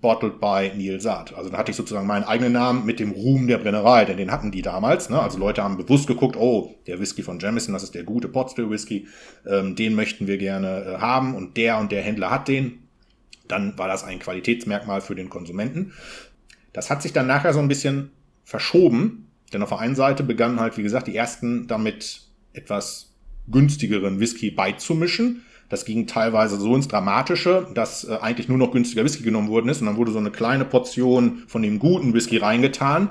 Bottled 0.00 0.38
by 0.38 0.70
Neil 0.76 1.00
Saat. 1.00 1.34
Also 1.34 1.48
da 1.48 1.56
hatte 1.56 1.70
ich 1.70 1.76
sozusagen 1.76 2.06
meinen 2.06 2.24
eigenen 2.24 2.52
Namen 2.52 2.84
mit 2.84 3.00
dem 3.00 3.10
Ruhm 3.12 3.46
der 3.46 3.58
Brennerei, 3.58 4.04
denn 4.04 4.18
den 4.18 4.30
hatten 4.30 4.50
die 4.50 4.60
damals. 4.60 5.08
Ne? 5.08 5.18
Also 5.18 5.38
Leute 5.38 5.62
haben 5.62 5.78
bewusst 5.78 6.06
geguckt, 6.06 6.36
oh, 6.36 6.74
der 6.86 7.00
Whisky 7.00 7.22
von 7.22 7.38
Jamison, 7.38 7.72
das 7.72 7.82
ist 7.82 7.94
der 7.94 8.04
gute 8.04 8.28
Potstill 8.28 8.68
Whisky, 8.68 9.06
ähm, 9.46 9.76
den 9.76 9.94
möchten 9.94 10.26
wir 10.26 10.36
gerne 10.36 10.84
äh, 10.84 10.98
haben 10.98 11.34
und 11.34 11.56
der 11.56 11.78
und 11.78 11.90
der 11.90 12.02
Händler 12.02 12.30
hat 12.30 12.48
den. 12.48 12.80
Dann 13.48 13.76
war 13.78 13.88
das 13.88 14.04
ein 14.04 14.18
Qualitätsmerkmal 14.18 15.00
für 15.00 15.14
den 15.14 15.30
Konsumenten. 15.30 15.92
Das 16.74 16.90
hat 16.90 17.00
sich 17.00 17.12
dann 17.12 17.26
nachher 17.26 17.54
so 17.54 17.60
ein 17.60 17.68
bisschen 17.68 18.10
verschoben, 18.44 19.23
denn 19.54 19.62
auf 19.62 19.70
der 19.70 19.78
einen 19.78 19.94
Seite 19.94 20.22
begannen 20.22 20.60
halt, 20.60 20.76
wie 20.76 20.82
gesagt, 20.82 21.06
die 21.06 21.16
ersten 21.16 21.66
damit 21.66 22.22
etwas 22.52 23.14
günstigeren 23.50 24.20
Whisky 24.20 24.50
beizumischen. 24.50 25.42
Das 25.68 25.84
ging 25.84 26.06
teilweise 26.06 26.58
so 26.58 26.74
ins 26.76 26.88
Dramatische, 26.88 27.68
dass 27.74 28.04
äh, 28.04 28.18
eigentlich 28.20 28.48
nur 28.48 28.58
noch 28.58 28.72
günstiger 28.72 29.04
Whisky 29.04 29.22
genommen 29.22 29.48
worden 29.48 29.68
ist 29.68 29.80
und 29.80 29.86
dann 29.86 29.96
wurde 29.96 30.12
so 30.12 30.18
eine 30.18 30.30
kleine 30.30 30.64
Portion 30.64 31.42
von 31.46 31.62
dem 31.62 31.78
guten 31.78 32.12
Whisky 32.12 32.36
reingetan 32.36 33.10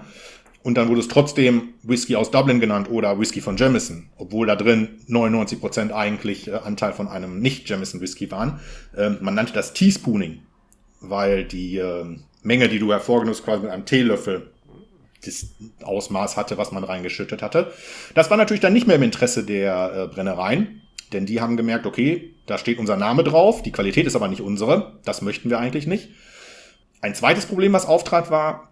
und 0.62 0.76
dann 0.76 0.88
wurde 0.88 1.02
es 1.02 1.08
trotzdem 1.08 1.74
Whisky 1.84 2.16
aus 2.16 2.32
Dublin 2.32 2.60
genannt 2.60 2.90
oder 2.90 3.20
Whisky 3.20 3.42
von 3.42 3.58
Jamison, 3.58 4.10
obwohl 4.18 4.48
da 4.48 4.56
drin 4.56 4.88
99 5.08 5.60
Prozent 5.60 5.92
eigentlich 5.92 6.48
äh, 6.48 6.54
Anteil 6.54 6.94
von 6.94 7.08
einem 7.08 7.40
nicht-Jamison 7.40 8.02
Whisky 8.02 8.32
waren. 8.32 8.60
Ähm, 8.96 9.18
man 9.22 9.36
nannte 9.36 9.54
das 9.54 9.74
Teaspooning, 9.74 10.40
weil 11.02 11.44
die 11.44 11.78
äh, 11.78 12.06
Menge, 12.44 12.70
die 12.70 12.80
du 12.80 12.92
hervorgenommen 12.92 13.36
hast, 13.36 13.44
quasi 13.44 13.64
mit 13.64 13.72
einem 13.72 13.86
Teelöffel 13.86 14.53
das 15.26 15.48
Ausmaß 15.84 16.38
hatte, 16.38 16.58
was 16.58 16.72
man 16.72 16.84
reingeschüttet 16.84 17.42
hatte. 17.42 17.72
Das 18.14 18.30
war 18.30 18.38
natürlich 18.38 18.62
dann 18.62 18.74
nicht 18.74 18.88
mehr 18.88 18.96
im 18.96 19.04
Interesse 19.04 19.44
der 19.44 19.94
äh, 19.96 20.14
Brennereien, 20.14 20.82
denn 21.12 21.26
die 21.26 21.42
haben 21.42 21.58
gemerkt, 21.58 21.86
okay, 21.86 22.34
da 22.46 22.58
steht 22.58 22.80
unser 22.80 22.98
Name 22.98 23.24
drauf, 23.24 23.62
die 23.62 23.72
Qualität 23.72 24.08
ist 24.08 24.16
aber 24.16 24.28
nicht 24.28 24.42
unsere, 24.42 25.00
das 25.06 25.22
möchten 25.22 25.50
wir 25.50 25.60
eigentlich 25.60 25.88
nicht. 25.88 26.10
Ein 27.02 27.16
zweites 27.16 27.46
Problem, 27.46 27.74
was 27.74 27.86
auftrat, 27.86 28.32
war, 28.32 28.70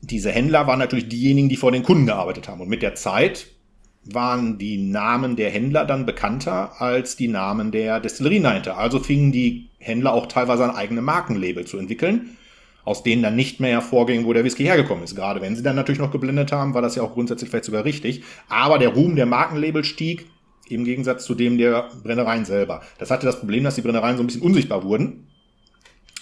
diese 0.00 0.30
Händler 0.30 0.66
waren 0.66 0.78
natürlich 0.78 1.08
diejenigen, 1.08 1.48
die 1.48 1.56
vor 1.56 1.72
den 1.72 1.82
Kunden 1.82 2.06
gearbeitet 2.06 2.48
haben. 2.48 2.60
Und 2.60 2.68
mit 2.68 2.82
der 2.82 2.94
Zeit 2.94 3.48
waren 4.04 4.58
die 4.58 4.78
Namen 4.78 5.36
der 5.36 5.50
Händler 5.50 5.84
dann 5.84 6.06
bekannter 6.06 6.80
als 6.80 7.16
die 7.16 7.28
Namen 7.28 7.72
der 7.72 8.00
Destillerien 8.00 8.44
dahinter. 8.44 8.78
Also 8.78 9.00
fingen 9.00 9.32
die 9.32 9.68
Händler 9.78 10.12
auch 10.12 10.26
teilweise 10.26 10.64
ein 10.64 10.76
eigenes 10.76 11.04
Markenlabel 11.04 11.66
zu 11.66 11.78
entwickeln 11.78 12.36
aus 12.88 13.02
denen 13.02 13.22
dann 13.22 13.36
nicht 13.36 13.60
mehr 13.60 13.72
hervorging, 13.72 14.24
wo 14.24 14.32
der 14.32 14.44
Whisky 14.44 14.64
hergekommen 14.64 15.04
ist. 15.04 15.14
Gerade 15.14 15.42
wenn 15.42 15.54
sie 15.54 15.62
dann 15.62 15.76
natürlich 15.76 16.00
noch 16.00 16.10
geblendet 16.10 16.52
haben, 16.52 16.72
war 16.72 16.80
das 16.80 16.94
ja 16.94 17.02
auch 17.02 17.12
grundsätzlich 17.12 17.50
vielleicht 17.50 17.66
sogar 17.66 17.84
richtig. 17.84 18.22
Aber 18.48 18.78
der 18.78 18.88
Ruhm 18.88 19.14
der 19.14 19.26
Markenlabel 19.26 19.84
stieg 19.84 20.24
im 20.70 20.86
Gegensatz 20.86 21.26
zu 21.26 21.34
dem 21.34 21.58
der 21.58 21.90
Brennereien 22.02 22.46
selber. 22.46 22.80
Das 22.96 23.10
hatte 23.10 23.26
das 23.26 23.40
Problem, 23.40 23.62
dass 23.62 23.74
die 23.74 23.82
Brennereien 23.82 24.16
so 24.16 24.22
ein 24.22 24.26
bisschen 24.26 24.40
unsichtbar 24.40 24.84
wurden. 24.84 25.28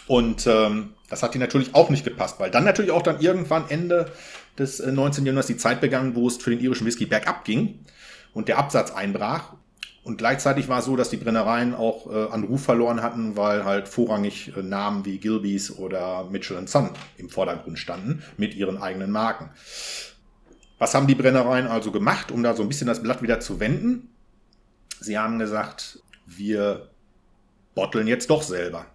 Und 0.09 0.49
ähm, 0.49 0.95
das 1.09 1.23
hat 1.23 1.35
die 1.35 1.39
natürlich 1.39 1.73
auch 1.77 1.89
nicht 1.89 2.03
gepasst, 2.03 2.41
weil 2.41 2.51
dann 2.51 2.65
natürlich 2.65 2.91
auch 2.91 3.03
dann 3.03 3.21
irgendwann 3.21 3.67
Ende 3.69 4.11
des 4.59 4.85
19. 4.85 5.23
Äh, 5.23 5.27
Jahrhunderts 5.29 5.47
die 5.47 5.59
Zeit 5.59 5.81
begann, 5.81 6.17
wo 6.17 6.27
es 6.27 6.37
für 6.37 6.51
den 6.51 6.59
irischen 6.59 6.85
Whisky 6.85 7.07
bergab 7.07 7.45
ging 7.45 7.79
und 8.35 8.49
der 8.49 8.59
Absatz 8.59 8.91
einbrach 8.91 9.53
und 10.07 10.19
gleichzeitig 10.19 10.69
war 10.69 10.79
es 10.79 10.85
so, 10.85 10.95
dass 10.95 11.11
die 11.11 11.17
Brennereien 11.17 11.75
auch 11.75 12.07
äh, 12.07 12.31
an 12.31 12.45
Ruf 12.45 12.63
verloren 12.63 13.03
hatten, 13.03 13.37
weil 13.37 13.65
halt 13.65 13.89
vorrangig 13.89 14.57
äh, 14.57 14.63
Namen 14.63 15.05
wie 15.05 15.19
Gilbys 15.19 15.77
oder 15.77 16.29
Mitchell 16.31 16.65
Son 16.69 16.91
im 17.17 17.29
Vordergrund 17.29 17.77
standen 17.77 18.23
mit 18.37 18.55
ihren 18.55 18.79
eigenen 18.79 19.11
Marken. 19.11 19.51
Was 20.79 20.95
haben 20.95 21.09
die 21.09 21.17
Brennereien 21.17 21.67
also 21.67 21.91
gemacht, 21.91 22.31
um 22.31 22.45
da 22.45 22.55
so 22.55 22.63
ein 22.63 22.69
bisschen 22.69 22.87
das 22.87 23.03
Blatt 23.03 23.21
wieder 23.21 23.41
zu 23.41 23.59
wenden? 23.59 24.15
Sie 25.01 25.19
haben 25.19 25.41
gesagt, 25.41 25.99
wir 26.25 26.89
botteln 27.75 28.07
jetzt 28.07 28.31
doch 28.31 28.45
selber. 28.45 28.87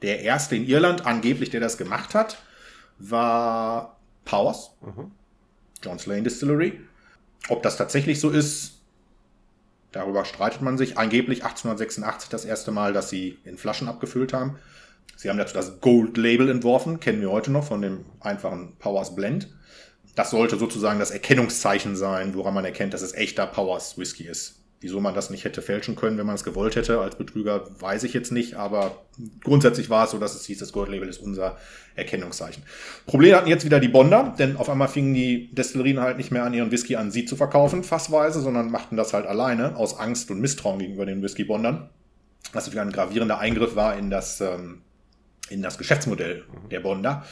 Der 0.00 0.20
erste 0.20 0.56
in 0.56 0.64
Irland, 0.66 1.04
angeblich, 1.04 1.50
der 1.50 1.60
das 1.60 1.76
gemacht 1.76 2.14
hat, 2.14 2.38
war 2.98 4.00
Powers, 4.24 4.70
mhm. 4.80 5.10
John 5.82 5.98
Slane 5.98 6.22
Distillery. 6.22 6.80
Ob 7.50 7.62
das 7.62 7.76
tatsächlich 7.76 8.20
so 8.20 8.30
ist, 8.30 8.73
Darüber 9.94 10.24
streitet 10.24 10.60
man 10.60 10.76
sich. 10.76 10.98
Angeblich 10.98 11.44
1886 11.44 12.28
das 12.28 12.44
erste 12.44 12.72
Mal, 12.72 12.92
dass 12.92 13.10
sie 13.10 13.38
in 13.44 13.56
Flaschen 13.56 13.86
abgefüllt 13.86 14.32
haben. 14.32 14.58
Sie 15.14 15.30
haben 15.30 15.38
dazu 15.38 15.54
das 15.54 15.80
Gold 15.80 16.16
Label 16.16 16.50
entworfen, 16.50 16.98
kennen 16.98 17.20
wir 17.20 17.30
heute 17.30 17.52
noch 17.52 17.64
von 17.64 17.80
dem 17.80 18.04
einfachen 18.18 18.74
Powers 18.80 19.14
Blend. 19.14 19.54
Das 20.16 20.30
sollte 20.30 20.56
sozusagen 20.56 20.98
das 20.98 21.12
Erkennungszeichen 21.12 21.94
sein, 21.94 22.34
woran 22.34 22.54
man 22.54 22.64
erkennt, 22.64 22.92
dass 22.92 23.02
es 23.02 23.14
echter 23.14 23.46
Powers 23.46 23.96
Whisky 23.96 24.24
ist. 24.24 24.63
Wieso 24.84 25.00
man 25.00 25.14
das 25.14 25.30
nicht 25.30 25.44
hätte 25.44 25.62
fälschen 25.62 25.96
können, 25.96 26.18
wenn 26.18 26.26
man 26.26 26.34
es 26.34 26.44
gewollt 26.44 26.76
hätte 26.76 27.00
als 27.00 27.16
Betrüger, 27.16 27.64
weiß 27.80 28.04
ich 28.04 28.12
jetzt 28.12 28.30
nicht. 28.30 28.56
Aber 28.56 29.02
grundsätzlich 29.42 29.88
war 29.88 30.04
es 30.04 30.10
so, 30.10 30.18
dass 30.18 30.34
es 30.34 30.44
hieß, 30.44 30.58
das 30.58 30.72
Goldlabel 30.72 31.08
ist 31.08 31.22
unser 31.22 31.56
Erkennungszeichen. 31.94 32.62
Problem 33.06 33.34
hatten 33.34 33.48
jetzt 33.48 33.64
wieder 33.64 33.80
die 33.80 33.88
Bonder, 33.88 34.34
denn 34.38 34.58
auf 34.58 34.68
einmal 34.68 34.88
fingen 34.88 35.14
die 35.14 35.48
Destillerien 35.54 36.00
halt 36.00 36.18
nicht 36.18 36.30
mehr 36.32 36.44
an, 36.44 36.52
ihren 36.52 36.70
Whisky 36.70 36.96
an 36.96 37.10
sie 37.10 37.24
zu 37.24 37.34
verkaufen, 37.34 37.82
fassweise, 37.82 38.42
sondern 38.42 38.70
machten 38.70 38.98
das 38.98 39.14
halt 39.14 39.24
alleine 39.24 39.74
aus 39.74 39.98
Angst 39.98 40.30
und 40.30 40.42
Misstrauen 40.42 40.78
gegenüber 40.78 41.06
den 41.06 41.22
Whisky-Bondern. 41.22 41.88
Was 42.52 42.66
natürlich 42.66 42.86
ein 42.86 42.92
gravierender 42.92 43.38
Eingriff 43.38 43.76
war 43.76 43.96
in 43.96 44.10
das, 44.10 44.42
ähm, 44.42 44.82
in 45.48 45.62
das 45.62 45.78
Geschäftsmodell 45.78 46.44
der 46.70 46.80
Bonder, 46.80 47.24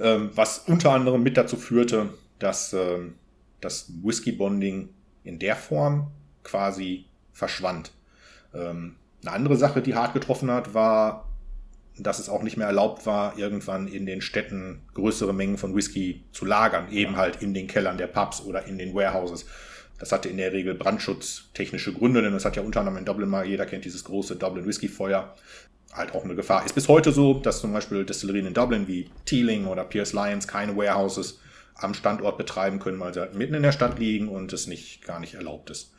ähm, 0.00 0.30
was 0.34 0.60
unter 0.60 0.92
anderem 0.92 1.22
mit 1.22 1.36
dazu 1.36 1.58
führte, 1.58 2.08
dass 2.38 2.72
ähm, 2.72 3.16
das 3.60 3.92
Whisky-Bonding 4.02 4.88
in 5.24 5.38
der 5.38 5.56
Form 5.56 6.06
quasi 6.46 7.04
verschwand. 7.32 7.92
Ähm, 8.54 8.96
eine 9.22 9.32
andere 9.32 9.56
Sache, 9.56 9.82
die 9.82 9.94
hart 9.94 10.14
getroffen 10.14 10.50
hat, 10.50 10.72
war, 10.72 11.28
dass 11.98 12.18
es 12.18 12.28
auch 12.28 12.42
nicht 12.42 12.56
mehr 12.56 12.66
erlaubt 12.66 13.04
war, 13.06 13.36
irgendwann 13.38 13.88
in 13.88 14.06
den 14.06 14.20
Städten 14.20 14.82
größere 14.94 15.34
Mengen 15.34 15.58
von 15.58 15.74
Whisky 15.74 16.22
zu 16.32 16.44
lagern, 16.44 16.90
eben 16.90 17.16
halt 17.16 17.42
in 17.42 17.52
den 17.52 17.66
Kellern 17.66 17.98
der 17.98 18.06
Pubs 18.06 18.42
oder 18.42 18.64
in 18.66 18.78
den 18.78 18.94
Warehouses. 18.94 19.46
Das 19.98 20.12
hatte 20.12 20.28
in 20.28 20.36
der 20.36 20.52
Regel 20.52 20.74
brandschutztechnische 20.74 21.92
Gründe, 21.92 22.22
denn 22.22 22.34
es 22.34 22.44
hat 22.44 22.56
ja 22.56 22.62
unter 22.62 22.80
anderem 22.80 22.98
in 22.98 23.06
Dublin 23.06 23.30
mal, 23.30 23.46
jeder 23.46 23.66
kennt 23.66 23.84
dieses 23.84 24.04
große 24.04 24.36
Dublin 24.36 24.66
Whisky 24.66 24.88
Feuer, 24.88 25.34
halt 25.92 26.14
auch 26.14 26.24
eine 26.24 26.34
Gefahr. 26.34 26.64
Ist 26.64 26.74
bis 26.74 26.88
heute 26.88 27.12
so, 27.12 27.34
dass 27.34 27.60
zum 27.60 27.72
Beispiel 27.72 28.04
Destillerien 28.04 28.46
in 28.46 28.54
Dublin 28.54 28.86
wie 28.86 29.08
Teeling 29.24 29.66
oder 29.66 29.84
Pierce 29.84 30.12
Lyons 30.12 30.46
keine 30.46 30.76
Warehouses 30.76 31.40
am 31.74 31.94
Standort 31.94 32.38
betreiben 32.38 32.78
können, 32.78 33.00
weil 33.00 33.14
sie 33.14 33.20
halt 33.20 33.34
mitten 33.34 33.54
in 33.54 33.62
der 33.62 33.72
Stadt 33.72 33.98
liegen 33.98 34.28
und 34.28 34.52
es 34.52 34.66
nicht 34.66 35.02
gar 35.02 35.20
nicht 35.20 35.34
erlaubt 35.34 35.70
ist. 35.70 35.92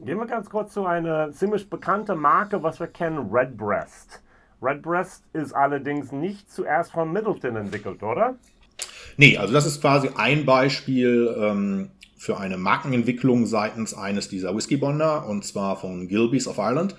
Gehen 0.00 0.18
wir 0.18 0.26
ganz 0.26 0.50
kurz 0.50 0.74
zu 0.74 0.86
einer 0.86 1.30
ziemlich 1.32 1.70
bekannten 1.70 2.18
Marke, 2.18 2.62
was 2.62 2.80
wir 2.80 2.88
kennen, 2.88 3.30
Redbreast. 3.30 4.22
Redbreast 4.60 5.24
ist 5.32 5.52
allerdings 5.52 6.10
nicht 6.10 6.50
zuerst 6.50 6.92
von 6.92 7.12
Middleton 7.12 7.56
entwickelt, 7.56 8.02
oder? 8.02 8.36
Nee, 9.16 9.36
also 9.36 9.52
das 9.52 9.66
ist 9.66 9.80
quasi 9.80 10.10
ein 10.16 10.44
Beispiel 10.44 11.34
ähm, 11.38 11.90
für 12.16 12.38
eine 12.38 12.56
Markenentwicklung 12.56 13.46
seitens 13.46 13.94
eines 13.94 14.28
dieser 14.28 14.54
Whiskey-Bonder, 14.56 15.26
und 15.26 15.44
zwar 15.44 15.76
von 15.76 16.08
Gilbys 16.08 16.48
of 16.48 16.58
Ireland. 16.58 16.96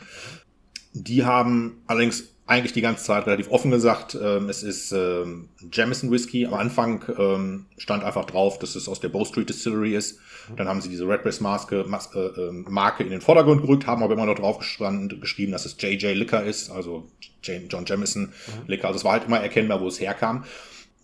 Die 0.94 1.26
haben 1.26 1.82
allerdings 1.88 2.36
eigentlich 2.48 2.74
die 2.74 2.82
ganze 2.82 3.04
Zeit 3.04 3.26
relativ 3.26 3.50
offen 3.50 3.72
gesagt, 3.72 4.18
ähm, 4.22 4.50
es 4.50 4.62
ist 4.64 4.92
ähm, 4.92 5.50
Jamison 5.72 6.12
Whisky. 6.12 6.46
Am 6.46 6.54
Anfang 6.54 7.04
ähm, 7.18 7.66
stand 7.78 8.04
einfach 8.04 8.26
drauf, 8.26 8.60
dass 8.60 8.76
es 8.76 8.88
aus 8.88 9.00
der 9.00 9.10
Bow 9.10 9.26
Street 9.26 9.50
Distillery 9.50 9.96
ist. 9.96 10.20
Dann 10.56 10.68
haben 10.68 10.82
sie 10.82 10.90
diese 10.90 11.08
Redbreast 11.08 11.42
Maske, 11.42 11.86
Mas 11.88 12.10
äh, 12.16 12.20
äh, 12.20 12.52
Marke 12.52 13.04
in 13.04 13.10
den 13.10 13.22
Vordergrund 13.22 13.62
gerückt, 13.62 13.88
haben 13.88 14.04
aber 14.04 14.14
immer 14.14 14.26
noch 14.26 14.36
drauf 14.36 14.60
geschrieben, 14.60 15.52
dass 15.52 15.66
es 15.66 15.76
JJ 15.80 16.14
Liquor 16.14 16.44
ist, 16.44 16.70
also 16.70 17.08
John 17.42 17.86
Jamison 17.86 18.24
mhm. 18.24 18.32
Liquor. 18.68 18.88
Also 18.88 18.98
es 18.98 19.04
war 19.04 19.14
halt 19.14 19.26
immer 19.26 19.40
erkennbar, 19.40 19.82
wo 19.82 19.88
es 19.88 20.00
herkam. 20.00 20.44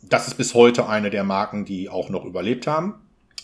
Das 0.02 0.28
ist 0.28 0.36
bis 0.36 0.54
heute 0.54 0.88
eine 0.88 1.10
der 1.10 1.24
Marken, 1.24 1.66
die 1.66 1.89
auch 1.89 2.10
noch 2.10 2.26
überlebt 2.26 2.68
haben 2.68 2.96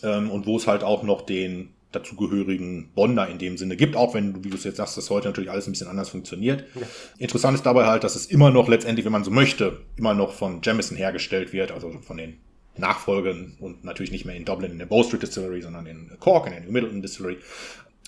ähm, 0.04 0.32
und 0.32 0.45
wo 0.45 0.58
es 0.58 0.68
halt 0.68 0.84
auch 0.84 1.04
noch 1.04 1.22
den 1.22 1.70
dazugehörigen 1.91 2.89
Bonder 2.93 3.28
in 3.28 3.38
dem 3.38 3.58
Sinne 3.58 3.78
gibt, 3.78 3.95
auch 3.95 4.14
wenn 4.14 4.34
du, 4.34 4.43
wie 4.43 4.50
du 4.50 4.58
es 4.58 4.64
jetzt 4.64 4.78
sagst, 4.78 4.98
das 4.98 5.10
heute 5.10 5.28
natürlich 5.28 5.50
alles 5.50 5.68
ein 5.68 5.72
bisschen 5.72 5.88
anders 5.88 6.10
funktioniert. 6.10 6.66
Ja. 6.76 6.82
Interessant 7.18 7.56
ist 7.56 7.66
dabei 7.66 7.86
halt, 7.86 8.04
dass 8.04 8.16
es 8.16 8.26
immer 8.26 8.52
noch 8.52 8.68
letztendlich, 8.68 9.06
wenn 9.06 9.14
man 9.14 9.24
so 9.24 9.32
möchte, 9.32 9.82
immer 9.95 10.14
noch 10.14 10.34
von 10.34 10.60
Jamison 10.62 10.98
hergestellt 10.98 11.54
wird, 11.54 11.72
also 11.72 11.91
von 12.02 12.18
den 12.18 12.38
Nachfolgern 12.80 13.55
und 13.59 13.84
natürlich 13.84 14.11
nicht 14.11 14.25
mehr 14.25 14.36
in 14.36 14.45
Dublin 14.45 14.71
in 14.71 14.80
der 14.80 14.86
Bow 14.86 15.03
Street 15.03 15.23
Distillery, 15.23 15.61
sondern 15.61 15.86
in 15.86 16.11
Cork, 16.19 16.47
in 16.47 16.53
der 16.53 16.61
New 16.61 16.71
Middleton 16.71 17.01
Distillery. 17.01 17.38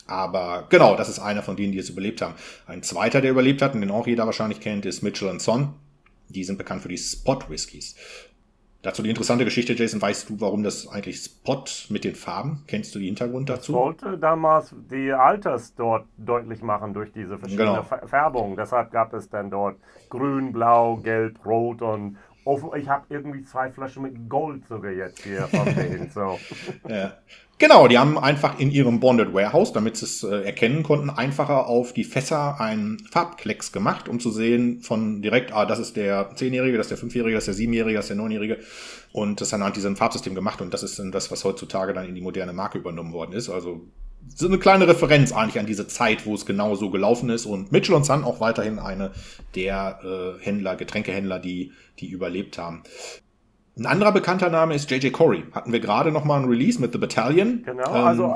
Aber 0.08 0.66
genau, 0.70 0.96
das 0.96 1.08
ist 1.08 1.20
einer 1.20 1.44
von 1.44 1.56
denen, 1.56 1.72
die 1.72 1.78
es 1.78 1.90
überlebt 1.90 2.22
haben. 2.22 2.34
Ein 2.66 2.82
zweiter, 2.82 3.22
der 3.22 3.32
überlebt 3.32 3.62
hat 3.62 3.76
und 3.76 3.82
den 3.82 3.92
auch 3.92 4.08
jeder 4.08 4.26
wahrscheinlich 4.26 4.60
kennt, 4.60 4.86
ist 4.86 5.04
Mitchell 5.04 5.40
Son. 5.40 5.74
Die 6.30 6.44
sind 6.44 6.58
bekannt 6.58 6.82
für 6.82 6.90
die 6.90 6.98
Spot 6.98 7.40
Whiskys. 7.48 7.96
Dazu 8.82 9.04
die 9.04 9.10
interessante 9.10 9.44
Geschichte, 9.44 9.74
Jason, 9.74 10.02
weißt 10.02 10.30
du, 10.30 10.40
warum 10.40 10.64
das 10.64 10.88
eigentlich 10.88 11.18
Spot 11.18 11.66
mit 11.90 12.06
den 12.06 12.16
Farben? 12.16 12.64
Kennst 12.66 12.96
du 12.96 13.00
den 13.00 13.08
Hintergrund 13.08 13.50
dazu? 13.50 13.74
Ich 13.74 13.78
wollte 13.78 14.18
damals 14.18 14.74
die 14.90 15.12
Alters 15.12 15.76
dort 15.76 16.06
deutlich 16.18 16.62
machen 16.62 16.94
durch 16.94 17.12
diese 17.12 17.38
verschiedenen 17.38 17.76
genau. 17.76 18.08
Färbungen. 18.08 18.56
Deshalb 18.56 18.92
gab 18.92 19.14
es 19.14 19.30
dann 19.30 19.52
dort 19.52 19.76
grün, 20.10 20.54
blau, 20.54 20.96
gelb, 20.96 21.46
rot 21.46 21.82
und 21.82 22.18
ich 22.78 22.88
habe 22.88 23.06
irgendwie 23.10 23.44
zwei 23.44 23.72
Flaschen 23.72 24.04
mit 24.04 24.30
Gold 24.30 24.68
sogar 24.68 24.92
jetzt 24.92 25.24
hier 25.24 25.48
von 25.48 25.66
denen. 25.66 26.10
So. 26.10 26.40
ja. 26.90 27.14
Genau, 27.60 27.90
die 27.90 27.98
haben 27.98 28.18
einfach 28.18 28.58
in 28.58 28.72
ihrem 28.72 29.02
Bonded 29.02 29.34
Warehouse, 29.34 29.74
damit 29.74 29.98
sie 29.98 30.06
es 30.06 30.24
äh, 30.24 30.44
erkennen 30.44 30.82
konnten, 30.82 31.10
einfacher 31.10 31.68
auf 31.68 31.92
die 31.92 32.06
Fässer 32.06 32.62
einen 32.62 33.00
Farbklecks 33.00 33.74
gemacht, 33.74 34.08
um 34.08 34.22
zu 34.22 34.32
sehen 34.32 34.80
von 34.80 35.22
direkt, 35.22 35.52
ah, 35.52 35.66
das 35.66 35.78
ist 35.78 35.98
der 35.98 36.34
Zehnjährige, 36.36 36.78
das 36.78 36.86
ist 36.86 36.92
der 36.92 36.98
Fünfjährige, 36.98 37.36
das 37.36 37.42
ist 37.42 37.48
der 37.48 37.54
Siebenjährige, 37.56 37.98
das 37.98 38.06
ist 38.06 38.12
der 38.12 38.18
Neunjährige. 38.18 38.60
Und 39.12 39.42
das 39.42 39.54
anhand 39.54 39.76
diesem 39.76 39.98
Farbsystem 39.98 40.36
gemacht 40.36 40.62
und 40.62 40.74
das 40.74 40.84
ist 40.84 41.00
dann 41.00 41.12
das, 41.12 41.32
was 41.32 41.44
heutzutage 41.44 41.94
dann 41.94 42.08
in 42.08 42.16
die 42.16 42.22
moderne 42.22 42.54
Marke 42.54 42.78
übernommen 42.78 43.12
worden 43.12 43.34
ist. 43.34 43.50
Also 43.50 43.82
so 44.28 44.48
eine 44.48 44.58
kleine 44.58 44.88
Referenz 44.88 45.32
eigentlich 45.32 45.60
an 45.60 45.66
diese 45.66 45.88
Zeit, 45.88 46.26
wo 46.26 46.34
es 46.34 46.46
genau 46.46 46.76
so 46.76 46.90
gelaufen 46.90 47.30
ist. 47.30 47.46
Und 47.46 47.72
Mitchell 47.72 47.96
und 47.96 48.06
Son 48.06 48.24
auch 48.24 48.40
weiterhin 48.40 48.80
eine 48.80 49.12
der 49.56 50.00
äh, 50.04 50.44
Händler, 50.44 50.76
Getränkehändler, 50.76 51.40
die, 51.40 51.72
die 52.00 52.08
überlebt 52.08 52.58
haben. 52.58 52.84
Ein 53.78 53.86
anderer 53.86 54.12
bekannter 54.12 54.50
Name 54.50 54.76
ist 54.76 54.90
JJ 54.92 55.10
Corey. 55.12 55.44
Hatten 55.52 55.72
wir 55.72 55.80
gerade 55.80 56.12
noch 56.12 56.26
mal 56.26 56.42
ein 56.42 56.50
Release 56.50 56.80
mit 56.82 56.92
The 56.92 56.98
Battalion. 56.98 57.64
Genau, 57.66 57.96
ähm, 57.96 58.06
also 58.06 58.36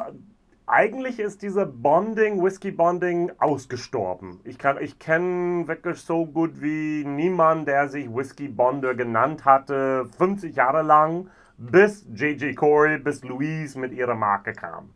eigentlich 0.66 1.20
ist 1.20 1.42
diese 1.42 1.66
Bonding, 1.66 2.42
Whisky 2.42 2.72
Bonding 2.72 3.32
ausgestorben. 3.38 4.40
Ich, 4.46 4.58
ich 4.82 5.00
kenne 5.00 5.68
wirklich 5.68 6.00
so 6.00 6.26
gut 6.26 6.62
wie 6.62 7.04
niemand, 7.06 7.68
der 7.68 7.90
sich 7.90 8.08
Whisky 8.10 8.48
Bonder 8.48 8.96
genannt 8.96 9.44
hatte, 9.44 10.06
50 10.18 10.56
Jahre 10.56 10.82
lang, 10.82 11.30
bis 11.58 12.06
JJ 12.14 12.54
Corey, 12.54 12.98
bis 12.98 13.24
Louise 13.24 13.78
mit 13.78 13.92
ihrer 13.92 14.16
Marke 14.16 14.54
kam. 14.54 14.90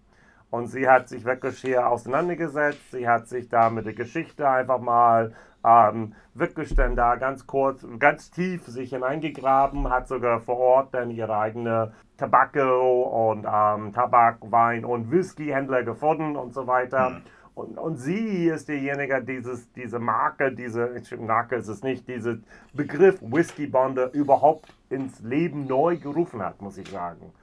Und 0.50 0.68
sie 0.68 0.88
hat 0.88 1.10
sich 1.10 1.26
wirklich 1.26 1.60
hier 1.60 1.88
auseinandergesetzt. 1.88 2.92
Sie 2.92 3.08
hat 3.08 3.28
sich 3.28 3.50
da 3.50 3.70
mit 3.70 3.86
der 3.86 3.94
Geschichte 3.94 4.50
einfach 4.50 4.80
mal 4.80 5.34
ähm, 5.66 6.14
wirklich 6.34 6.74
dann 6.76 6.96
da 6.96 7.16
ganz 7.16 7.46
kurz, 7.46 7.86
ganz 8.00 8.32
tief 8.32 8.66
sich 8.66 8.92
hineingegraben, 8.92 9.90
hat 9.90 10.08
sogar 10.08 10.40
vor 10.40 10.58
Ort 10.58 10.94
dann 10.94 11.12
ihre 11.12 11.38
eigene 11.38 11.94
Tabacco 12.18 13.30
und 13.30 13.46
ähm, 13.46 13.94
Tabak, 13.94 14.38
Wein 14.52 14.86
und 14.86 15.12
Whisky-Händler 15.12 15.84
gefunden 15.84 16.36
und 16.38 16.54
so 16.54 16.68
weiter. 16.68 17.10
Mhm. 17.10 17.22
Und, 17.56 17.78
und 17.80 17.96
sie 17.98 18.48
ist 18.48 18.70
diejenige, 18.70 19.22
dieses, 19.24 19.72
diese 19.74 20.00
Marke, 20.00 20.54
diese 20.54 20.92
Marke 21.18 21.56
ist 21.56 21.68
es 21.68 21.82
nicht, 21.82 22.08
diesen 22.08 22.46
Begriff 22.74 23.20
Whisky 23.22 23.66
Bonder 23.66 24.14
überhaupt 24.14 24.72
ins 24.90 25.20
Leben 25.22 25.66
neu 25.66 25.98
gerufen 25.98 26.42
hat, 26.42 26.62
muss 26.62 26.78
ich 26.78 26.88
sagen 26.90 27.34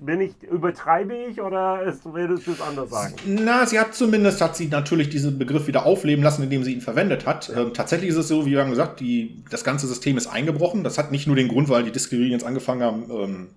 bin 0.00 0.20
ich, 0.20 0.42
übertreibe 0.42 1.14
ich 1.14 1.40
oder 1.40 1.82
ist, 1.82 2.04
würdest 2.04 2.46
du 2.46 2.52
es 2.52 2.60
anders 2.60 2.90
sagen? 2.90 3.14
Na, 3.26 3.66
sie 3.66 3.78
hat 3.78 3.94
zumindest, 3.94 4.40
hat 4.40 4.56
sie 4.56 4.66
natürlich 4.66 5.08
diesen 5.08 5.38
Begriff 5.38 5.66
wieder 5.66 5.86
aufleben 5.86 6.24
lassen, 6.24 6.42
indem 6.42 6.64
sie 6.64 6.74
ihn 6.74 6.80
verwendet 6.80 7.26
hat. 7.26 7.48
Ja. 7.48 7.62
Ähm, 7.62 7.74
tatsächlich 7.74 8.10
ist 8.10 8.16
es 8.16 8.28
so, 8.28 8.46
wie 8.46 8.52
wir 8.52 8.60
haben 8.60 8.70
gesagt, 8.70 9.00
die, 9.00 9.42
das 9.50 9.64
ganze 9.64 9.86
System 9.86 10.16
ist 10.16 10.26
eingebrochen. 10.26 10.84
Das 10.84 10.98
hat 10.98 11.12
nicht 11.12 11.26
nur 11.26 11.36
den 11.36 11.48
Grund, 11.48 11.68
weil 11.68 11.84
die 11.84 11.92
Distillerien 11.92 12.32
jetzt 12.32 12.44
angefangen 12.44 12.82
haben, 12.82 13.10
ähm, 13.10 13.48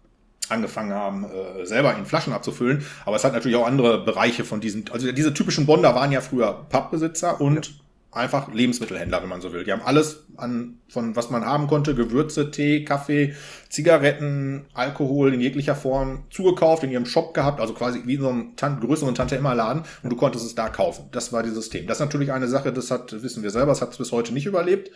angefangen 0.50 0.94
haben, 0.94 1.26
äh, 1.26 1.66
selber 1.66 1.96
in 1.98 2.06
Flaschen 2.06 2.34
abzufüllen. 2.34 2.86
Aber 3.06 3.16
es 3.16 3.24
hat 3.24 3.34
natürlich 3.34 3.58
auch 3.58 3.68
andere 3.68 4.04
Bereiche 4.04 4.44
von 4.44 4.62
diesen, 4.62 4.86
also 4.92 5.12
diese 5.12 5.34
typischen 5.34 5.66
Bonder 5.66 5.96
waren 5.96 6.12
ja 6.12 6.22
früher 6.22 6.66
Pappbesitzer 6.70 7.42
und 7.42 7.68
ja 7.68 7.72
einfach 8.18 8.54
Lebensmittelhändler, 8.54 9.22
wenn 9.22 9.30
man 9.30 9.42
so 9.42 9.54
will. 9.54 9.64
Die 9.64 9.72
haben 9.72 9.82
alles 9.82 10.26
an, 10.36 10.80
von 10.90 11.16
was 11.16 11.30
man 11.30 11.46
haben 11.46 11.68
konnte, 11.68 11.96
Gewürze, 11.96 12.52
Tee, 12.52 12.84
Kaffee, 12.84 13.36
Zigaretten, 13.70 14.66
Alkohol 14.74 15.34
in 15.34 15.42
jeglicher 15.42 15.76
Form 15.76 16.24
zugekauft, 16.30 16.84
in 16.84 16.92
ihrem 16.92 17.06
Shop 17.06 17.34
gehabt, 17.34 17.62
also 17.62 17.74
quasi 17.74 18.02
wie 18.06 18.16
in 18.16 18.22
so 18.22 18.30
einem 18.30 18.56
Tan 18.56 18.80
größeren 18.80 19.16
Tante-Emma-Laden 19.16 19.84
und 20.04 20.10
du 20.10 20.16
konntest 20.16 20.46
es 20.46 20.56
da 20.56 20.70
kaufen. 20.70 21.06
Das 21.12 21.32
war 21.32 21.44
das 21.44 21.54
System. 21.54 21.88
Das 21.88 21.98
ist 21.98 22.02
natürlich 22.02 22.32
eine 22.32 22.48
Sache, 22.48 22.74
das 22.74 22.92
hat, 22.92 23.24
wissen 23.24 23.44
wir 23.44 23.52
selber, 23.52 23.68
das 23.68 23.82
hat 23.82 23.92
es 23.92 23.98
bis 23.98 24.12
heute 24.12 24.34
nicht 24.34 24.46
überlebt. 24.46 24.92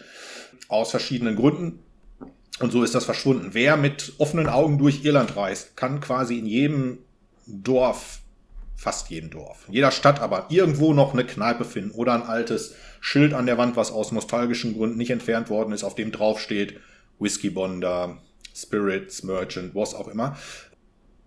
Aus 0.68 0.92
verschiedenen 0.92 1.36
Gründen. 1.36 1.80
Und 2.60 2.72
so 2.72 2.84
ist 2.84 2.94
das 2.94 3.06
verschwunden. 3.06 3.50
Wer 3.54 3.78
mit 3.78 4.14
offenen 4.18 4.48
Augen 4.48 4.78
durch 4.78 5.04
Irland 5.04 5.36
reist, 5.36 5.76
kann 5.76 6.00
quasi 6.00 6.38
in 6.38 6.46
jedem 6.46 7.00
Dorf 7.48 8.22
fast 8.82 9.12
jedem 9.12 9.30
Dorf. 9.30 9.66
In 9.68 9.76
jeder 9.76 9.92
Stadt 9.92 10.20
aber 10.22 10.48
irgendwo 10.50 10.94
noch 10.94 11.14
eine 11.14 11.24
Kneipe 11.24 11.66
finden 11.66 11.92
oder 11.92 12.14
ein 12.14 12.24
altes 12.24 12.74
Schild 13.02 13.34
an 13.34 13.48
der 13.48 13.58
Wand, 13.58 13.76
was 13.76 13.92
aus 13.92 14.14
nostalgischen 14.14 14.78
Gründen 14.78 14.98
nicht 14.98 15.10
entfernt 15.10 15.50
worden 15.50 15.74
ist, 15.74 15.84
auf 15.84 15.96
dem 15.96 16.12
drauf 16.12 16.40
steht 16.40 16.80
Whisky 17.20 17.50
Bonder, 17.50 18.20
Spirits, 18.56 19.24
Merchant, 19.24 19.76
was 19.76 19.94
auch 19.94 20.08
immer. 20.08 20.38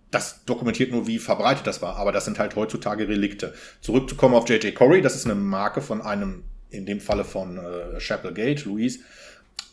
Das 0.09 0.45
dokumentiert 0.45 0.91
nur, 0.91 1.05
wie 1.05 1.19
verbreitet 1.19 1.67
das 1.67 1.81
war, 1.81 1.97
aber 1.97 2.13
das 2.13 2.25
sind 2.25 2.39
halt 2.39 2.55
heutzutage 2.55 3.07
Relikte. 3.07 3.53
Zurückzukommen 3.81 4.35
auf 4.35 4.49
JJ 4.49 4.71
Corey, 4.71 5.01
das 5.01 5.15
ist 5.15 5.25
eine 5.25 5.35
Marke 5.35 5.81
von 5.81 6.01
einem, 6.01 6.45
in 6.69 6.85
dem 6.85 7.01
Falle 7.01 7.25
von 7.25 7.57
äh, 7.57 7.99
Chapel 7.99 8.33
Gate, 8.33 8.63
Louise, 8.63 8.99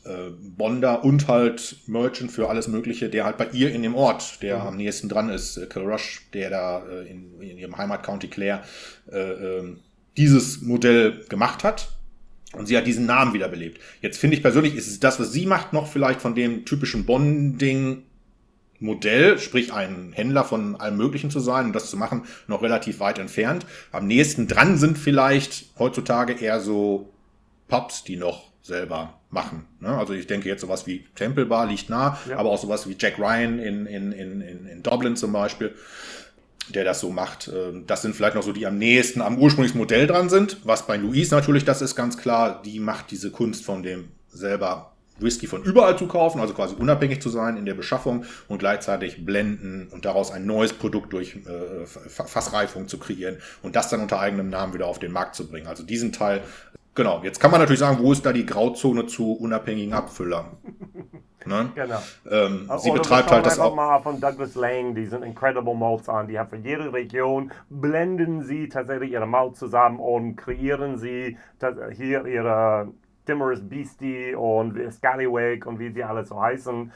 äh, 0.04 0.30
Bonder 0.56 1.04
und 1.04 1.28
halt 1.28 1.76
Merchant 1.86 2.32
für 2.32 2.48
alles 2.48 2.66
Mögliche, 2.66 3.08
der 3.08 3.24
halt 3.24 3.36
bei 3.36 3.46
ihr 3.52 3.72
in 3.72 3.84
dem 3.84 3.94
Ort, 3.94 4.42
der 4.42 4.58
mhm. 4.58 4.66
am 4.66 4.76
nächsten 4.76 5.08
dran 5.08 5.28
ist, 5.28 5.56
äh, 5.56 5.66
Kilrush, 5.66 6.26
der 6.32 6.50
da 6.50 6.82
äh, 6.84 7.08
in, 7.08 7.40
in 7.40 7.58
ihrem 7.58 7.76
Heimatcounty 7.76 8.26
Clare 8.26 8.62
äh, 9.12 9.18
äh, 9.18 9.76
dieses 10.16 10.62
Modell 10.62 11.24
gemacht 11.28 11.64
hat. 11.64 11.88
Und 12.52 12.66
sie 12.66 12.76
hat 12.76 12.86
diesen 12.86 13.06
Namen 13.06 13.32
wiederbelebt. 13.32 13.80
Jetzt 14.02 14.18
finde 14.18 14.36
ich 14.36 14.42
persönlich, 14.42 14.74
ist 14.74 14.86
es 14.86 15.00
das, 15.00 15.18
was 15.18 15.32
sie 15.32 15.46
macht, 15.46 15.72
noch 15.72 15.90
vielleicht 15.90 16.20
von 16.20 16.34
dem 16.34 16.66
typischen 16.66 17.06
Bonding 17.06 18.02
Modell, 18.82 19.38
sprich 19.38 19.72
ein 19.72 20.12
Händler 20.12 20.44
von 20.44 20.76
allem 20.76 20.96
Möglichen 20.96 21.30
zu 21.30 21.40
sein 21.40 21.66
und 21.66 21.72
das 21.72 21.88
zu 21.88 21.96
machen, 21.96 22.24
noch 22.48 22.62
relativ 22.62 23.00
weit 23.00 23.18
entfernt. 23.18 23.64
Am 23.92 24.06
nächsten 24.06 24.48
dran 24.48 24.76
sind 24.76 24.98
vielleicht 24.98 25.66
heutzutage 25.78 26.34
eher 26.34 26.60
so 26.60 27.08
Pubs, 27.68 28.04
die 28.04 28.16
noch 28.16 28.50
selber 28.60 29.20
machen. 29.30 29.66
Ne? 29.80 29.88
Also 29.88 30.12
ich 30.12 30.26
denke 30.26 30.48
jetzt 30.48 30.60
sowas 30.60 30.86
wie 30.86 31.04
Temple 31.14 31.46
Bar 31.46 31.66
liegt 31.66 31.90
nah, 31.90 32.18
ja. 32.28 32.36
aber 32.36 32.50
auch 32.50 32.58
sowas 32.60 32.88
wie 32.88 32.96
Jack 32.98 33.18
Ryan 33.18 33.58
in, 33.58 33.86
in, 33.86 34.12
in, 34.12 34.66
in 34.66 34.82
Dublin 34.82 35.16
zum 35.16 35.32
Beispiel, 35.32 35.74
der 36.68 36.84
das 36.84 37.00
so 37.00 37.10
macht. 37.10 37.50
Ähm, 37.54 37.84
das 37.86 38.02
sind 38.02 38.14
vielleicht 38.14 38.34
noch 38.34 38.42
so 38.42 38.52
die 38.52 38.66
am 38.66 38.78
nächsten 38.78 39.20
am 39.20 39.38
ursprünglichen 39.38 39.78
Modell 39.78 40.06
dran 40.06 40.28
sind. 40.28 40.58
Was 40.64 40.86
bei 40.86 40.96
Louise 40.96 41.34
natürlich 41.34 41.64
das 41.64 41.82
ist 41.82 41.96
ganz 41.96 42.16
klar, 42.16 42.62
die 42.64 42.80
macht 42.80 43.10
diese 43.10 43.30
Kunst 43.30 43.64
von 43.64 43.82
dem 43.82 44.08
selber 44.28 44.92
Whisky 45.18 45.46
von 45.46 45.62
überall 45.62 45.96
zu 45.96 46.06
kaufen, 46.06 46.40
also 46.40 46.54
quasi 46.54 46.74
unabhängig 46.74 47.20
zu 47.20 47.28
sein 47.28 47.56
in 47.56 47.66
der 47.66 47.74
Beschaffung 47.74 48.24
und 48.48 48.58
gleichzeitig 48.58 49.24
blenden 49.24 49.88
und 49.88 50.04
daraus 50.04 50.30
ein 50.30 50.46
neues 50.46 50.72
Produkt 50.72 51.12
durch 51.12 51.36
äh, 51.36 51.86
Fassreifung 51.86 52.88
zu 52.88 52.98
kreieren 52.98 53.36
und 53.62 53.76
das 53.76 53.88
dann 53.88 54.00
unter 54.00 54.18
eigenem 54.18 54.48
Namen 54.48 54.74
wieder 54.74 54.86
auf 54.86 54.98
den 54.98 55.12
Markt 55.12 55.34
zu 55.34 55.46
bringen. 55.46 55.66
Also 55.66 55.82
diesen 55.82 56.12
Teil 56.12 56.42
Genau, 56.94 57.22
jetzt 57.24 57.40
kann 57.40 57.50
man 57.50 57.58
natürlich 57.58 57.80
sagen, 57.80 58.02
wo 58.02 58.12
ist 58.12 58.26
da 58.26 58.34
die 58.34 58.44
Grauzone 58.44 59.06
zu 59.06 59.32
unabhängigen 59.32 59.94
Abfüllern? 59.94 60.58
Ne? 61.46 61.70
Genau. 61.74 61.98
Ähm, 62.30 62.70
sie 62.78 62.90
Oder 62.90 63.00
betreibt 63.00 63.30
halt 63.30 63.46
das 63.46 63.58
auch. 63.58 63.74
mal 63.74 64.00
von 64.00 64.20
Douglas 64.20 64.54
Lang, 64.54 64.94
die 64.94 65.06
sind 65.06 65.22
Incredible 65.22 65.74
Malts 65.74 66.08
an. 66.08 66.28
Die 66.28 66.38
haben 66.38 66.50
für 66.50 66.56
jede 66.56 66.92
Region, 66.92 67.52
blenden 67.70 68.42
sie 68.42 68.68
tatsächlich 68.68 69.12
ihre 69.12 69.26
Malt 69.26 69.56
zusammen 69.56 69.98
und 69.98 70.36
kreieren 70.36 70.98
sie 70.98 71.36
hier 71.92 72.26
ihre 72.26 72.88
Timorous 73.26 73.60
Beastie 73.60 74.34
und 74.34 74.78
Scallywag 74.92 75.66
und 75.66 75.78
wie 75.78 75.90
sie 75.90 76.04
alle 76.04 76.24
so 76.24 76.40
heißen. 76.40 76.92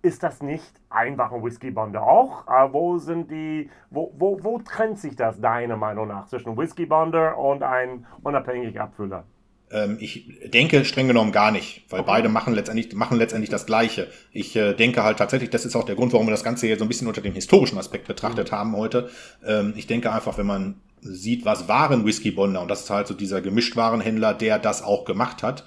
Ist 0.00 0.22
das 0.22 0.42
nicht 0.42 0.80
einfach 0.90 1.32
ein 1.32 1.42
Whisky-Bonder 1.42 2.02
auch? 2.02 2.46
Äh, 2.46 2.72
wo 2.72 2.98
sind 2.98 3.30
die, 3.30 3.68
wo, 3.90 4.12
wo, 4.16 4.38
wo 4.42 4.58
trennt 4.60 4.98
sich 4.98 5.16
das 5.16 5.40
deiner 5.40 5.76
Meinung 5.76 6.08
nach 6.08 6.26
zwischen 6.26 6.56
Whisky-Bonder 6.56 7.36
und 7.36 7.62
einem 7.62 8.06
unabhängigen 8.22 8.80
Abfüller? 8.80 9.24
Ähm, 9.70 9.98
ich 10.00 10.24
denke 10.46 10.84
streng 10.84 11.08
genommen 11.08 11.32
gar 11.32 11.50
nicht, 11.50 11.82
weil 11.90 12.02
beide 12.02 12.28
machen 12.28 12.54
letztendlich, 12.54 12.94
machen 12.94 13.18
letztendlich 13.18 13.50
das 13.50 13.66
Gleiche. 13.66 14.08
Ich 14.32 14.56
äh, 14.56 14.74
denke 14.74 15.02
halt 15.02 15.18
tatsächlich, 15.18 15.50
das 15.50 15.64
ist 15.64 15.76
auch 15.76 15.84
der 15.84 15.94
Grund, 15.94 16.12
warum 16.12 16.26
wir 16.26 16.32
das 16.32 16.44
Ganze 16.44 16.66
hier 16.66 16.78
so 16.78 16.84
ein 16.84 16.88
bisschen 16.88 17.08
unter 17.08 17.20
dem 17.20 17.34
historischen 17.34 17.78
Aspekt 17.78 18.08
betrachtet 18.08 18.50
mhm. 18.50 18.56
haben 18.56 18.76
heute. 18.76 19.10
Ähm, 19.44 19.74
ich 19.76 19.86
denke 19.86 20.12
einfach, 20.12 20.38
wenn 20.38 20.46
man 20.46 20.76
sieht, 21.00 21.44
was 21.44 21.68
waren 21.68 22.04
Whisky 22.04 22.30
Bonder, 22.30 22.62
und 22.62 22.68
das 22.68 22.82
ist 22.82 22.90
halt 22.90 23.06
so 23.06 23.14
dieser 23.14 23.40
Gemischtwarenhändler, 23.40 24.34
der 24.34 24.58
das 24.58 24.82
auch 24.82 25.04
gemacht 25.04 25.42
hat, 25.42 25.64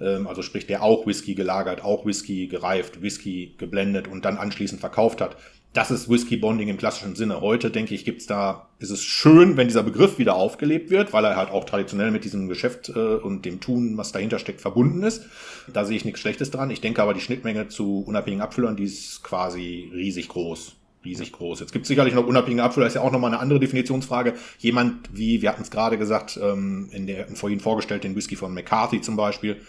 ähm, 0.00 0.26
also 0.26 0.42
sprich, 0.42 0.66
der 0.66 0.82
auch 0.82 1.06
Whisky 1.06 1.34
gelagert, 1.34 1.82
auch 1.82 2.04
Whisky 2.04 2.48
gereift, 2.48 3.02
Whisky 3.02 3.54
geblendet 3.56 4.08
und 4.08 4.24
dann 4.24 4.36
anschließend 4.36 4.80
verkauft 4.80 5.20
hat 5.20 5.36
das 5.74 5.90
ist 5.90 6.08
Whisky 6.08 6.36
Bonding 6.36 6.68
im 6.68 6.76
klassischen 6.76 7.16
Sinne. 7.16 7.40
Heute, 7.40 7.68
denke 7.68 7.96
ich, 7.96 8.04
gibt's 8.04 8.26
da, 8.26 8.68
ist 8.78 8.90
es 8.90 9.02
schön, 9.02 9.56
wenn 9.56 9.66
dieser 9.66 9.82
Begriff 9.82 10.18
wieder 10.18 10.36
aufgelebt 10.36 10.88
wird, 10.88 11.12
weil 11.12 11.24
er 11.24 11.36
halt 11.36 11.50
auch 11.50 11.64
traditionell 11.64 12.12
mit 12.12 12.24
diesem 12.24 12.48
Geschäft 12.48 12.90
äh, 12.90 12.92
und 12.92 13.44
dem 13.44 13.60
Tun, 13.60 13.96
was 13.96 14.12
dahinter 14.12 14.38
steckt, 14.38 14.60
verbunden 14.60 15.02
ist. 15.02 15.26
Da 15.72 15.84
sehe 15.84 15.96
ich 15.96 16.04
nichts 16.04 16.20
Schlechtes 16.20 16.52
dran. 16.52 16.70
Ich 16.70 16.80
denke 16.80 17.02
aber, 17.02 17.12
die 17.12 17.20
Schnittmenge 17.20 17.66
zu 17.66 18.04
unabhängigen 18.06 18.40
Abfüllern, 18.40 18.76
die 18.76 18.84
ist 18.84 19.24
quasi 19.24 19.90
riesig 19.92 20.28
groß. 20.28 20.76
riesig 21.04 21.32
groß. 21.32 21.58
Jetzt 21.58 21.72
gibt 21.72 21.82
es 21.82 21.88
sicherlich 21.88 22.14
noch 22.14 22.26
unabhängige 22.26 22.62
Abfüller, 22.62 22.86
ist 22.86 22.94
ja 22.94 23.00
auch 23.00 23.10
nochmal 23.12 23.32
eine 23.32 23.40
andere 23.40 23.58
Definitionsfrage. 23.58 24.34
Jemand 24.58 25.10
wie, 25.12 25.42
wir 25.42 25.50
hatten 25.50 25.62
es 25.62 25.72
gerade 25.72 25.98
gesagt, 25.98 26.38
ähm, 26.40 26.88
in 26.92 27.08
der 27.08 27.26
vorhin 27.34 27.58
vorgestellt, 27.58 28.04
den 28.04 28.14
Whisky 28.14 28.36
von 28.36 28.54
McCarthy 28.54 29.00
zum 29.00 29.16
Beispiel, 29.16 29.60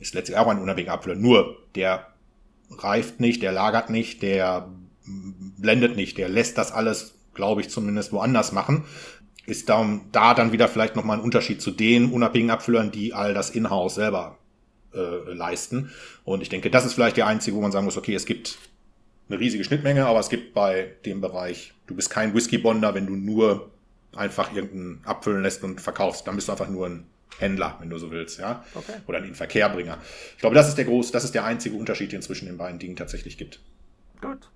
ist 0.00 0.14
letztlich 0.14 0.36
auch 0.36 0.48
ein 0.48 0.58
unabhängiger 0.58 0.94
Abfüller. 0.94 1.14
Nur, 1.14 1.58
der 1.76 2.08
reift 2.70 3.20
nicht, 3.20 3.40
der 3.42 3.52
lagert 3.52 3.88
nicht, 3.88 4.20
der 4.22 4.68
blendet 5.06 5.96
nicht, 5.96 6.18
der 6.18 6.28
lässt 6.28 6.58
das 6.58 6.72
alles, 6.72 7.14
glaube 7.34 7.60
ich, 7.60 7.68
zumindest 7.68 8.12
woanders 8.12 8.52
machen. 8.52 8.84
Ist 9.46 9.68
da, 9.68 10.00
da 10.12 10.34
dann 10.34 10.52
wieder 10.52 10.68
vielleicht 10.68 10.96
nochmal 10.96 11.18
ein 11.18 11.24
Unterschied 11.24 11.60
zu 11.60 11.70
den 11.70 12.10
unabhängigen 12.10 12.50
Abfüllern, 12.50 12.90
die 12.90 13.12
all 13.12 13.34
das 13.34 13.50
in-house 13.50 13.96
selber 13.96 14.38
äh, 14.94 15.32
leisten. 15.32 15.90
Und 16.24 16.40
ich 16.40 16.48
denke, 16.48 16.70
das 16.70 16.86
ist 16.86 16.94
vielleicht 16.94 17.16
der 17.16 17.26
einzige, 17.26 17.56
wo 17.56 17.60
man 17.60 17.72
sagen 17.72 17.84
muss, 17.84 17.98
okay, 17.98 18.14
es 18.14 18.24
gibt 18.24 18.58
eine 19.28 19.38
riesige 19.38 19.64
Schnittmenge, 19.64 20.06
aber 20.06 20.20
es 20.20 20.28
gibt 20.28 20.54
bei 20.54 20.92
dem 21.04 21.20
Bereich, 21.20 21.72
du 21.86 21.94
bist 21.94 22.10
kein 22.10 22.34
Whisky-Bonder, 22.34 22.94
wenn 22.94 23.06
du 23.06 23.16
nur 23.16 23.70
einfach 24.14 24.54
irgendeinen 24.54 25.00
abfüllen 25.04 25.42
lässt 25.42 25.62
und 25.64 25.80
verkaufst. 25.80 26.26
Dann 26.26 26.36
bist 26.36 26.48
du 26.48 26.52
einfach 26.52 26.68
nur 26.68 26.86
ein 26.86 27.06
Händler, 27.38 27.76
wenn 27.80 27.90
du 27.90 27.98
so 27.98 28.10
willst, 28.10 28.38
ja. 28.38 28.64
Okay. 28.74 28.92
Oder 29.06 29.18
ein 29.18 29.34
Verkehrbringer. 29.34 29.98
Ich 30.34 30.40
glaube, 30.40 30.54
das 30.54 30.68
ist 30.68 30.78
der 30.78 30.84
groß, 30.84 31.10
das 31.10 31.24
ist 31.24 31.34
der 31.34 31.44
einzige 31.44 31.76
Unterschied, 31.76 32.12
den 32.12 32.20
es 32.20 32.26
zwischen 32.26 32.46
den 32.46 32.56
beiden 32.56 32.78
Dingen 32.78 32.96
tatsächlich 32.96 33.36
gibt. 33.36 33.60
Gut. 34.20 34.48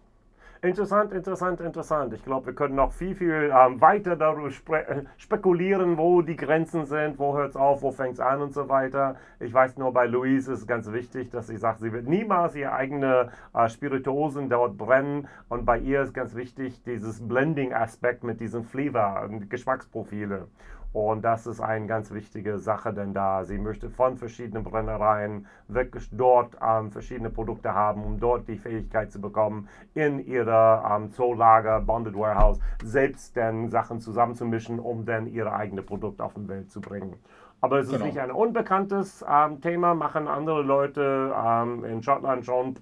Interessant, 0.61 1.13
interessant, 1.13 1.61
interessant. 1.61 2.13
Ich 2.15 2.25
glaube, 2.25 2.47
wir 2.47 2.53
können 2.53 2.75
noch 2.75 2.91
viel, 2.91 3.15
viel 3.15 3.53
ähm, 3.55 3.81
weiter 3.81 4.17
darüber 4.17 4.51
spe 4.51 4.89
äh, 4.89 5.05
spekulieren, 5.17 5.97
wo 5.97 6.21
die 6.21 6.35
Grenzen 6.35 6.85
sind, 6.85 7.17
wo 7.21 7.37
hört 7.37 7.51
es 7.51 7.57
auf, 7.57 7.83
wo 7.83 7.93
fängt 7.93 8.15
es 8.15 8.21
an 8.21 8.43
und 8.43 8.53
so 8.53 8.69
weiter. 8.69 9.15
Ich 9.39 9.55
weiß 9.55 9.77
nur, 9.77 9.93
bei 9.93 10.07
Louise 10.07 10.53
ist 10.53 10.61
es 10.61 10.67
ganz 10.67 10.91
wichtig, 10.91 11.31
dass 11.31 11.47
sie 11.47 11.57
sagt, 11.57 11.79
sie 11.79 11.93
wird 11.93 12.09
niemals 12.09 12.57
ihre 12.57 12.73
eigene 12.73 13.31
äh, 13.55 13.69
Spirituosen 13.69 14.49
dort 14.49 14.77
brennen. 14.77 15.29
Und 15.49 15.65
bei 15.65 15.79
ihr 15.79 16.03
ist 16.03 16.13
ganz 16.13 16.35
wichtig 16.35 16.83
dieses 16.83 17.27
Blending-Aspekt 17.27 18.25
mit 18.25 18.41
diesen 18.41 18.65
Flavor, 18.65 19.29
Geschmacksprofile. 19.49 20.49
Und 20.93 21.23
das 21.23 21.47
ist 21.47 21.61
eine 21.61 21.87
ganz 21.87 22.11
wichtige 22.13 22.59
Sache, 22.59 22.95
denn 22.95 23.13
da 23.13 23.45
sie 23.45 23.59
möchte 23.59 23.91
von 23.91 24.17
verschiedenen 24.17 24.65
Brennereien 24.65 25.47
wirklich 25.69 26.09
dort 26.13 26.57
ähm, 26.67 26.91
verschiedene 26.91 27.29
Produkte 27.29 27.75
haben, 27.75 28.05
um 28.05 28.19
dort 28.19 28.49
die 28.49 28.57
Fähigkeit 28.57 29.13
zu 29.13 29.21
bekommen, 29.21 29.69
in 29.95 30.19
ihrer 30.19 30.97
ähm, 30.97 31.13
Zoollager, 31.13 31.81
Bonded 31.81 32.15
Warehouse, 32.15 32.59
selbst 32.83 33.37
dann 33.37 33.69
Sachen 33.69 34.01
zusammenzumischen, 34.01 34.81
um 34.81 35.05
dann 35.05 35.27
ihre 35.27 35.53
eigene 35.53 35.83
Produkte 35.83 36.25
auf 36.25 36.33
die 36.35 36.49
Welt 36.49 36.71
zu 36.71 36.81
bringen. 36.81 37.15
Aber 37.61 37.81
es 37.81 37.87
ist 37.87 37.93
genau. 37.93 38.07
nicht 38.07 38.19
ein 38.19 38.31
unbekanntes 38.31 39.25
ähm, 39.29 39.61
Thema, 39.61 39.95
machen 39.95 40.27
andere 40.27 40.63
Leute 40.63 41.35
ähm, 41.37 41.85
in 41.85 42.03
Schottland 42.03 42.47
schon 42.47 42.77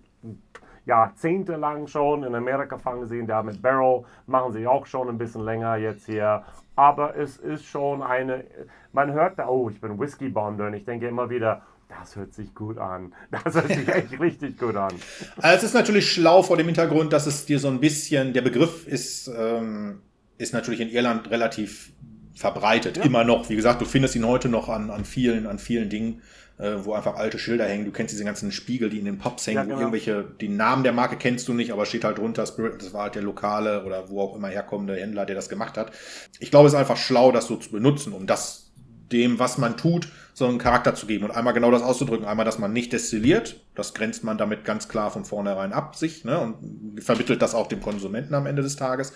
jahrzehntelang 0.87 1.87
schon. 1.87 2.25
In 2.25 2.35
Amerika 2.35 2.79
fangen 2.79 3.07
sie 3.07 3.25
da 3.27 3.43
mit 3.43 3.61
Barrel, 3.61 4.05
machen 4.27 4.53
sie 4.53 4.67
auch 4.67 4.87
schon 4.87 5.09
ein 5.09 5.19
bisschen 5.19 5.45
länger 5.45 5.77
jetzt 5.77 6.07
hier. 6.07 6.45
Aber 6.77 7.17
es 7.17 7.37
ist 7.37 7.65
schon 7.67 8.03
eine, 8.03 8.45
man 8.93 9.13
hört 9.13 9.39
da, 9.39 9.49
oh, 9.49 9.69
ich 9.69 9.81
bin 9.81 9.99
Whisky-Bonder 9.99 10.69
und 10.69 10.75
ich 10.75 10.85
denke 10.85 11.09
immer 11.09 11.29
wieder, 11.29 11.63
das 11.89 12.17
hört 12.17 12.35
sich 12.35 12.55
gut 12.55 12.79
an. 12.79 13.13
Das 13.31 13.55
hört 13.55 13.69
sich 13.69 13.89
echt 13.89 14.21
richtig 14.21 14.59
gut 14.59 14.77
an. 14.77 14.93
Also 15.37 15.57
es 15.57 15.63
ist 15.65 15.75
natürlich 15.75 16.11
schlau 16.11 16.43
vor 16.43 16.57
dem 16.57 16.67
Hintergrund, 16.67 17.13
dass 17.13 17.27
es 17.27 17.47
dir 17.47 17.59
so 17.59 17.69
ein 17.69 17.81
bisschen, 17.81 18.33
der 18.33 18.43
Begriff 18.43 18.87
ist, 18.87 19.29
ähm, 19.29 20.01
ist 20.39 20.53
natürlich 20.53 20.81
in 20.81 20.89
Irland 20.89 21.31
relativ 21.31 21.93
verbreitet. 22.35 22.99
Ja. 22.99 23.05
Immer 23.05 23.25
noch. 23.25 23.49
Wie 23.49 23.57
gesagt, 23.57 23.81
du 23.81 23.87
findest 23.87 24.15
ihn 24.15 24.27
heute 24.27 24.49
noch 24.49 24.69
an, 24.69 24.91
an 24.91 25.05
vielen, 25.05 25.47
an 25.47 25.59
vielen 25.59 25.89
Dingen 25.89 26.23
äh, 26.59 26.73
wo 26.83 26.95
einfach 26.95 27.17
alte 27.17 27.39
Schilder 27.39 27.67
hängen. 27.67 27.85
Du 27.85 27.93
kennst 27.93 28.13
diese 28.13 28.25
ganzen 28.25 28.51
Spiegel, 28.51 28.89
die 28.89 28.99
in 28.99 29.05
den 29.05 29.19
Pubs 29.19 29.47
hängen, 29.47 29.57
ja, 29.57 29.63
genau. 29.65 29.77
wo 29.77 29.81
irgendwelche, 29.81 30.25
die 30.41 30.49
Namen 30.49 30.85
der 30.85 30.93
Marke 30.93 31.17
kennst 31.17 31.49
du 31.49 31.53
nicht, 31.53 31.73
aber 31.73 31.87
steht 31.87 32.05
halt 32.05 32.19
drunter, 32.19 32.47
Spirit, 32.47 32.81
das 32.81 32.93
war 32.93 33.05
halt 33.05 33.15
der 33.15 33.23
lokale 33.23 33.85
oder 33.85 34.09
wo 34.09 34.21
auch 34.21 34.35
immer 34.37 34.49
herkommende 34.49 34.97
Händler, 34.97 35.27
der 35.27 35.37
das 35.37 35.49
gemacht 35.49 35.77
hat. 35.77 35.93
Ich 36.39 36.51
glaube, 36.51 36.67
es 36.69 36.73
ist 36.73 36.79
einfach 36.79 36.97
schlau, 36.97 37.33
das 37.33 37.47
so 37.47 37.57
zu 37.57 37.71
benutzen, 37.71 38.13
um 38.13 38.27
das 38.27 38.73
dem, 39.13 39.39
was 39.39 39.59
man 39.59 39.77
tut, 39.77 40.09
so 40.35 40.47
einen 40.47 40.59
Charakter 40.59 40.95
zu 40.95 41.07
geben 41.07 41.25
und 41.25 41.31
einmal 41.31 41.55
genau 41.55 41.71
das 41.71 41.83
auszudrücken. 41.83 42.27
Einmal, 42.27 42.45
dass 42.45 42.59
man 42.59 42.73
nicht 42.73 42.93
destilliert, 42.93 43.61
das 43.75 43.95
grenzt 43.95 44.25
man 44.25 44.37
damit 44.37 44.65
ganz 44.65 44.89
klar 44.89 45.11
von 45.11 45.25
vornherein 45.25 45.73
ab 45.73 45.95
sich 45.95 46.25
ne, 46.25 46.41
und 46.41 47.03
vermittelt 47.03 47.41
das 47.41 47.55
auch 47.55 47.69
dem 47.69 47.81
Konsumenten 47.81 48.35
am 48.35 48.47
Ende 48.47 48.63
des 48.63 48.77
Tages. 48.77 49.13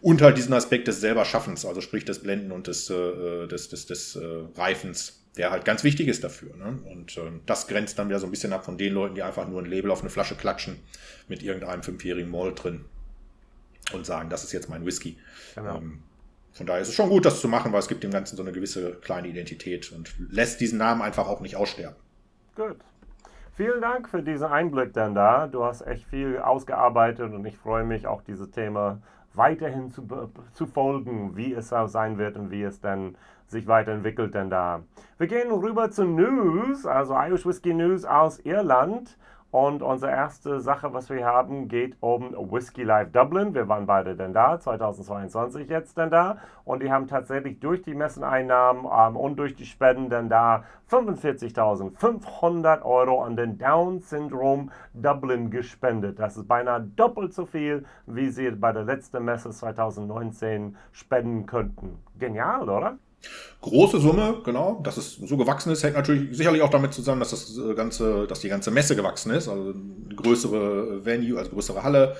Und 0.00 0.22
halt 0.22 0.38
diesen 0.38 0.54
Aspekt 0.54 0.88
des 0.88 1.00
selber 1.00 1.24
Schaffens, 1.26 1.66
also 1.66 1.80
sprich 1.80 2.06
des 2.06 2.20
Blenden 2.20 2.52
und 2.52 2.66
des, 2.66 2.88
äh, 2.90 3.46
des, 3.46 3.68
des, 3.68 3.86
des 3.86 4.16
äh, 4.16 4.26
Reifens 4.56 5.19
der 5.36 5.50
halt 5.50 5.64
ganz 5.64 5.84
wichtig 5.84 6.08
ist 6.08 6.24
dafür. 6.24 6.56
Ne? 6.56 6.78
Und 6.90 7.16
äh, 7.16 7.30
das 7.46 7.68
grenzt 7.68 7.98
dann 7.98 8.08
wieder 8.08 8.18
so 8.18 8.26
ein 8.26 8.30
bisschen 8.30 8.52
ab 8.52 8.64
von 8.64 8.78
den 8.78 8.92
Leuten, 8.92 9.14
die 9.14 9.22
einfach 9.22 9.46
nur 9.48 9.62
ein 9.62 9.66
Label 9.66 9.90
auf 9.90 10.00
eine 10.00 10.10
Flasche 10.10 10.34
klatschen 10.34 10.78
mit 11.28 11.42
irgendeinem 11.42 11.82
fünfjährigen 11.82 12.30
Malt 12.30 12.62
drin 12.62 12.84
und 13.92 14.06
sagen, 14.06 14.28
das 14.28 14.44
ist 14.44 14.52
jetzt 14.52 14.68
mein 14.68 14.84
Whisky. 14.84 15.18
Genau. 15.54 15.76
Ähm, 15.76 16.02
von 16.52 16.66
daher 16.66 16.82
ist 16.82 16.88
es 16.88 16.94
schon 16.94 17.08
gut, 17.08 17.24
das 17.24 17.40
zu 17.40 17.48
machen, 17.48 17.72
weil 17.72 17.78
es 17.78 17.88
gibt 17.88 18.02
dem 18.02 18.10
Ganzen 18.10 18.36
so 18.36 18.42
eine 18.42 18.52
gewisse 18.52 18.92
kleine 18.96 19.28
Identität 19.28 19.92
und 19.92 20.12
lässt 20.30 20.60
diesen 20.60 20.78
Namen 20.78 21.00
einfach 21.00 21.28
auch 21.28 21.40
nicht 21.40 21.56
aussterben. 21.56 21.96
Gut. 22.56 22.76
Vielen 23.56 23.80
Dank 23.80 24.08
für 24.08 24.22
diesen 24.22 24.46
Einblick 24.46 24.92
dann 24.94 25.14
da. 25.14 25.46
Du 25.46 25.64
hast 25.64 25.86
echt 25.86 26.04
viel 26.06 26.38
ausgearbeitet 26.38 27.32
und 27.32 27.44
ich 27.44 27.56
freue 27.56 27.84
mich 27.84 28.06
auch 28.06 28.22
dieses 28.22 28.50
Thema 28.50 29.00
weiterhin 29.34 29.90
zu, 29.90 30.06
zu 30.52 30.66
folgen, 30.66 31.36
wie 31.36 31.52
es 31.52 31.68
sein 31.68 32.18
wird 32.18 32.36
und 32.36 32.50
wie 32.50 32.62
es 32.62 32.80
dann 32.80 33.16
sich 33.50 33.66
weiterentwickelt 33.66 34.34
denn 34.34 34.50
da. 34.50 34.82
Wir 35.18 35.26
gehen 35.26 35.50
rüber 35.50 35.90
zu 35.90 36.04
News, 36.04 36.86
also 36.86 37.14
Irish 37.14 37.46
Whiskey 37.46 37.74
News 37.74 38.04
aus 38.04 38.38
Irland. 38.40 39.16
Und 39.50 39.82
unsere 39.82 40.12
erste 40.12 40.60
Sache, 40.60 40.94
was 40.94 41.10
wir 41.10 41.26
haben, 41.26 41.66
geht 41.66 41.96
um 41.98 42.32
Whiskey 42.52 42.84
Live 42.84 43.10
Dublin. 43.10 43.52
Wir 43.52 43.66
waren 43.68 43.84
beide 43.84 44.14
denn 44.14 44.32
da, 44.32 44.60
2022 44.60 45.68
jetzt 45.68 45.98
denn 45.98 46.08
da. 46.10 46.38
Und 46.64 46.84
die 46.84 46.92
haben 46.92 47.08
tatsächlich 47.08 47.58
durch 47.58 47.82
die 47.82 47.94
Messeneinnahmen 47.94 48.84
ähm, 48.84 49.16
und 49.16 49.40
durch 49.40 49.56
die 49.56 49.64
Spenden 49.64 50.08
denn 50.08 50.28
da 50.28 50.62
45.500 50.88 52.82
Euro 52.82 53.24
an 53.24 53.36
den 53.36 53.58
Down 53.58 53.98
Syndrome 53.98 54.68
Dublin 54.94 55.50
gespendet. 55.50 56.20
Das 56.20 56.36
ist 56.36 56.46
beinahe 56.46 56.82
doppelt 56.82 57.34
so 57.34 57.44
viel, 57.44 57.84
wie 58.06 58.28
sie 58.28 58.52
bei 58.52 58.70
der 58.70 58.84
letzten 58.84 59.24
Messe 59.24 59.50
2019 59.50 60.76
spenden 60.92 61.46
könnten. 61.46 61.98
Genial, 62.16 62.70
oder? 62.70 62.98
Große 63.62 64.00
Summe, 64.00 64.36
genau, 64.42 64.80
dass 64.82 64.96
es 64.96 65.16
so 65.16 65.36
gewachsen 65.36 65.70
ist, 65.70 65.84
hängt 65.84 65.94
natürlich 65.94 66.34
sicherlich 66.34 66.62
auch 66.62 66.70
damit 66.70 66.94
zusammen, 66.94 67.20
dass 67.20 67.30
das 67.30 67.58
äh, 67.58 67.74
ganze, 67.74 68.26
dass 68.26 68.40
die 68.40 68.48
ganze 68.48 68.70
Messe 68.70 68.96
gewachsen 68.96 69.32
ist, 69.32 69.48
also 69.48 69.74
eine 69.74 70.14
größere 70.16 71.04
Venue, 71.04 71.38
also 71.38 71.50
größere 71.50 71.82
Halle. 71.82 72.16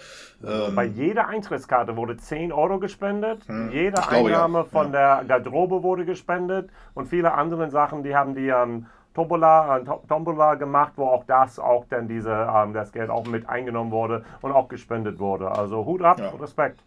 Ähm, 0.46 0.74
Bei 0.74 0.84
jeder 0.84 1.28
Eintrittskarte 1.28 1.96
wurde 1.96 2.18
10 2.18 2.52
Euro 2.52 2.78
gespendet, 2.78 3.40
hm, 3.46 3.70
jede 3.72 4.06
Einnahme 4.06 4.58
ja. 4.58 4.64
von 4.64 4.92
ja. 4.92 5.22
der 5.22 5.28
Garderobe 5.28 5.82
wurde 5.82 6.04
gespendet 6.04 6.68
und 6.92 7.08
viele 7.08 7.32
andere 7.32 7.70
Sachen, 7.70 8.02
die 8.02 8.14
haben 8.14 8.34
die 8.34 8.48
ähm, 8.48 8.84
Tombola, 9.14 9.78
äh, 9.78 9.84
Tombola 10.08 10.56
gemacht, 10.56 10.92
wo 10.96 11.06
auch 11.06 11.24
das 11.24 11.58
auch 11.58 11.86
dann 11.88 12.06
diese, 12.06 12.48
ähm, 12.54 12.74
das 12.74 12.92
Geld 12.92 13.08
auch 13.08 13.26
mit 13.26 13.48
eingenommen 13.48 13.92
wurde 13.92 14.24
und 14.42 14.52
auch 14.52 14.68
gespendet 14.68 15.18
wurde. 15.18 15.50
Also 15.50 15.86
Hut 15.86 16.02
ab, 16.02 16.18
ja. 16.18 16.28
Respekt. 16.38 16.80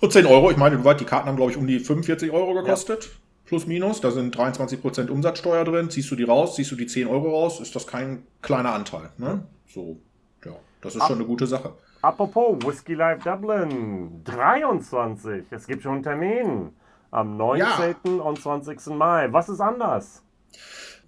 Und 0.00 0.12
10 0.12 0.26
Euro, 0.26 0.50
ich 0.50 0.56
meine, 0.56 0.76
die 0.76 1.04
Karten 1.04 1.28
haben, 1.28 1.36
glaube 1.36 1.52
ich, 1.52 1.56
um 1.56 1.68
die 1.68 1.78
45 1.78 2.32
Euro 2.32 2.54
gekostet. 2.54 3.04
Ja 3.04 3.23
plus 3.46 3.66
minus. 3.66 4.00
Da 4.00 4.10
sind 4.10 4.36
23% 4.36 5.08
Umsatzsteuer 5.08 5.64
drin. 5.64 5.90
Ziehst 5.90 6.10
du 6.10 6.16
die 6.16 6.24
raus, 6.24 6.56
ziehst 6.56 6.70
du 6.70 6.76
die 6.76 6.86
10 6.86 7.06
Euro 7.08 7.30
raus, 7.30 7.60
ist 7.60 7.74
das 7.74 7.86
kein 7.86 8.24
kleiner 8.42 8.72
Anteil. 8.72 9.10
Ne? 9.18 9.44
So, 9.66 9.98
ja, 10.44 10.52
das 10.80 10.94
ist 10.94 11.02
Ab 11.02 11.08
schon 11.08 11.18
eine 11.18 11.26
gute 11.26 11.46
Sache. 11.46 11.72
Apropos 12.02 12.58
Whiskey 12.66 12.94
Live 12.94 13.24
Dublin 13.24 14.22
23. 14.24 15.44
Es 15.50 15.66
gibt 15.66 15.82
schon 15.82 15.94
einen 15.94 16.02
Termin 16.02 16.70
am 17.10 17.36
19. 17.36 17.94
Ja. 18.04 18.22
und 18.22 18.40
20. 18.40 18.86
Mai. 18.88 19.28
Was 19.30 19.48
ist 19.48 19.60
anders? 19.60 20.22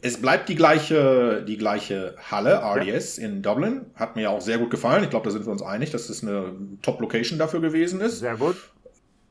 Es 0.02 0.20
bleibt 0.20 0.48
die 0.48 0.54
gleiche, 0.54 1.44
die 1.46 1.56
gleiche 1.56 2.14
Halle, 2.30 2.62
RDS 2.62 3.16
ja. 3.16 3.26
in 3.26 3.42
Dublin. 3.42 3.86
Hat 3.94 4.16
mir 4.16 4.30
auch 4.30 4.40
sehr 4.40 4.58
gut 4.58 4.70
gefallen. 4.70 5.04
Ich 5.04 5.10
glaube, 5.10 5.24
da 5.24 5.30
sind 5.30 5.44
wir 5.44 5.52
uns 5.52 5.62
einig, 5.62 5.90
dass 5.90 6.08
es 6.08 6.20
das 6.20 6.22
eine 6.22 6.52
Top-Location 6.82 7.38
dafür 7.38 7.60
gewesen 7.60 8.00
ist. 8.00 8.20
Sehr 8.20 8.36
gut. 8.36 8.56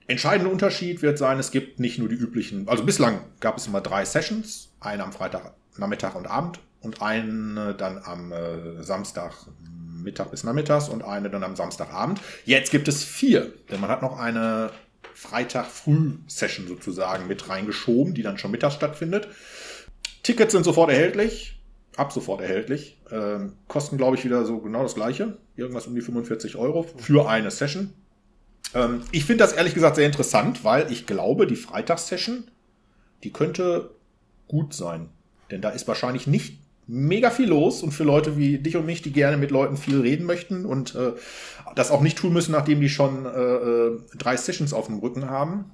Entscheidender 0.08 0.52
Unterschied 0.52 1.02
wird 1.02 1.18
sein, 1.18 1.40
es 1.40 1.52
gibt 1.52 1.80
nicht 1.80 1.98
nur 1.98 2.10
die 2.10 2.16
üblichen, 2.16 2.68
also 2.68 2.84
bislang 2.84 3.22
gab 3.40 3.58
es 3.58 3.68
immer 3.68 3.82
drei 3.82 4.06
Sessions, 4.06 4.72
eine 4.80 5.04
am 5.04 5.12
Freitag, 5.12 5.54
Nachmittag 5.78 6.16
und 6.16 6.28
Abend 6.28 6.60
und 6.82 7.02
eine 7.02 7.74
dann 7.74 8.00
am 8.04 8.32
äh, 8.32 8.84
Samstag 8.84 9.34
Mittag 10.06 10.32
bis 10.32 10.44
Nachmittags 10.44 10.88
und 10.88 11.04
eine 11.04 11.30
dann 11.30 11.44
am 11.44 11.56
Samstagabend. 11.56 12.22
Jetzt 12.46 12.72
gibt 12.72 12.88
es 12.88 13.04
vier, 13.04 13.52
denn 13.72 13.82
man 13.82 13.90
hat 13.90 14.04
noch 14.04 14.20
eine 14.20 14.70
Freitag-Früh-Session 15.16 16.68
sozusagen 16.68 17.28
mit 17.28 17.50
reingeschoben, 17.50 18.14
die 18.14 18.22
dann 18.22 18.38
schon 18.38 18.52
mittags 18.52 18.76
stattfindet. 18.76 19.28
Tickets 20.24 20.54
sind 20.54 20.64
sofort 20.64 20.92
erhältlich, 20.92 21.60
ab 21.98 22.12
sofort 22.12 22.42
erhältlich. 22.42 23.02
Ähm, 23.12 23.54
kosten, 23.68 23.98
glaube 23.98 24.16
ich, 24.18 24.26
wieder 24.26 24.46
so 24.46 24.60
genau 24.60 24.84
das 24.84 24.96
gleiche. 24.96 25.38
Irgendwas 25.56 25.88
um 25.88 25.96
die 25.96 26.02
45 26.02 26.56
Euro 26.56 26.84
für 26.84 27.28
eine 27.28 27.50
Session. 27.52 27.94
Ähm, 28.76 29.02
ich 29.12 29.26
finde 29.26 29.44
das 29.44 29.54
ehrlich 29.54 29.74
gesagt 29.74 29.96
sehr 29.96 30.06
interessant, 30.06 30.64
weil 30.64 30.92
ich 30.92 31.08
glaube, 31.08 31.48
die 31.48 31.56
Freitagssession, 31.56 32.44
die 33.24 33.32
könnte 33.32 33.90
gut 34.48 34.74
sein. 34.74 35.10
Denn 35.50 35.62
da 35.62 35.70
ist 35.70 35.88
wahrscheinlich 35.88 36.28
nicht 36.28 36.60
mega 36.88 37.32
viel 37.32 37.50
los 37.50 37.82
und 37.82 37.92
für 37.92 38.04
Leute 38.04 38.38
wie 38.38 38.60
dich 38.60 38.78
und 38.78 38.86
mich, 38.86 39.02
die 39.02 39.12
gerne 39.12 39.38
mit 39.38 39.50
Leuten 39.50 39.78
viel 39.78 40.02
reden 40.02 40.26
möchten 40.26 40.66
und 40.66 40.94
äh, 40.94 41.14
das 41.76 41.90
auch 41.90 42.02
nicht 42.02 42.18
tun 42.18 42.34
müssen, 42.34 42.52
nachdem 42.52 42.80
die 42.80 42.90
schon 42.90 43.26
äh, 43.26 43.30
äh 43.30 44.00
drei 44.18 44.38
Sessions 44.38 44.74
auf 44.74 44.86
dem 44.86 45.00
Rücken 45.00 45.28
haben, 45.28 45.72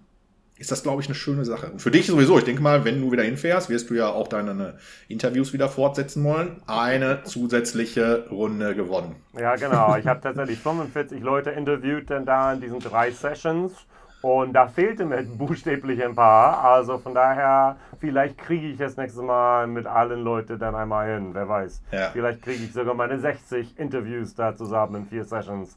ist 0.62 0.72
das, 0.72 0.84
glaube 0.84 1.02
ich, 1.02 1.08
eine 1.08 1.16
schöne 1.16 1.44
Sache. 1.44 1.72
Und 1.72 1.82
für 1.82 1.90
dich 1.90 2.06
sowieso, 2.06 2.38
ich 2.38 2.44
denke 2.44 2.62
mal, 2.62 2.86
wenn 2.86 3.02
du 3.02 3.12
wieder 3.12 3.24
hinfährst, 3.24 3.70
wirst 3.70 3.90
du 3.90 3.96
ja 3.96 4.10
auch 4.10 4.28
deine 4.28 4.76
Interviews 5.08 5.54
wieder 5.54 5.68
fortsetzen 5.68 6.24
wollen. 6.24 6.62
Eine 6.68 7.24
zusätzliche 7.24 8.28
Runde 8.30 8.76
gewonnen. 8.76 9.16
Ja, 9.38 9.56
genau. 9.56 9.98
Ich 9.98 10.06
habe 10.06 10.22
tatsächlich 10.22 10.60
45 10.60 11.22
Leute 11.22 11.50
interviewt 11.50 12.12
dann 12.12 12.26
da 12.26 12.54
in 12.54 12.62
diesen 12.62 12.80
drei 12.80 13.12
Sessions. 13.12 13.74
Und 14.22 14.54
da 14.54 14.68
fehlte 14.68 15.04
mir 15.04 15.24
buchstäblich 15.24 16.04
ein 16.04 16.14
paar. 16.14 16.64
Also 16.64 17.00
von 17.00 17.16
daher, 17.16 17.78
vielleicht 18.00 18.38
kriege 18.38 18.68
ich 18.68 18.78
das 18.78 18.96
nächste 18.96 19.24
Mal 19.24 19.66
mit 19.66 19.88
allen 19.88 20.24
Leuten 20.24 20.60
dann 20.60 20.76
einmal 20.76 21.12
hin. 21.12 21.32
Wer 21.34 21.50
weiß. 21.50 21.82
Ja. 21.92 22.10
Vielleicht 22.12 22.44
kriege 22.44 22.64
ich 22.64 22.72
sogar 22.72 22.94
meine 22.94 23.18
60 23.18 23.80
Interviews 23.80 24.36
da 24.36 24.56
zusammen 24.56 24.98
in 24.98 25.06
vier 25.08 25.26
Sessions. 25.26 25.76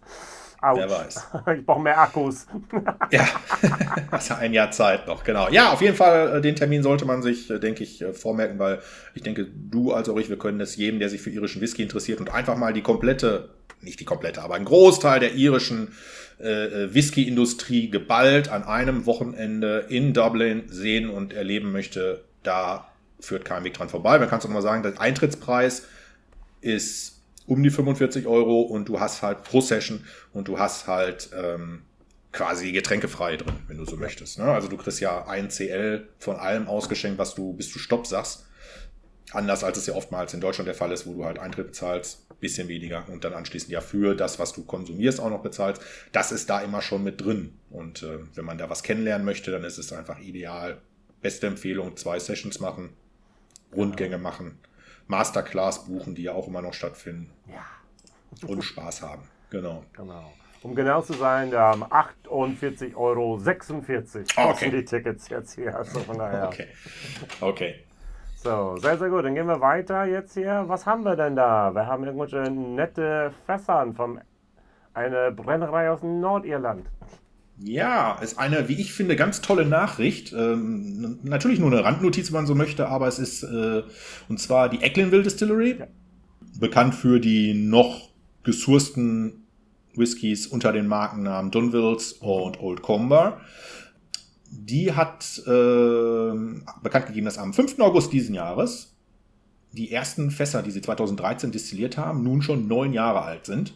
Ouch. 0.61 0.77
Wer 0.77 0.91
weiß. 0.91 1.27
Ich 1.59 1.67
brauche 1.67 1.83
mehr 1.83 1.99
Akkus. 1.99 2.47
ja, 3.11 3.27
hast 4.11 4.31
ja 4.31 4.37
ein 4.39 4.53
Jahr 4.53 4.71
Zeit 4.71 5.07
noch, 5.07 5.25
genau. 5.25 5.49
Ja, 5.51 5.73
auf 5.73 5.81
jeden 5.81 5.97
Fall, 5.97 6.37
äh, 6.37 6.41
den 6.41 6.57
Termin 6.57 6.83
sollte 6.83 7.05
man 7.05 7.23
sich, 7.23 7.51
äh, 7.51 7.59
denke 7.59 7.83
ich, 7.83 8.03
äh, 8.03 8.13
vormerken, 8.13 8.59
weil 8.59 8.81
ich 9.15 9.23
denke, 9.23 9.47
du 9.47 9.93
als 9.93 10.09
auch 10.09 10.17
ich, 10.17 10.29
wir 10.29 10.39
können 10.39 10.61
es 10.61 10.77
jedem, 10.77 10.99
der 10.99 11.09
sich 11.09 11.21
für 11.21 11.31
irischen 11.31 11.61
Whisky 11.61 11.83
interessiert 11.83 12.21
und 12.21 12.33
einfach 12.33 12.57
mal 12.57 12.73
die 12.73 12.83
komplette, 12.83 13.51
nicht 13.81 14.01
die 14.01 14.05
komplette, 14.05 14.43
aber 14.43 14.55
ein 14.55 14.65
Großteil 14.65 15.21
der 15.21 15.35
irischen 15.35 15.93
äh, 16.39 16.93
Whisky-Industrie 16.93 17.91
geballt 17.91 18.49
an 18.49 18.65
einem 18.65 19.07
Wochenende 19.07 19.87
in 19.89 20.13
Dublin 20.13 20.65
sehen 20.69 21.09
und 21.11 21.33
erleben 21.33 21.73
möchte, 21.73 22.25
da 22.43 22.89
führt 23.21 23.45
kein 23.45 23.65
Weg 23.65 23.75
dran 23.75 23.89
vorbei. 23.89 24.19
Man 24.19 24.29
kann 24.29 24.39
es 24.39 24.45
auch 24.45 24.51
mal 24.51 24.63
sagen, 24.63 24.83
der 24.83 25.01
Eintrittspreis 25.01 25.87
ist 26.61 27.14
um 27.47 27.63
die 27.63 27.71
45 27.71 28.27
Euro 28.27 28.63
und 28.63 28.89
du 28.89 29.01
hast 29.01 29.23
halt 29.23 29.45
pro 29.45 29.61
Session 29.61 30.05
und 30.33 30.49
du 30.49 30.59
hast 30.59 30.87
halt 30.87 31.31
ähm, 31.37 31.83
quasi 32.33 32.73
getränkefrei 32.73 33.37
drin, 33.37 33.55
wenn 33.69 33.77
du 33.77 33.85
so 33.85 33.97
möchtest. 33.97 34.39
Ne? 34.39 34.45
Also 34.45 34.69
du 34.69 34.77
kriegst 34.77 35.01
ja 35.01 35.27
ein 35.27 35.51
CL 35.51 36.09
von 36.19 36.37
allem 36.37 36.69
ausgeschenkt, 36.69 37.19
was 37.19 37.35
du 37.35 37.53
bis 37.53 37.73
du 37.73 37.79
Stopp 37.79 38.07
sagst. 38.07 38.47
Anders 39.33 39.65
als 39.65 39.79
es 39.79 39.87
ja 39.87 39.95
oftmals 39.95 40.33
in 40.35 40.41
Deutschland 40.41 40.69
der 40.69 40.75
Fall 40.75 40.93
ist, 40.93 41.07
wo 41.07 41.15
du 41.15 41.25
halt 41.25 41.39
Eintritt 41.39 41.69
bezahlst, 41.69 42.29
bisschen 42.41 42.69
weniger 42.69 43.09
und 43.09 43.25
dann 43.25 43.33
anschließend 43.33 43.73
ja 43.73 43.81
für 43.81 44.15
das, 44.15 44.39
was 44.39 44.53
du 44.53 44.65
konsumierst, 44.65 45.21
auch 45.21 45.31
noch 45.31 45.43
bezahlst. 45.43 45.83
Das 46.13 46.31
ist 46.31 46.51
da 46.51 46.61
immer 46.61 46.83
schon 46.83 47.03
mit 47.03 47.21
drin. 47.21 47.55
Und 47.71 48.03
äh, 48.03 48.19
wenn 48.35 48.45
man 48.45 48.59
da 48.59 48.71
was 48.71 48.83
kennenlernen 48.83 49.25
möchte, 49.25 49.51
dann 49.51 49.65
ist 49.65 49.79
es 49.79 49.93
einfach 49.93 50.19
ideal. 50.21 50.79
Beste 51.21 51.47
Empfehlung, 51.47 51.97
zwei 51.97 52.19
Sessions 52.19 52.61
machen, 52.61 52.91
Rundgänge 53.75 54.19
machen 54.19 54.59
Masterclass 55.07 55.87
buchen, 55.87 56.15
die 56.15 56.25
ja 56.25 56.33
auch 56.33 56.49
immer 56.49 56.63
noch 56.63 56.75
stattfinden. 56.75 57.31
Ja. 57.47 57.65
Und 58.49 58.63
Spaß 58.63 59.03
haben. 59.03 59.23
Genau. 59.51 59.85
Genau. 59.93 60.33
Um 60.63 60.75
genau 60.75 61.03
zu 61.03 61.13
sein, 61.13 61.51
da 61.51 61.73
haben 61.73 61.85
48,46 61.85 62.97
Euro 62.97 63.39
okay. 64.51 64.71
die 64.71 64.85
Tickets 64.85 65.29
jetzt 65.29 65.55
hier. 65.55 65.77
Also 65.77 66.01
von 66.01 66.17
daher. 66.19 66.49
Okay. 66.49 66.69
Okay. 67.41 67.85
So, 68.37 68.77
sehr, 68.79 68.97
sehr 68.99 69.11
gut. 69.11 69.25
Dann 69.25 69.35
gehen 69.35 69.47
wir 69.47 69.61
weiter 69.61 70.05
jetzt 70.07 70.35
hier. 70.35 70.65
Was 70.67 70.87
haben 70.87 71.03
wir 71.03 71.17
denn 71.17 71.37
da? 71.37 71.75
Wir 71.75 71.87
haben 71.87 72.05
irgendwelche 72.05 72.51
nette 72.51 73.33
Fässern 73.47 73.95
von 73.95 74.21
einer 74.95 75.31
Brennerei 75.31 75.91
aus 75.91 76.03
Nordirland. 76.03 76.87
Ja, 77.59 78.19
ist 78.21 78.39
eine, 78.39 78.69
wie 78.69 78.81
ich 78.81 78.93
finde, 78.93 79.15
ganz 79.15 79.41
tolle 79.41 79.65
Nachricht. 79.65 80.33
Ähm, 80.33 81.21
natürlich 81.23 81.61
nur 81.61 81.71
eine 81.71 81.85
Randnotiz, 81.85 82.29
wenn 82.29 82.41
man 82.41 82.47
so 82.47 82.55
möchte, 82.55 82.89
aber 82.89 83.07
es 83.07 83.19
ist, 83.19 83.45
äh, 83.45 83.83
und 84.29 84.41
zwar 84.41 84.69
die 84.69 84.83
Ecklinville 84.83 85.23
Distillery, 85.23 85.77
ja. 85.79 85.87
bekannt 86.59 86.95
für 86.95 87.21
die 87.21 87.55
noch 87.55 88.11
gesourcten 88.43 89.45
Whiskys 89.95 90.49
unter 90.49 90.73
den 90.73 90.89
Markennamen 90.89 91.53
Dunvilles 91.53 92.15
und 92.15 92.61
Old 92.61 92.83
Comber. 92.83 93.41
Die 94.51 94.93
hat 94.93 95.41
äh, 95.47 96.33
bekannt 96.83 97.07
gegeben, 97.07 97.27
dass 97.27 97.39
am 97.39 97.55
5. 97.55 97.79
August 97.81 98.13
diesen 98.13 98.35
Jahres 98.35 98.97
die 99.73 99.93
ersten 99.93 100.31
Fässer, 100.31 100.63
die 100.63 100.71
sie 100.71 100.81
2013 100.81 101.51
destilliert 101.51 101.99
haben, 101.99 102.23
nun 102.23 102.43
schon 102.43 102.69
neun 102.69 102.93
Jahre 102.93 103.23
alt 103.23 103.47
sind 103.47 103.75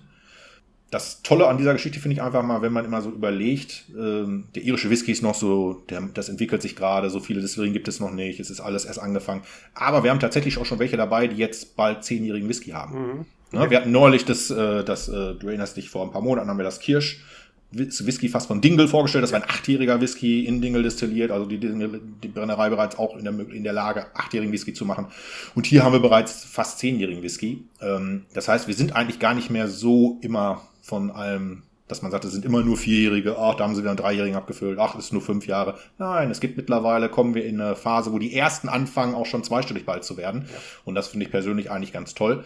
das 0.90 1.22
Tolle 1.22 1.48
an 1.48 1.58
dieser 1.58 1.74
Geschichte 1.74 2.00
finde 2.00 2.14
ich 2.14 2.22
einfach 2.22 2.42
mal, 2.42 2.62
wenn 2.62 2.72
man 2.72 2.84
immer 2.84 3.02
so 3.02 3.10
überlegt, 3.10 3.84
ähm, 3.98 4.44
der 4.54 4.62
irische 4.62 4.88
Whisky 4.88 5.12
ist 5.12 5.22
noch 5.22 5.34
so, 5.34 5.82
der, 5.90 6.00
das 6.14 6.28
entwickelt 6.28 6.62
sich 6.62 6.76
gerade, 6.76 7.10
so 7.10 7.20
viele 7.20 7.40
Destillerien 7.40 7.74
gibt 7.74 7.88
es 7.88 8.00
noch 8.00 8.10
nicht, 8.10 8.40
es 8.40 8.48
ist 8.48 8.60
alles 8.60 8.86
erst 8.86 8.98
angefangen. 8.98 9.42
Aber 9.74 10.02
wir 10.02 10.10
haben 10.10 10.20
tatsächlich 10.20 10.56
auch 10.56 10.64
schon 10.64 10.78
welche 10.78 10.96
dabei, 10.96 11.26
die 11.26 11.36
jetzt 11.36 11.76
bald 11.76 12.04
zehnjährigen 12.04 12.48
Whisky 12.48 12.70
haben. 12.70 12.98
Mhm. 12.98 13.24
Ja, 13.52 13.70
wir 13.70 13.78
hatten 13.78 13.92
neulich 13.92 14.24
das, 14.24 14.50
äh, 14.50 14.84
das 14.84 15.08
äh, 15.08 15.34
du 15.34 15.48
erinnerst 15.48 15.76
dich, 15.76 15.90
vor 15.90 16.04
ein 16.04 16.10
paar 16.10 16.22
Monaten 16.22 16.48
haben 16.48 16.58
wir 16.58 16.64
das 16.64 16.80
Kirsch 16.80 17.22
Whisky 17.70 18.28
fast 18.28 18.46
von 18.48 18.60
Dingle 18.62 18.88
vorgestellt. 18.88 19.22
Das 19.22 19.32
war 19.32 19.42
ein 19.42 19.48
achtjähriger 19.48 20.00
Whisky 20.00 20.46
in 20.46 20.62
Dingle 20.62 20.82
destilliert. 20.82 21.30
Also 21.30 21.44
die, 21.44 21.58
die 21.58 22.28
Brennerei 22.28 22.70
bereits 22.70 22.98
auch 22.98 23.16
in 23.16 23.24
der, 23.24 23.38
in 23.50 23.62
der 23.62 23.74
Lage, 23.74 24.06
achtjährigen 24.14 24.52
Whisky 24.52 24.72
zu 24.72 24.86
machen. 24.86 25.06
Und 25.54 25.66
hier 25.66 25.84
haben 25.84 25.92
wir 25.92 26.00
bereits 26.00 26.44
fast 26.44 26.78
zehnjährigen 26.78 27.22
Whisky. 27.22 27.64
Ähm, 27.82 28.24
das 28.32 28.48
heißt, 28.48 28.68
wir 28.68 28.74
sind 28.74 28.96
eigentlich 28.96 29.18
gar 29.18 29.34
nicht 29.34 29.50
mehr 29.50 29.68
so 29.68 30.18
immer 30.22 30.62
von 30.88 31.10
allem, 31.10 31.62
dass 31.86 32.02
man 32.02 32.10
sagt, 32.10 32.24
es 32.24 32.32
sind 32.32 32.44
immer 32.44 32.62
nur 32.62 32.76
Vierjährige, 32.76 33.38
ach, 33.38 33.54
da 33.54 33.64
haben 33.64 33.74
sie 33.74 33.82
wieder 33.82 33.90
einen 33.90 33.98
Dreijährigen 33.98 34.36
abgefüllt, 34.36 34.78
ach, 34.78 34.94
es 34.94 35.06
ist 35.06 35.12
nur 35.12 35.22
fünf 35.22 35.46
Jahre. 35.46 35.78
Nein, 35.98 36.30
es 36.30 36.40
gibt 36.40 36.56
mittlerweile, 36.56 37.08
kommen 37.08 37.34
wir 37.34 37.44
in 37.44 37.60
eine 37.60 37.76
Phase, 37.76 38.12
wo 38.12 38.18
die 38.18 38.34
ersten 38.34 38.68
anfangen, 38.68 39.14
auch 39.14 39.26
schon 39.26 39.44
zweistellig 39.44 39.84
bald 39.86 40.04
zu 40.04 40.16
werden. 40.16 40.46
Ja. 40.50 40.58
Und 40.84 40.94
das 40.94 41.08
finde 41.08 41.26
ich 41.26 41.30
persönlich 41.30 41.70
eigentlich 41.70 41.92
ganz 41.92 42.14
toll. 42.14 42.44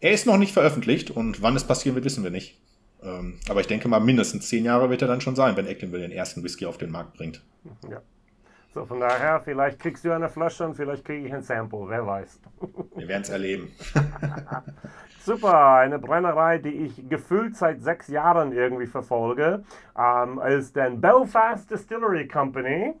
Er 0.00 0.12
ist 0.12 0.26
noch 0.26 0.36
nicht 0.36 0.52
veröffentlicht 0.52 1.10
und 1.10 1.42
wann 1.42 1.56
es 1.56 1.64
passieren 1.64 1.94
wird, 1.94 2.04
wissen 2.04 2.24
wir 2.24 2.30
nicht. 2.30 2.58
Ähm, 3.02 3.38
aber 3.48 3.60
ich 3.60 3.66
denke 3.66 3.88
mal, 3.88 4.00
mindestens 4.00 4.48
zehn 4.48 4.64
Jahre 4.64 4.90
wird 4.90 5.02
er 5.02 5.08
dann 5.08 5.20
schon 5.20 5.36
sein, 5.36 5.56
wenn 5.56 5.66
Ecklinville 5.66 6.02
den 6.02 6.12
ersten 6.12 6.42
Whisky 6.42 6.66
auf 6.66 6.78
den 6.78 6.90
Markt 6.90 7.14
bringt. 7.14 7.42
Ja. 7.90 8.02
So, 8.74 8.84
von 8.86 8.98
daher, 8.98 9.38
vielleicht 9.38 9.78
kriegst 9.78 10.04
du 10.04 10.10
eine 10.10 10.28
Flasche 10.28 10.66
und 10.66 10.74
vielleicht 10.74 11.04
kriege 11.04 11.28
ich 11.28 11.32
ein 11.32 11.42
Sample, 11.42 11.84
wer 11.86 12.04
weiß. 12.04 12.40
Wir 12.96 13.06
werden 13.06 13.22
es 13.22 13.30
erleben. 13.30 13.70
Super, 15.20 15.74
eine 15.74 16.00
Brennerei, 16.00 16.58
die 16.58 16.86
ich 16.86 17.08
gefühlt 17.08 17.56
seit 17.56 17.82
sechs 17.82 18.08
Jahren 18.08 18.50
irgendwie 18.50 18.88
verfolge, 18.88 19.62
ähm, 19.96 20.40
ist 20.40 20.76
dann 20.76 21.00
Belfast 21.00 21.70
Distillery 21.70 22.26
Company. 22.26 22.94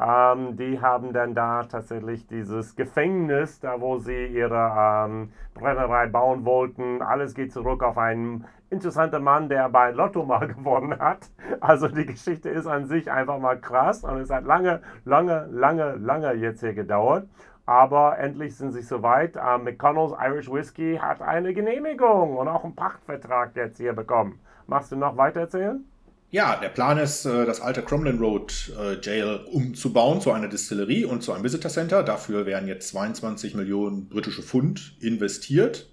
Ähm, 0.00 0.56
die 0.56 0.80
haben 0.80 1.12
dann 1.12 1.34
da 1.34 1.64
tatsächlich 1.64 2.26
dieses 2.26 2.74
Gefängnis, 2.74 3.60
da 3.60 3.82
wo 3.82 3.98
sie 3.98 4.28
ihre 4.28 4.72
ähm, 5.06 5.30
Brennerei 5.52 6.06
bauen 6.06 6.46
wollten. 6.46 7.02
Alles 7.02 7.34
geht 7.34 7.52
zurück 7.52 7.82
auf 7.82 7.98
einen 7.98 8.46
interessanten 8.72 9.22
Mann, 9.22 9.48
der 9.48 9.68
bei 9.68 9.90
Lotto 9.92 10.24
mal 10.24 10.48
gewonnen 10.54 10.98
hat. 10.98 11.30
Also 11.60 11.88
die 11.88 12.06
Geschichte 12.06 12.48
ist 12.48 12.66
an 12.66 12.86
sich 12.86 13.10
einfach 13.10 13.38
mal 13.38 13.60
krass 13.60 14.02
und 14.02 14.18
es 14.18 14.30
hat 14.30 14.44
lange, 14.44 14.80
lange, 15.04 15.48
lange, 15.52 15.96
lange 15.96 16.32
jetzt 16.32 16.60
hier 16.60 16.74
gedauert. 16.74 17.28
Aber 17.64 18.18
endlich 18.18 18.56
sind 18.56 18.72
sie 18.72 18.82
soweit. 18.82 19.36
Äh, 19.36 19.58
McConnell's 19.58 20.12
Irish 20.20 20.50
Whiskey 20.50 20.98
hat 21.00 21.22
eine 21.22 21.54
Genehmigung 21.54 22.36
und 22.36 22.48
auch 22.48 22.64
einen 22.64 22.74
Pachtvertrag 22.74 23.54
jetzt 23.54 23.76
hier 23.76 23.92
bekommen. 23.92 24.40
Machst 24.66 24.90
du 24.90 24.96
noch 24.96 25.16
weiter 25.16 25.40
erzählen? 25.40 25.84
Ja, 26.30 26.56
der 26.56 26.70
Plan 26.70 26.96
ist, 26.96 27.26
äh, 27.26 27.44
das 27.44 27.60
alte 27.60 27.82
Cromlin 27.82 28.18
Road 28.18 28.72
äh, 28.80 28.98
Jail 29.02 29.40
umzubauen 29.52 30.22
zu 30.22 30.32
einer 30.32 30.48
Distillerie 30.48 31.04
und 31.04 31.22
zu 31.22 31.32
einem 31.32 31.44
Visitor 31.44 31.70
Center. 31.70 32.02
Dafür 32.02 32.46
werden 32.46 32.66
jetzt 32.66 32.88
22 32.88 33.54
Millionen 33.54 34.08
britische 34.08 34.42
Pfund 34.42 34.96
investiert. 35.00 35.91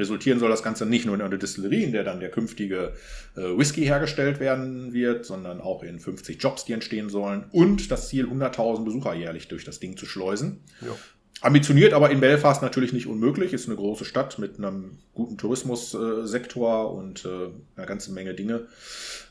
Resultieren 0.00 0.38
soll 0.38 0.50
das 0.50 0.62
Ganze 0.62 0.86
nicht 0.86 1.06
nur 1.06 1.14
in 1.14 1.20
einer 1.20 1.36
Distillerie, 1.36 1.84
in 1.84 1.92
der 1.92 2.02
dann 2.02 2.20
der 2.20 2.30
künftige 2.30 2.94
äh, 3.36 3.40
Whisky 3.40 3.82
hergestellt 3.82 4.40
werden 4.40 4.92
wird, 4.92 5.24
sondern 5.24 5.60
auch 5.60 5.82
in 5.82 6.00
50 6.00 6.42
Jobs, 6.42 6.64
die 6.64 6.72
entstehen 6.72 7.10
sollen. 7.10 7.44
Und 7.52 7.90
das 7.90 8.08
Ziel, 8.08 8.26
100.000 8.26 8.84
Besucher 8.84 9.14
jährlich 9.14 9.48
durch 9.48 9.64
das 9.64 9.78
Ding 9.78 9.96
zu 9.96 10.06
schleusen. 10.06 10.60
Ja. 10.80 10.96
Ambitioniert, 11.42 11.94
aber 11.94 12.10
in 12.10 12.20
Belfast 12.20 12.60
natürlich 12.60 12.92
nicht 12.92 13.06
unmöglich. 13.06 13.54
Ist 13.54 13.66
eine 13.66 13.76
große 13.76 14.04
Stadt 14.04 14.38
mit 14.38 14.58
einem 14.58 14.98
guten 15.14 15.38
Tourismussektor 15.38 16.92
und 16.92 17.24
äh, 17.24 17.48
einer 17.76 17.86
ganzen 17.86 18.14
Menge 18.14 18.34
Dinge, 18.34 18.66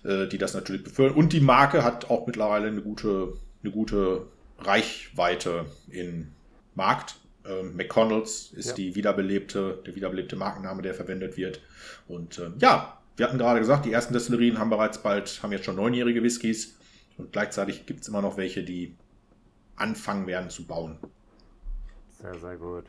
äh, 0.03 0.27
die 0.27 0.39
das 0.39 0.55
natürlich 0.55 0.83
befördern. 0.83 1.17
Und 1.17 1.33
die 1.33 1.39
Marke 1.39 1.83
hat 1.83 2.09
auch 2.09 2.25
mittlerweile 2.25 2.67
eine 2.67 2.81
gute, 2.81 3.33
eine 3.61 3.71
gute 3.71 4.25
Reichweite 4.59 5.65
im 5.89 6.29
Markt. 6.73 7.15
Ähm, 7.45 7.75
McConnells 7.75 8.51
ist 8.51 8.69
ja. 8.69 8.75
die 8.75 8.95
wiederbelebte, 8.95 9.81
der 9.85 9.95
wiederbelebte 9.95 10.35
Markenname, 10.35 10.81
der 10.81 10.93
verwendet 10.93 11.37
wird. 11.37 11.61
Und 12.07 12.37
äh, 12.39 12.51
ja, 12.59 12.97
wir 13.15 13.27
hatten 13.27 13.37
gerade 13.37 13.59
gesagt, 13.59 13.85
die 13.85 13.91
ersten 13.91 14.13
Destillerien 14.13 14.59
haben 14.59 14.69
bereits 14.69 14.99
bald, 14.99 15.41
haben 15.43 15.51
jetzt 15.51 15.65
schon 15.65 15.75
neunjährige 15.75 16.23
Whiskys 16.23 16.77
und 17.17 17.33
gleichzeitig 17.33 17.85
gibt 17.85 18.01
es 18.01 18.07
immer 18.07 18.21
noch 18.21 18.37
welche, 18.37 18.63
die 18.63 18.95
anfangen 19.75 20.27
werden 20.27 20.49
zu 20.49 20.65
bauen. 20.65 20.97
Sehr, 22.21 22.35
sehr 22.35 22.57
gut. 22.57 22.85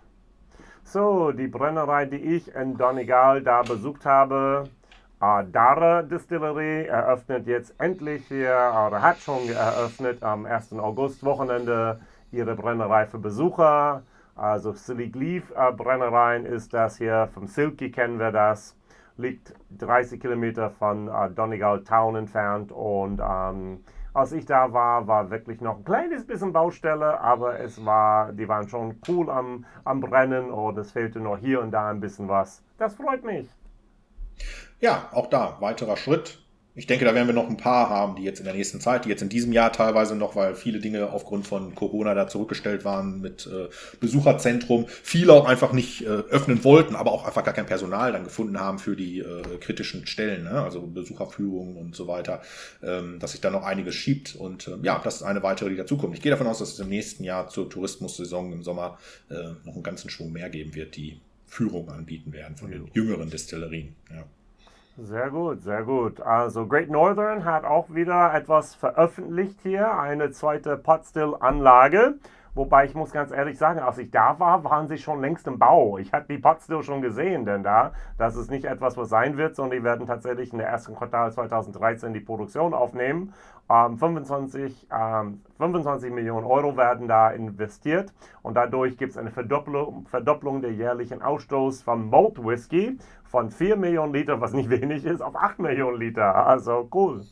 So, 0.85 1.31
die 1.31 1.47
Brennerei, 1.47 2.07
die 2.07 2.17
ich 2.17 2.53
in 2.55 2.77
Donegal 2.77 3.43
da 3.43 3.63
besucht 3.63 4.05
habe, 4.05 4.69
Adara 5.21 6.03
Distillery, 6.03 6.87
eröffnet 6.87 7.47
jetzt 7.47 7.75
endlich 7.79 8.27
hier, 8.27 8.73
oder 8.87 9.03
hat 9.03 9.19
schon 9.19 9.49
eröffnet 9.51 10.23
am 10.23 10.47
1. 10.47 10.73
August 10.73 11.23
Wochenende 11.25 12.01
ihre 12.33 12.57
Brennerei 12.57 13.07
für 13.07 13.19
Besucher. 13.19 14.03
Also 14.41 14.73
Silly 14.73 15.13
Leaf 15.15 15.53
äh, 15.55 15.71
Brennereien 15.71 16.47
ist 16.47 16.73
das 16.73 16.97
hier, 16.97 17.29
vom 17.35 17.47
Silky 17.47 17.91
kennen 17.91 18.19
wir 18.19 18.33
das, 18.33 18.75
liegt 19.19 19.53
30 19.77 20.19
Kilometer 20.19 20.71
von 20.71 21.09
äh, 21.09 21.31
Donegal 21.31 21.85
Town 21.85 22.17
entfernt 22.17 22.73
und 22.73 23.21
ähm, 23.23 23.85
als 24.15 24.33
ich 24.33 24.47
da 24.47 24.73
war, 24.73 25.07
war 25.07 25.31
wirklich 25.31 25.61
noch 25.61 25.77
ein 25.77 25.85
kleines 25.85 26.27
bisschen 26.27 26.55
Baustelle, 26.55 27.21
aber 27.21 27.61
es 27.61 27.85
war, 27.85 28.33
die 28.33 28.49
waren 28.49 28.67
schon 28.67 28.99
cool 29.09 29.29
am, 29.29 29.67
am 29.85 30.01
Brennen 30.01 30.51
und 30.51 30.79
es 30.79 30.93
fehlte 30.93 31.21
noch 31.21 31.37
hier 31.37 31.61
und 31.61 31.71
da 31.73 31.91
ein 31.91 32.01
bisschen 32.01 32.27
was. 32.27 32.65
Das 32.79 32.95
freut 32.95 33.23
mich. 33.23 33.47
Ja, 34.81 35.11
auch 35.13 35.27
da 35.27 35.59
weiterer 35.61 35.99
Schritt. 35.99 36.40
Ich 36.77 36.87
denke, 36.87 37.05
da 37.05 37.15
werden 37.15 37.27
wir 37.27 37.35
noch 37.35 37.49
ein 37.49 37.57
paar 37.57 37.91
haben, 37.91 38.15
die 38.15 38.23
jetzt 38.23 38.39
in 38.39 38.45
der 38.45 38.55
nächsten 38.55 38.81
Zeit, 38.81 39.05
die 39.05 39.09
jetzt 39.09 39.23
in 39.23 39.29
diesem 39.29 39.53
Jahr 39.53 39.73
teilweise 39.73 40.15
noch, 40.15 40.37
weil 40.37 40.55
viele 40.55 40.79
Dinge 40.79 41.11
aufgrund 41.11 41.47
von 41.47 41.75
Corona 41.75 42.15
da 42.15 42.29
zurückgestellt 42.29 42.85
waren 42.85 43.21
mit 43.21 43.49
äh, 43.49 43.69
Besucherzentrum, 43.99 44.87
viele 44.89 45.33
auch 45.33 45.47
einfach 45.47 45.73
nicht 45.73 46.03
äh, 46.03 46.07
öffnen 46.07 46.63
wollten, 46.63 46.95
aber 46.95 47.11
auch 47.11 47.27
einfach 47.27 47.43
gar 47.43 47.55
kein 47.55 47.67
Personal 47.67 48.13
dann 48.13 48.23
gefunden 48.23 48.61
haben 48.61 48.79
für 48.79 48.95
die 48.95 49.19
äh, 49.19 49.43
kritischen 49.61 50.07
Stellen, 50.07 50.45
ne? 50.45 50.63
also 50.63 50.83
Besucherführungen 50.83 51.77
und 51.77 51.97
so 51.97 52.07
weiter, 52.07 52.41
ähm, 52.85 53.19
dass 53.19 53.33
sich 53.33 53.41
da 53.41 53.51
noch 53.51 53.65
einiges 53.65 53.97
schiebt. 53.97 54.37
Und 54.37 54.69
äh, 54.69 54.77
ja, 54.83 55.01
das 55.03 55.17
ist 55.17 55.23
eine 55.25 55.43
weitere, 55.43 55.71
die 55.71 55.77
dazukommt. 55.77 56.15
Ich 56.15 56.23
gehe 56.23 56.31
davon 56.31 56.47
aus, 56.47 56.61
dass 56.61 56.75
es 56.75 56.79
im 56.79 56.89
nächsten 56.89 57.25
Jahr 57.25 57.49
zur 57.49 57.69
Tourismussaison 57.69 58.53
im 58.53 58.63
Sommer 58.63 58.99
äh, 59.29 59.35
noch 59.65 59.75
einen 59.75 59.83
ganzen 59.83 60.09
Schwung 60.09 60.31
mehr 60.31 60.49
geben 60.49 60.77
wird, 60.77 60.95
die 60.95 61.21
Führung 61.47 61.91
anbieten 61.91 62.33
werden 62.33 62.57
von 62.57 62.71
den 62.71 62.89
jüngeren 62.95 63.29
Destillerien. 63.29 63.97
Ja. 64.09 64.25
Sehr 65.03 65.31
gut, 65.31 65.63
sehr 65.63 65.83
gut. 65.85 66.21
Also 66.21 66.67
Great 66.67 66.91
Northern 66.91 67.47
hat 67.47 67.65
auch 67.65 67.89
wieder 67.89 68.35
etwas 68.35 68.75
veröffentlicht 68.75 69.59
hier, 69.63 69.99
eine 69.99 70.31
zweite 70.31 70.77
Potstill-Anlage. 70.77 72.17
Wobei 72.55 72.85
ich 72.85 72.95
muss 72.95 73.11
ganz 73.11 73.31
ehrlich 73.33 73.57
sagen, 73.57 73.79
als 73.79 73.97
ich 73.97 74.11
da 74.11 74.39
war, 74.39 74.63
waren 74.65 74.89
sie 74.89 74.99
schon 74.99 75.23
längst 75.23 75.47
im 75.47 75.59
Bau. 75.59 75.97
Ich 75.97 76.13
hatte 76.13 76.27
die 76.29 76.39
Potstill 76.39 76.83
schon 76.83 77.01
gesehen, 77.01 77.47
denn 77.47 77.63
da, 77.63 77.93
das 78.19 78.37
ist 78.37 78.51
nicht 78.51 78.67
etwas, 78.67 78.99
was 78.99 79.09
sein 79.09 79.39
wird, 79.39 79.57
sondern 79.57 79.79
die 79.79 79.85
werden 79.85 80.07
tatsächlich 80.07 80.53
in 80.53 80.59
der 80.59 80.69
ersten 80.69 80.95
Quartal 80.95 81.33
2013 81.33 82.13
die 82.13 82.21
Produktion 82.21 82.75
aufnehmen. 82.75 83.33
Ähm, 83.71 83.99
25, 83.99 84.89
ähm, 84.91 85.43
25 85.59 86.11
Millionen 86.11 86.45
Euro 86.45 86.77
werden 86.77 87.07
da 87.07 87.31
investiert 87.31 88.13
und 88.43 88.55
dadurch 88.55 88.97
gibt 88.99 89.13
es 89.13 89.17
eine 89.17 89.31
Verdopplung, 89.31 90.07
Verdopplung 90.09 90.61
der 90.61 90.73
jährlichen 90.73 91.23
Ausstoß 91.23 91.83
von 91.83 92.11
Malt 92.11 92.45
Whisky 92.45 92.99
von 93.31 93.51
4 93.53 93.77
Millionen 93.77 94.13
Liter, 94.13 94.41
was 94.41 94.53
nicht 94.53 94.71
wenig 94.71 95.05
ist, 95.05 95.21
auf 95.23 95.37
8 95.37 95.61
Millionen 95.61 96.01
Liter. 96.01 96.35
Also 96.35 96.89
cool. 96.93 97.23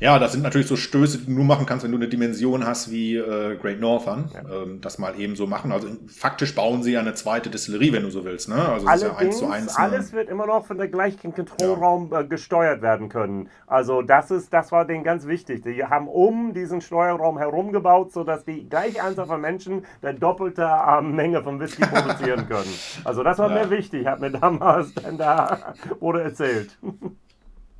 Ja, 0.00 0.18
das 0.20 0.32
sind 0.32 0.42
natürlich 0.42 0.68
so 0.68 0.76
Stöße, 0.76 1.18
die 1.18 1.26
du 1.26 1.32
nur 1.32 1.44
machen 1.44 1.66
kannst, 1.66 1.84
wenn 1.84 1.90
du 1.90 1.98
eine 1.98 2.08
Dimension 2.08 2.64
hast 2.64 2.90
wie 2.90 3.16
äh, 3.16 3.56
Great 3.56 3.80
Northern. 3.80 4.30
Ja. 4.32 4.62
Ähm, 4.62 4.80
das 4.80 4.98
mal 4.98 5.18
eben 5.18 5.34
so 5.34 5.46
machen. 5.46 5.72
Also 5.72 5.88
faktisch 6.06 6.54
bauen 6.54 6.82
sie 6.82 6.92
ja 6.92 7.00
eine 7.00 7.14
zweite 7.14 7.50
Distillerie, 7.50 7.92
wenn 7.92 8.04
du 8.04 8.10
so 8.10 8.24
willst. 8.24 8.48
Ne? 8.48 8.54
Also 8.54 8.88
es 8.88 8.94
ist 8.94 9.02
ja 9.02 9.16
eins 9.16 9.38
zu 9.38 9.46
eins. 9.48 9.76
Alles 9.76 10.12
wird 10.12 10.28
immer 10.28 10.46
noch 10.46 10.66
von 10.66 10.78
der 10.78 10.88
gleichen 10.88 11.34
Kontrollraum 11.34 12.10
ja. 12.12 12.20
äh, 12.20 12.24
gesteuert 12.24 12.82
werden 12.82 13.08
können. 13.08 13.48
Also 13.66 14.02
das 14.02 14.30
ist, 14.30 14.52
das 14.52 14.70
war 14.70 14.84
denen 14.84 15.02
ganz 15.02 15.26
wichtig. 15.26 15.62
Die 15.68 15.84
haben 15.84 16.08
um 16.08 16.52
diesen 16.52 16.80
Steuerraum 16.80 17.38
herum 17.38 17.72
gebaut, 17.72 18.12
sodass 18.12 18.44
die 18.44 18.68
gleiche 18.68 19.02
Anzahl 19.02 19.26
von 19.26 19.40
Menschen 19.40 19.84
der 20.02 20.14
doppelte 20.14 20.62
äh, 20.62 21.02
Menge 21.02 21.42
von 21.42 21.60
Whisky 21.60 21.82
produzieren 21.86 22.48
können. 22.48 22.72
Also 23.04 23.22
das 23.22 23.38
war 23.38 23.50
ja. 23.50 23.64
mir 23.64 23.70
wichtig, 23.70 24.06
hat 24.06 24.20
mir 24.20 24.30
damals 24.30 24.94
dann 24.94 25.18
da 25.18 25.74
wurde 26.00 26.22
erzählt 26.22 26.78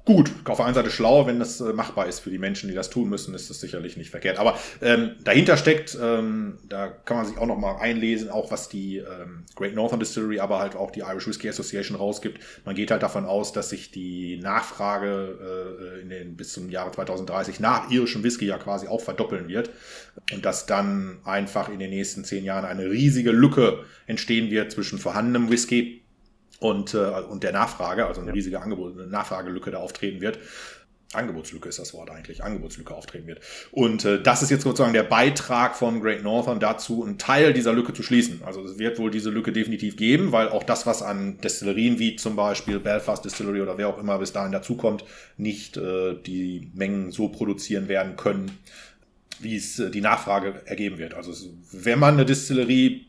gut. 0.08 0.32
Auf 0.46 0.56
der 0.56 0.64
einen 0.64 0.74
Seite 0.74 0.90
schlau, 0.90 1.26
wenn 1.26 1.38
das 1.38 1.60
äh, 1.60 1.74
machbar 1.74 2.06
ist 2.06 2.20
für 2.20 2.30
die 2.30 2.38
Menschen, 2.38 2.70
die 2.70 2.74
das 2.74 2.88
tun 2.88 3.10
müssen, 3.10 3.34
ist 3.34 3.50
das 3.50 3.60
sicherlich 3.60 3.98
nicht 3.98 4.08
verkehrt. 4.08 4.38
Aber 4.38 4.58
ähm, 4.80 5.16
dahinter 5.22 5.58
steckt, 5.58 5.98
ähm, 6.02 6.56
da 6.66 6.86
kann 6.86 7.18
man 7.18 7.26
sich 7.26 7.36
auch 7.36 7.46
noch 7.46 7.58
mal 7.58 7.76
einlesen, 7.76 8.30
auch 8.30 8.50
was 8.50 8.70
die 8.70 8.96
ähm, 8.96 9.44
Great 9.54 9.74
Northern 9.74 10.00
Distillery, 10.00 10.40
aber 10.40 10.60
halt 10.60 10.76
auch 10.76 10.90
die 10.90 11.00
Irish 11.00 11.28
Whiskey 11.28 11.50
Association 11.50 11.94
rausgibt. 11.94 12.40
Man 12.64 12.74
geht 12.74 12.90
halt 12.90 13.02
davon 13.02 13.26
aus, 13.26 13.52
dass 13.52 13.68
sich 13.68 13.90
die 13.90 14.38
Nachfrage 14.38 15.98
äh, 15.98 16.00
in 16.00 16.08
den, 16.08 16.36
bis 16.36 16.54
zum 16.54 16.70
Jahre 16.70 16.90
2030 16.90 17.60
nach 17.60 17.90
irischem 17.90 18.24
Whisky 18.24 18.46
ja 18.46 18.56
quasi 18.56 18.88
auch 18.88 19.02
verdoppeln 19.02 19.46
wird. 19.48 19.68
Und 20.32 20.46
dass 20.46 20.64
dann 20.64 21.18
einfach 21.24 21.68
in 21.68 21.80
den 21.80 21.90
nächsten 21.90 22.24
zehn 22.24 22.44
Jahren 22.44 22.64
eine 22.64 22.90
riesige 22.90 23.30
Lücke 23.30 23.84
entstehen 24.06 24.50
wird 24.50 24.72
zwischen 24.72 24.98
vorhandenem 24.98 25.50
Whisky 25.50 25.97
und, 26.60 26.94
äh, 26.94 26.98
und 26.98 27.42
der 27.42 27.52
Nachfrage, 27.52 28.06
also 28.06 28.20
eine 28.20 28.32
riesige 28.32 28.60
Angebot, 28.60 28.98
eine 28.98 29.06
Nachfragelücke 29.06 29.70
da 29.70 29.78
auftreten 29.78 30.20
wird. 30.20 30.38
Angebotslücke 31.14 31.70
ist 31.70 31.78
das 31.78 31.94
Wort 31.94 32.10
eigentlich, 32.10 32.44
Angebotslücke 32.44 32.94
auftreten 32.94 33.26
wird. 33.26 33.40
Und 33.72 34.04
äh, 34.04 34.22
das 34.22 34.42
ist 34.42 34.50
jetzt 34.50 34.64
sozusagen 34.64 34.92
der 34.92 35.04
Beitrag 35.04 35.74
von 35.74 36.02
Great 36.02 36.22
Northern 36.22 36.60
dazu, 36.60 37.02
einen 37.02 37.16
Teil 37.16 37.54
dieser 37.54 37.72
Lücke 37.72 37.94
zu 37.94 38.02
schließen. 38.02 38.42
Also 38.44 38.62
es 38.62 38.78
wird 38.78 38.98
wohl 38.98 39.10
diese 39.10 39.30
Lücke 39.30 39.52
definitiv 39.52 39.96
geben, 39.96 40.32
weil 40.32 40.50
auch 40.50 40.64
das, 40.64 40.84
was 40.84 41.02
an 41.02 41.38
Destillerien 41.38 41.98
wie 41.98 42.16
zum 42.16 42.36
Beispiel 42.36 42.78
Belfast 42.78 43.24
Distillery 43.24 43.62
oder 43.62 43.78
wer 43.78 43.88
auch 43.88 43.98
immer 43.98 44.18
bis 44.18 44.32
dahin 44.32 44.52
dazukommt, 44.52 45.04
nicht 45.38 45.78
äh, 45.78 46.14
die 46.14 46.70
Mengen 46.74 47.10
so 47.10 47.28
produzieren 47.30 47.88
werden 47.88 48.16
können, 48.16 48.58
wie 49.40 49.56
es 49.56 49.78
äh, 49.78 49.90
die 49.90 50.02
Nachfrage 50.02 50.60
ergeben 50.66 50.98
wird. 50.98 51.14
Also 51.14 51.32
wenn 51.72 51.98
man 51.98 52.14
eine 52.14 52.26
Distillerie 52.26 53.06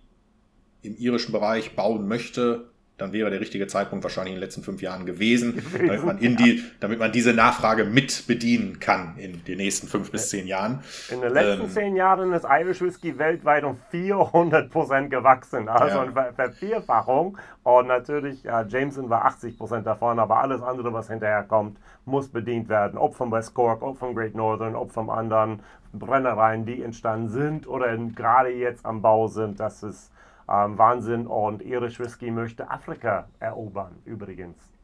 im 0.83 0.95
irischen 0.95 1.33
Bereich 1.33 1.75
bauen 1.75 2.07
möchte, 2.07 2.68
dann 2.99 3.13
wäre 3.13 3.29
der 3.29 3.39
richtige 3.39 3.67
Zeitpunkt 3.67 4.03
wahrscheinlich 4.03 4.33
in 4.33 4.39
den 4.39 4.43
letzten 4.43 4.63
fünf 4.63 4.81
Jahren 4.81 5.05
gewesen, 5.05 5.61
damit 5.77 6.05
man, 6.05 6.17
in 6.19 6.35
die, 6.35 6.63
damit 6.79 6.99
man 6.99 7.11
diese 7.11 7.33
Nachfrage 7.33 7.85
mit 7.85 8.27
bedienen 8.27 8.79
kann 8.79 9.15
in 9.17 9.43
den 9.45 9.57
nächsten 9.57 9.87
fünf 9.87 10.11
bis 10.11 10.29
zehn 10.29 10.47
Jahren. 10.47 10.79
In 11.09 11.21
den 11.21 11.33
letzten 11.33 11.63
ähm, 11.63 11.69
zehn 11.69 11.95
Jahren 11.95 12.33
ist 12.33 12.45
Irish 12.49 12.81
Whisky 12.81 13.17
weltweit 13.17 13.63
um 13.63 13.77
400 13.89 14.69
Prozent 14.69 15.09
gewachsen, 15.09 15.69
also 15.69 15.97
ja. 15.97 16.01
eine 16.03 16.33
Vervierfachung. 16.33 17.37
Und 17.63 17.87
natürlich, 17.87 18.43
ja, 18.43 18.63
Jameson 18.63 19.09
war 19.09 19.25
80 19.25 19.57
Prozent 19.57 19.85
davon, 19.85 20.17
aber 20.19 20.39
alles 20.39 20.61
andere, 20.61 20.91
was 20.93 21.09
hinterher 21.09 21.43
kommt, 21.43 21.77
muss 22.05 22.29
bedient 22.29 22.69
werden. 22.69 22.97
Ob 22.97 23.15
vom 23.15 23.31
West 23.31 23.53
Cork, 23.53 23.81
ob 23.81 23.97
vom 23.97 24.15
Great 24.15 24.35
Northern, 24.35 24.75
ob 24.75 24.91
vom 24.91 25.09
anderen 25.09 25.61
Brennereien, 25.93 26.65
die 26.65 26.81
entstanden 26.81 27.29
sind 27.29 27.67
oder 27.67 27.95
gerade 28.15 28.49
jetzt 28.49 28.85
am 28.85 29.01
Bau 29.01 29.27
sind. 29.27 29.59
Das 29.59 29.83
ist 29.83 30.11
ähm, 30.49 30.77
Wahnsinn 30.77 31.27
und 31.27 31.61
Irish 31.61 31.99
Whisky 31.99 32.31
möchte 32.31 32.69
Afrika 32.69 33.27
erobern, 33.39 34.01
übrigens. 34.05 34.78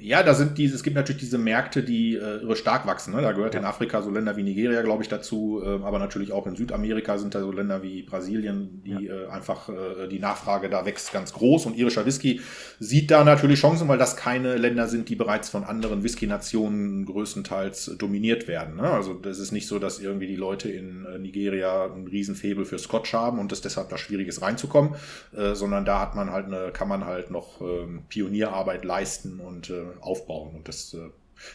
Ja, 0.00 0.22
da 0.22 0.34
sind 0.34 0.58
diese, 0.58 0.74
es 0.74 0.82
gibt 0.82 0.96
natürlich 0.96 1.20
diese 1.20 1.38
Märkte, 1.38 1.82
die 1.82 2.16
äh, 2.16 2.56
stark 2.56 2.86
wachsen. 2.86 3.14
Ne? 3.14 3.22
Da 3.22 3.32
gehört 3.32 3.54
ja. 3.54 3.60
in 3.60 3.66
Afrika 3.66 4.02
so 4.02 4.10
Länder 4.10 4.36
wie 4.36 4.42
Nigeria, 4.42 4.82
glaube 4.82 5.02
ich, 5.02 5.08
dazu, 5.08 5.62
äh, 5.64 5.82
aber 5.82 5.98
natürlich 5.98 6.32
auch 6.32 6.46
in 6.46 6.56
Südamerika 6.56 7.18
sind 7.18 7.34
da 7.34 7.40
so 7.40 7.52
Länder 7.52 7.82
wie 7.82 8.02
Brasilien, 8.02 8.82
die 8.84 9.06
ja. 9.06 9.12
äh, 9.12 9.28
einfach 9.28 9.68
äh, 9.68 10.08
die 10.08 10.18
Nachfrage 10.18 10.68
da 10.68 10.84
wächst 10.84 11.12
ganz 11.12 11.32
groß. 11.32 11.66
Und 11.66 11.76
irischer 11.76 12.06
Whisky 12.06 12.40
sieht 12.78 13.10
da 13.10 13.24
natürlich 13.24 13.60
Chancen, 13.60 13.88
weil 13.88 13.98
das 13.98 14.16
keine 14.16 14.56
Länder 14.56 14.88
sind, 14.88 15.08
die 15.08 15.16
bereits 15.16 15.48
von 15.48 15.64
anderen 15.64 16.02
Whisky-Nationen 16.02 17.06
größtenteils 17.06 17.96
dominiert 17.98 18.48
werden. 18.48 18.76
Ne? 18.76 18.90
Also 18.90 19.14
das 19.14 19.38
ist 19.38 19.52
nicht 19.52 19.66
so, 19.66 19.78
dass 19.78 19.98
irgendwie 19.98 20.26
die 20.26 20.36
Leute 20.36 20.70
in 20.70 21.04
äh, 21.06 21.18
Nigeria 21.18 21.84
ein 21.86 22.06
Riesenfebel 22.06 22.64
für 22.64 22.78
Scotch 22.78 23.12
haben 23.12 23.38
und 23.38 23.52
es 23.52 23.60
deshalb 23.60 23.88
da 23.88 23.98
schwierig 23.98 24.28
ist 24.28 24.42
reinzukommen, 24.42 24.94
äh, 25.36 25.54
sondern 25.54 25.84
da 25.84 26.00
hat 26.00 26.14
man 26.14 26.30
halt 26.30 26.46
eine, 26.46 26.70
kann 26.72 26.88
man 26.88 27.04
halt 27.04 27.30
noch 27.30 27.60
ähm, 27.60 28.02
Pionierarbeit 28.08 28.84
leisten 28.84 29.40
und 29.40 29.70
äh, 29.70 29.87
aufbauen. 30.00 30.54
Und 30.54 30.68
das 30.68 30.94
äh, 30.94 31.10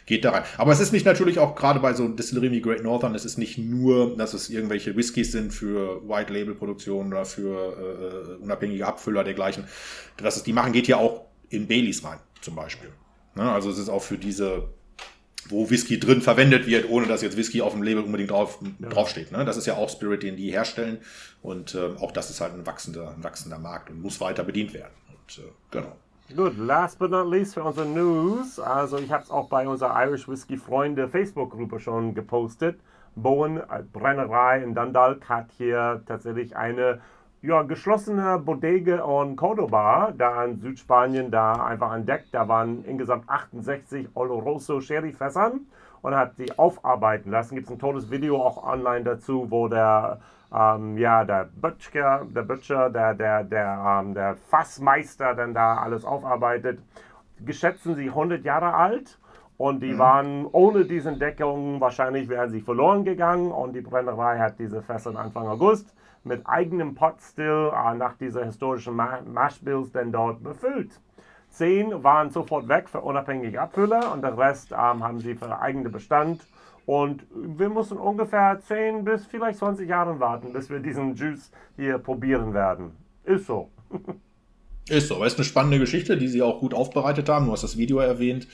geht 0.05 0.25
da 0.25 0.31
rein. 0.31 0.43
Aber 0.57 0.71
es 0.71 0.79
ist 0.79 0.91
nicht 0.91 1.05
natürlich 1.05 1.39
auch 1.39 1.55
gerade 1.55 1.79
bei 1.79 1.93
so 1.93 2.07
Distillery 2.07 2.51
wie 2.51 2.61
Great 2.61 2.83
Northern, 2.83 3.15
es 3.15 3.25
ist 3.25 3.37
nicht 3.37 3.57
nur, 3.57 4.15
dass 4.17 4.33
es 4.33 4.49
irgendwelche 4.49 4.95
Whiskys 4.95 5.31
sind 5.31 5.53
für 5.53 6.07
White 6.07 6.33
Label 6.33 6.55
Produktion 6.55 7.07
oder 7.07 7.25
für 7.25 8.37
äh, 8.39 8.43
unabhängige 8.43 8.85
Abfüller 8.85 9.23
dergleichen. 9.23 9.65
Das 10.17 10.37
ist, 10.37 10.47
die 10.47 10.53
machen 10.53 10.73
geht 10.73 10.87
ja 10.87 10.97
auch 10.97 11.25
in 11.49 11.67
Baileys 11.67 12.03
rein, 12.03 12.19
zum 12.41 12.55
Beispiel. 12.55 12.89
Ne? 13.35 13.51
Also 13.51 13.69
es 13.69 13.77
ist 13.77 13.89
auch 13.89 14.03
für 14.03 14.17
diese 14.17 14.69
wo 15.49 15.69
Whisky 15.69 15.99
drin 15.99 16.21
verwendet 16.21 16.67
wird, 16.67 16.89
ohne 16.89 17.07
dass 17.07 17.21
jetzt 17.21 17.37
Whisky 17.37 17.61
auf 17.61 17.73
dem 17.73 17.83
Label 17.83 18.03
unbedingt 18.03 18.31
drauf, 18.31 18.59
ja. 18.79 18.89
draufsteht. 18.89 19.31
Ne? 19.31 19.43
Das 19.45 19.57
ist 19.57 19.65
ja 19.65 19.75
auch 19.75 19.89
Spirit, 19.89 20.23
den 20.23 20.37
die 20.37 20.51
herstellen. 20.51 20.99
Und 21.41 21.75
äh, 21.75 21.89
auch 21.99 22.11
das 22.11 22.29
ist 22.29 22.39
halt 22.41 22.53
ein 22.53 22.65
wachsender, 22.65 23.13
ein 23.15 23.23
wachsender 23.23 23.59
Markt 23.59 23.89
und 23.89 24.01
muss 24.01 24.21
weiter 24.21 24.43
bedient 24.43 24.73
werden. 24.73 24.93
Und 25.09 25.43
äh, 25.43 25.49
genau. 25.71 25.95
Gut, 26.35 26.57
last 26.57 26.97
but 26.97 27.11
not 27.11 27.27
least 27.27 27.53
für 27.53 27.63
unsere 27.63 27.85
News. 27.85 28.59
Also 28.59 28.97
ich 28.97 29.11
habe 29.11 29.23
es 29.23 29.29
auch 29.29 29.49
bei 29.49 29.67
unserer 29.67 30.03
Irish 30.03 30.27
Whiskey 30.27 30.57
Freunde 30.57 31.07
Facebook-Gruppe 31.07 31.79
schon 31.79 32.15
gepostet. 32.15 32.79
Bowen 33.15 33.57
äh, 33.57 33.83
Brennerei 33.93 34.63
in 34.63 34.73
Dundalk 34.73 35.29
hat 35.29 35.51
hier 35.57 36.01
tatsächlich 36.07 36.57
eine 36.57 37.01
ja, 37.43 37.61
geschlossene 37.61 38.39
Bodege 38.39 39.05
und 39.05 39.35
Cordoba, 39.35 40.11
da 40.17 40.43
in 40.45 40.59
Südspanien, 40.59 41.29
da 41.29 41.53
einfach 41.65 41.93
entdeckt. 41.93 42.29
Da 42.31 42.47
waren 42.47 42.83
insgesamt 42.85 43.29
68 43.29 44.07
Oloroso 44.15 44.81
Sherry-Fässern 44.81 45.67
und 46.01 46.15
hat 46.15 46.35
sie 46.35 46.57
aufarbeiten 46.57 47.29
lassen. 47.29 47.53
Gibt 47.53 47.67
es 47.67 47.73
ein 47.73 47.79
tolles 47.79 48.09
Video 48.09 48.41
auch 48.41 48.63
online 48.63 49.03
dazu, 49.03 49.51
wo 49.51 49.67
der 49.67 50.19
ähm, 50.53 50.97
ja, 50.97 51.23
der 51.23 51.49
Butcher, 51.55 52.25
der 52.29 52.43
Butcher, 52.43 52.89
der, 52.89 53.13
der, 53.13 53.43
der, 53.43 54.01
ähm, 54.01 54.13
der 54.13 54.35
Fassmeister 54.35 55.33
dann 55.33 55.53
da 55.53 55.77
alles 55.77 56.05
aufarbeitet. 56.05 56.79
Geschätzen 57.43 57.95
sie 57.95 58.09
100 58.09 58.45
Jahre 58.45 58.73
alt 58.73 59.17
Und 59.57 59.81
die 59.81 59.93
mhm. 59.93 59.97
waren 59.99 60.45
ohne 60.51 60.85
diese 60.85 61.13
Deckung, 61.13 61.79
wahrscheinlich 61.81 62.29
wären 62.29 62.49
sie 62.49 62.61
verloren 62.61 63.03
gegangen. 63.03 63.51
Und 63.51 63.73
die 63.73 63.81
Brennerei 63.81 64.39
hat 64.39 64.59
diese 64.59 64.81
Fässer 64.81 65.17
Anfang 65.17 65.47
August 65.47 65.93
mit 66.23 66.47
eigenem 66.47 66.95
Potstill 66.95 67.71
äh, 67.73 67.93
nach 67.95 68.15
dieser 68.17 68.45
historischen 68.45 68.95
Ma 68.95 69.19
Mashbills 69.25 69.91
denn 69.91 70.11
dort 70.11 70.43
befüllt. 70.43 70.99
Zehn 71.49 72.03
waren 72.03 72.31
sofort 72.31 72.67
weg 72.67 72.89
für 72.89 73.01
unabhängige 73.01 73.61
Abfüller 73.61 74.11
und 74.11 74.23
der 74.23 74.37
Rest 74.37 74.71
ähm, 74.71 75.03
haben 75.03 75.19
sie 75.19 75.35
für 75.35 75.59
eigene 75.59 75.89
Bestand. 75.89 76.41
Und 76.85 77.23
wir 77.33 77.69
müssen 77.69 77.97
ungefähr 77.97 78.59
10 78.59 79.05
bis 79.05 79.25
vielleicht 79.25 79.59
20 79.59 79.87
Jahre 79.87 80.19
warten, 80.19 80.51
bis 80.51 80.69
wir 80.69 80.79
diesen 80.79 81.15
Juice 81.15 81.51
hier 81.77 81.97
probieren 81.97 82.53
werden. 82.53 82.91
Ist 83.23 83.47
so. 83.47 83.69
Ist 84.89 85.07
so, 85.07 85.15
aber 85.15 85.27
ist 85.27 85.37
eine 85.37 85.45
spannende 85.45 85.79
Geschichte, 85.79 86.17
die 86.17 86.27
sie 86.27 86.41
auch 86.41 86.59
gut 86.59 86.73
aufbereitet 86.73 87.29
haben. 87.29 87.45
Du 87.45 87.53
hast 87.53 87.63
das 87.63 87.77
Video 87.77 87.99
erwähnt. 87.99 88.49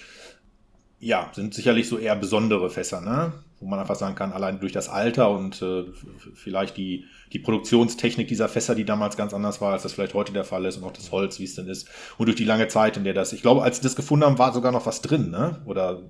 Ja, 1.00 1.32
sind 1.34 1.56
sicherlich 1.56 1.90
so 1.90 1.98
eher 1.98 2.16
besondere 2.16 2.70
Fässer, 2.70 3.02
ne? 3.02 3.34
wo 3.60 3.66
man 3.68 3.80
einfach 3.80 3.96
sagen 3.96 4.16
kann, 4.16 4.32
allein 4.32 4.60
durch 4.60 4.72
das 4.72 4.90
Alter 4.90 5.32
und 5.32 5.62
äh, 5.62 5.86
vielleicht 6.34 6.78
die, 6.78 7.06
die 7.34 7.40
Produktionstechnik 7.40 8.28
dieser 8.28 8.48
Fässer, 8.48 8.74
die 8.74 8.86
damals 8.86 9.18
ganz 9.18 9.34
anders 9.34 9.60
war, 9.60 9.74
als 9.74 9.84
das 9.84 9.94
vielleicht 9.94 10.14
heute 10.14 10.32
der 10.32 10.46
Fall 10.46 10.66
ist 10.66 10.78
und 10.78 10.84
auch 10.84 10.94
das 10.94 11.12
Holz, 11.12 11.40
wie 11.40 11.44
es 11.44 11.56
denn 11.56 11.68
ist. 11.68 11.90
Und 12.18 12.28
durch 12.28 12.38
die 12.38 12.46
lange 12.46 12.68
Zeit, 12.68 12.96
in 12.96 13.04
der 13.04 13.14
das, 13.14 13.34
ich 13.34 13.42
glaube, 13.42 13.64
als 13.64 13.78
sie 13.78 13.84
das 13.84 13.96
gefunden 13.96 14.26
haben, 14.26 14.38
war 14.38 14.54
sogar 14.54 14.72
noch 14.72 14.86
was 14.86 15.02
drin, 15.02 15.30
ne? 15.30 15.62
Oder 15.66 16.02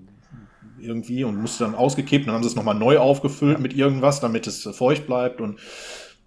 irgendwie 0.81 1.23
und 1.23 1.39
musste 1.39 1.63
dann 1.63 1.75
ausgekippt 1.75 2.27
dann 2.27 2.33
haben 2.33 2.43
sie 2.43 2.49
es 2.49 2.55
nochmal 2.55 2.75
neu 2.75 2.97
aufgefüllt 2.99 3.59
mit 3.59 3.73
irgendwas, 3.73 4.19
damit 4.19 4.47
es 4.47 4.63
feucht 4.63 5.07
bleibt 5.07 5.41
und 5.41 5.59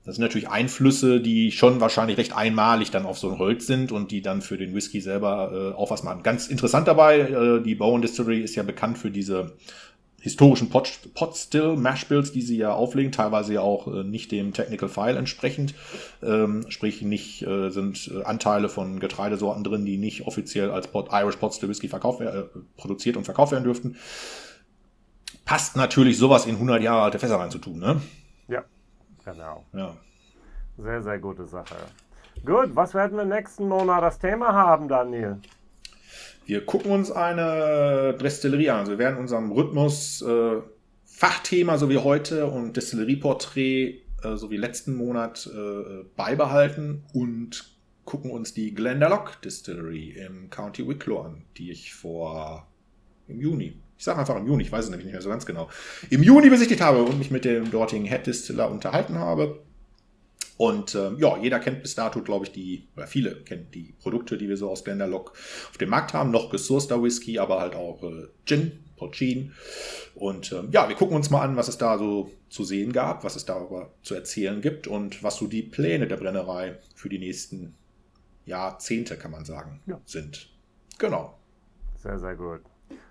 das 0.05 0.17
sind 0.17 0.23
natürlich 0.23 0.49
Einflüsse, 0.49 1.21
die 1.21 1.53
schon 1.53 1.81
wahrscheinlich 1.81 2.19
recht 2.19 2.37
einmalig 2.37 2.91
dann 2.91 3.07
auf 3.07 3.19
so 3.19 3.31
ein 3.31 3.39
Holz 3.39 3.69
sind 3.69 3.93
und 3.93 4.11
die 4.11 4.21
dann 4.21 4.43
für 4.43 4.59
den 4.59 4.75
Whisky 4.75 5.01
selber 5.01 5.73
äh, 5.75 5.77
auch 5.77 5.91
was 5.93 6.03
machen. 6.03 6.25
Ganz 6.25 6.49
interessant 6.49 6.89
dabei, 6.89 7.21
äh, 7.21 7.63
die 7.63 7.77
Bowen 7.77 8.03
Distillery 8.03 8.41
ist 8.41 8.57
ja 8.57 8.65
bekannt 8.65 8.99
für 8.99 9.13
diese 9.13 9.53
historischen 10.23 10.71
Pot, 10.71 11.01
Pot 11.15 11.37
Still 11.37 11.77
Mash 11.77 12.07
Bills, 12.07 12.31
die 12.31 12.43
sie 12.43 12.57
ja 12.57 12.73
auflegen, 12.73 13.11
teilweise 13.11 13.55
ja 13.55 13.61
auch 13.61 13.89
äh, 13.89 14.05
nicht 14.05 14.31
dem 14.31 14.55
Technical 14.55 14.89
File 14.89 15.17
entsprechend, 15.17 15.75
ähm, 16.23 16.65
sprich 16.69 17.03
nicht 17.03 17.43
äh, 17.43 17.71
sind 17.71 18.09
äh, 18.15 18.23
Anteile 18.23 18.69
von 18.69 19.01
Getreidesorten 19.01 19.65
drin, 19.65 19.85
die 19.85 19.99
nicht 19.99 20.27
offiziell 20.27 20.71
als 20.71 20.87
Pot, 20.87 21.09
Irish 21.11 21.37
Pot 21.37 21.55
Still 21.55 21.69
Whisky 21.69 21.89
verkauft, 21.89 22.21
äh, 22.21 22.45
produziert 22.77 23.17
und 23.17 23.25
verkauft 23.25 23.51
werden 23.51 23.65
dürften. 23.65 23.97
Passt 25.45 25.77
natürlich 25.77 26.19
sowas 26.19 26.47
in 26.47 26.55
100 26.55 26.81
Jahre 26.81 27.03
alte 27.03 27.19
Fässer 27.19 27.41
reinzutun, 27.41 27.81
ne? 27.81 28.01
Ja. 28.47 28.63
Genau. 29.25 29.65
Ja. 29.73 29.97
Sehr, 30.79 31.03
sehr 31.03 31.19
gute 31.19 31.47
Sache. 31.47 31.75
Gut, 32.47 32.75
was 32.75 32.95
werden 32.95 33.19
wir 33.19 33.25
nächsten 33.25 33.69
Monat 33.69 34.03
das 34.03 34.21
Thema 34.21 34.53
haben, 34.53 34.89
Daniel? 34.89 35.39
Wir 36.53 36.67
gucken 36.67 36.93
uns 36.93 37.11
eine 37.11 38.15
Destillerie 38.21 38.69
an. 38.69 38.81
Also 38.81 38.93
wir 38.93 38.99
werden 38.99 39.19
unserem 39.19 39.53
Rhythmus 39.53 40.21
äh, 40.21 40.61
Fachthema 41.07 41.79
so 41.79 41.89
wie 41.89 41.97
heute 41.97 42.45
und 42.45 42.77
Destillerieporträt 42.77 44.03
äh, 44.23 44.37
so 44.37 44.51
wie 44.51 44.59
letzten 44.59 44.95
Monat 44.95 45.51
äh, 45.51 46.05
beibehalten 46.15 47.05
und 47.15 47.75
gucken 48.05 48.31
uns 48.31 48.53
die 48.53 48.75
Glendalough 48.75 49.41
Distillery 49.43 50.11
im 50.11 50.51
County 50.51 50.87
Wicklow 50.87 51.23
an, 51.23 51.43
die 51.57 51.71
ich 51.71 51.95
vor 51.95 52.67
im 53.29 53.41
Juni 53.41 53.73
ich 54.03 54.05
sage 54.05 54.19
einfach 54.19 54.35
im 54.35 54.49
Juni, 54.49 54.65
ich 54.65 54.73
weiß 54.73 54.87
es 54.87 54.91
nämlich 54.91 55.07
nicht 55.07 55.13
mehr 55.13 55.23
so 55.23 55.29
ganz 55.29 55.47
genau, 55.47 55.69
im 56.11 56.25
Juni 56.25 56.51
besichtigt 56.51 56.81
habe 56.81 57.05
und 57.05 57.21
mich 57.21 57.31
mit 57.31 57.45
dem 57.45 57.71
dortigen 57.71 58.05
Head 58.05 58.27
Distiller 58.27 58.69
unterhalten 58.69 59.17
habe. 59.17 59.63
Und 60.59 60.95
ähm, 60.95 61.19
ja, 61.19 61.39
jeder 61.39 61.59
kennt 61.59 61.83
bis 61.83 61.95
dato, 61.95 62.23
glaube 62.23 62.45
ich, 62.47 62.53
die, 62.53 62.87
oder 62.97 63.07
viele 63.07 63.37
kennen 63.43 63.69
die 63.73 63.95
Produkte, 64.01 64.37
die 64.37 64.49
wir 64.49 64.57
so 64.57 64.71
aus 64.71 64.85
Glendalough 64.85 65.33
auf 65.71 65.79
dem 65.79 65.89
Markt 65.89 66.13
haben. 66.13 66.31
Noch 66.31 66.51
gesourceter 66.51 67.03
Whisky, 67.03 67.39
aber 67.39 67.61
halt 67.61 67.75
auch 67.75 68.03
äh, 68.03 68.29
Gin, 68.45 68.81
Porcin. 68.97 69.53
Und 70.15 70.53
ähm, 70.53 70.69
ja, 70.71 70.89
wir 70.89 70.97
gucken 70.97 71.17
uns 71.17 71.31
mal 71.31 71.43
an, 71.43 71.57
was 71.57 71.69
es 71.69 71.79
da 71.79 71.99
so 71.99 72.31
zu 72.49 72.65
sehen 72.65 72.93
gab, 72.93 73.25
was 73.25 73.37
es 73.37 73.45
darüber 73.45 73.93
zu 74.03 74.15
erzählen 74.15 74.61
gibt 74.61 74.87
und 74.87 75.23
was 75.23 75.37
so 75.37 75.47
die 75.47 75.63
Pläne 75.63 76.07
der 76.07 76.17
Brennerei 76.17 76.79
für 76.95 77.09
die 77.09 77.19
nächsten 77.19 77.75
Jahrzehnte, 78.45 79.17
kann 79.17 79.31
man 79.31 79.45
sagen, 79.45 79.81
ja. 79.87 80.01
sind. 80.05 80.51
Genau. 80.99 81.39
Sehr, 81.97 82.19
sehr 82.19 82.35
gut. 82.35 82.61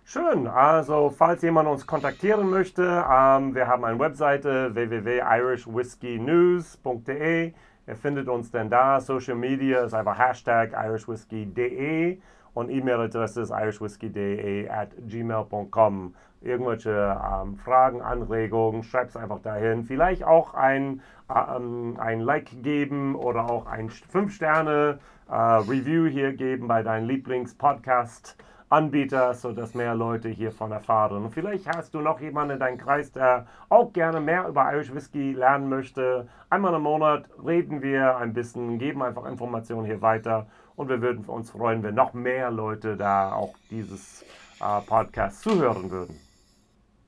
Schön, 0.04 0.48
also 0.48 1.10
falls 1.10 1.42
jemand 1.42 1.70
uns 1.70 1.88
kontaktieren 1.88 2.50
möchte, 2.50 2.84
ähm, 2.84 3.56
wir 3.56 3.68
haben 3.68 3.86
eine 3.86 3.98
Webseite 4.00 4.76
www.irishwhiskeynews.de. 4.76 7.54
Ihr 7.88 7.96
findet 7.96 8.28
uns 8.28 8.52
denn 8.52 8.70
da. 8.70 9.00
Social 9.00 9.36
Media 9.36 9.84
ist 9.84 9.94
einfach 9.94 10.20
Hashtag 10.20 10.74
irishwhiskey.de 10.74 12.18
und 12.54 12.70
E-Mail-Adresse 12.70 13.42
ist 13.42 13.52
irishwhiskey.de 13.52 14.70
at 14.70 14.90
gmail.com. 15.08 16.16
Irgendwelche 16.42 17.20
ähm, 17.24 17.56
Fragen, 17.58 18.02
Anregungen, 18.02 18.84
schreibt 18.84 19.12
es 19.12 19.18
einfach 19.18 19.42
dahin. 19.42 19.84
Vielleicht 19.84 20.24
auch 20.24 20.56
ein, 20.56 21.02
ähm, 21.30 21.98
ein 22.00 22.20
Like 22.20 22.64
geben 22.64 23.16
oder 23.16 23.50
auch 23.50 23.68
ein 23.68 23.90
5-Sterne-Review 23.90 26.08
äh, 26.08 26.10
hier 26.10 26.34
geben 26.34 26.68
bei 26.68 26.82
deinem 26.82 27.08
Lieblingspodcast. 27.08 28.36
Anbieter, 28.72 29.34
sodass 29.34 29.74
mehr 29.74 29.94
Leute 29.94 30.30
hiervon 30.30 30.72
erfahren. 30.72 31.26
Und 31.26 31.32
vielleicht 31.32 31.68
hast 31.68 31.94
du 31.94 32.00
noch 32.00 32.22
jemanden 32.22 32.54
in 32.54 32.60
deinem 32.60 32.78
Kreis, 32.78 33.12
der 33.12 33.46
auch 33.68 33.92
gerne 33.92 34.22
mehr 34.22 34.48
über 34.48 34.72
Irish 34.72 34.94
Whisky 34.94 35.34
lernen 35.34 35.68
möchte. 35.68 36.28
Einmal 36.50 36.74
im 36.74 36.84
Monat 36.84 37.26
reden 37.46 37.82
wir 37.82 38.16
ein 38.18 38.34
bisschen, 38.34 38.80
geben 38.80 39.04
einfach 39.04 39.26
Informationen 39.26 39.86
hier 39.86 40.02
weiter 40.02 40.48
und 40.76 40.88
wir 40.88 41.02
würden 41.02 41.26
uns 41.26 41.52
freuen, 41.52 41.84
wenn 41.84 41.96
noch 41.96 42.14
mehr 42.14 42.50
Leute 42.50 42.96
da 42.96 43.34
auch 43.34 43.56
dieses 43.70 44.24
äh, 44.62 44.82
Podcast 44.88 45.42
zuhören 45.42 45.92
würden. 45.92 46.18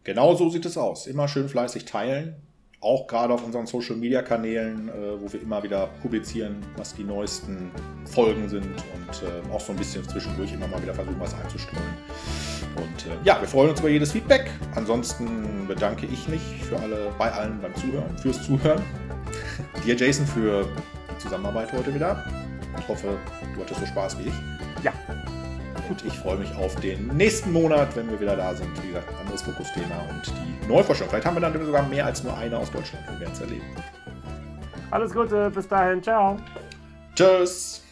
Genau 0.04 0.36
so 0.36 0.50
sieht 0.50 0.66
es 0.66 0.78
aus. 0.78 1.08
Immer 1.08 1.30
schön 1.30 1.48
fleißig 1.48 1.86
teilen 1.86 2.36
auch 2.84 3.08
gerade 3.08 3.34
auf 3.34 3.44
unseren 3.44 3.66
Social 3.66 3.96
Media 3.96 4.22
Kanälen, 4.22 4.90
äh, 4.90 5.22
wo 5.22 5.32
wir 5.32 5.42
immer 5.42 5.64
wieder 5.64 5.88
publizieren, 6.02 6.58
was 6.78 6.94
die 6.94 7.04
neuesten 7.04 7.72
Folgen 8.06 8.50
sind 8.50 8.66
und 8.66 9.24
äh, 9.24 9.54
auch 9.54 9.60
so 9.60 9.72
ein 9.72 9.78
bisschen 9.78 10.08
zwischendurch 10.08 10.54
immer 10.54 10.68
mal 10.68 10.82
wieder 10.82 10.94
versuchen, 10.94 11.20
was 11.20 11.34
einzustreuen. 11.34 11.84
Und 12.76 13.06
äh, 13.06 13.16
ja, 13.24 13.40
wir 13.40 13.48
freuen 13.48 13.72
uns 13.72 13.80
über 13.80 13.90
jedes 13.90 14.12
Feedback. 14.12 14.52
Ansonsten 14.76 15.68
bedanke 15.68 16.06
ich 16.06 16.28
mich 16.28 16.42
für 16.68 16.78
alle, 16.80 17.12
bei 17.18 17.32
allen 17.32 17.60
beim 17.62 17.76
Zuhören, 17.76 18.18
fürs 18.18 18.44
Zuhören. 18.44 18.82
Dir, 19.86 19.96
Jason, 19.96 20.26
für 20.26 20.66
die 21.12 21.18
Zusammenarbeit 21.22 21.72
heute 21.74 21.94
wieder. 21.94 22.24
Ich 22.78 22.88
hoffe, 22.88 23.18
du 23.56 23.62
hattest 23.62 23.80
so 23.80 23.86
Spaß 23.86 24.18
wie 24.20 24.30
ich. 24.30 24.34
Ja, 24.84 24.94
und 25.90 26.06
ich 26.06 26.18
freue 26.18 26.38
mich 26.38 26.54
auf 26.56 26.76
den 26.76 27.08
nächsten 27.08 27.52
Monat, 27.52 27.96
wenn 27.96 28.10
wir 28.10 28.20
wieder 28.20 28.36
da 28.36 28.54
sind. 28.54 28.70
Wie 28.84 28.88
gesagt, 28.88 29.10
ein 29.10 29.16
anderes 29.18 29.42
Fokusthema 29.42 29.96
und 30.10 30.22
die 30.28 30.68
Neuforschung. 30.68 31.08
Vielleicht 31.10 31.26
haben 31.26 31.36
wir 31.36 31.42
dann 31.42 31.66
sogar 31.66 31.88
mehr 31.88 32.06
als 32.06 32.24
nur 32.24 32.36
eine 32.38 32.58
aus 32.58 32.72
Deutschland. 32.72 33.06
Wir 33.10 33.20
werden 33.22 33.34
es 33.34 33.40
erleben. 33.42 33.66
Alles 34.92 35.14
Gute, 35.14 35.50
bis 35.50 35.68
dahin, 35.68 36.02
ciao. 36.02 36.38
Tschüss. 37.16 37.84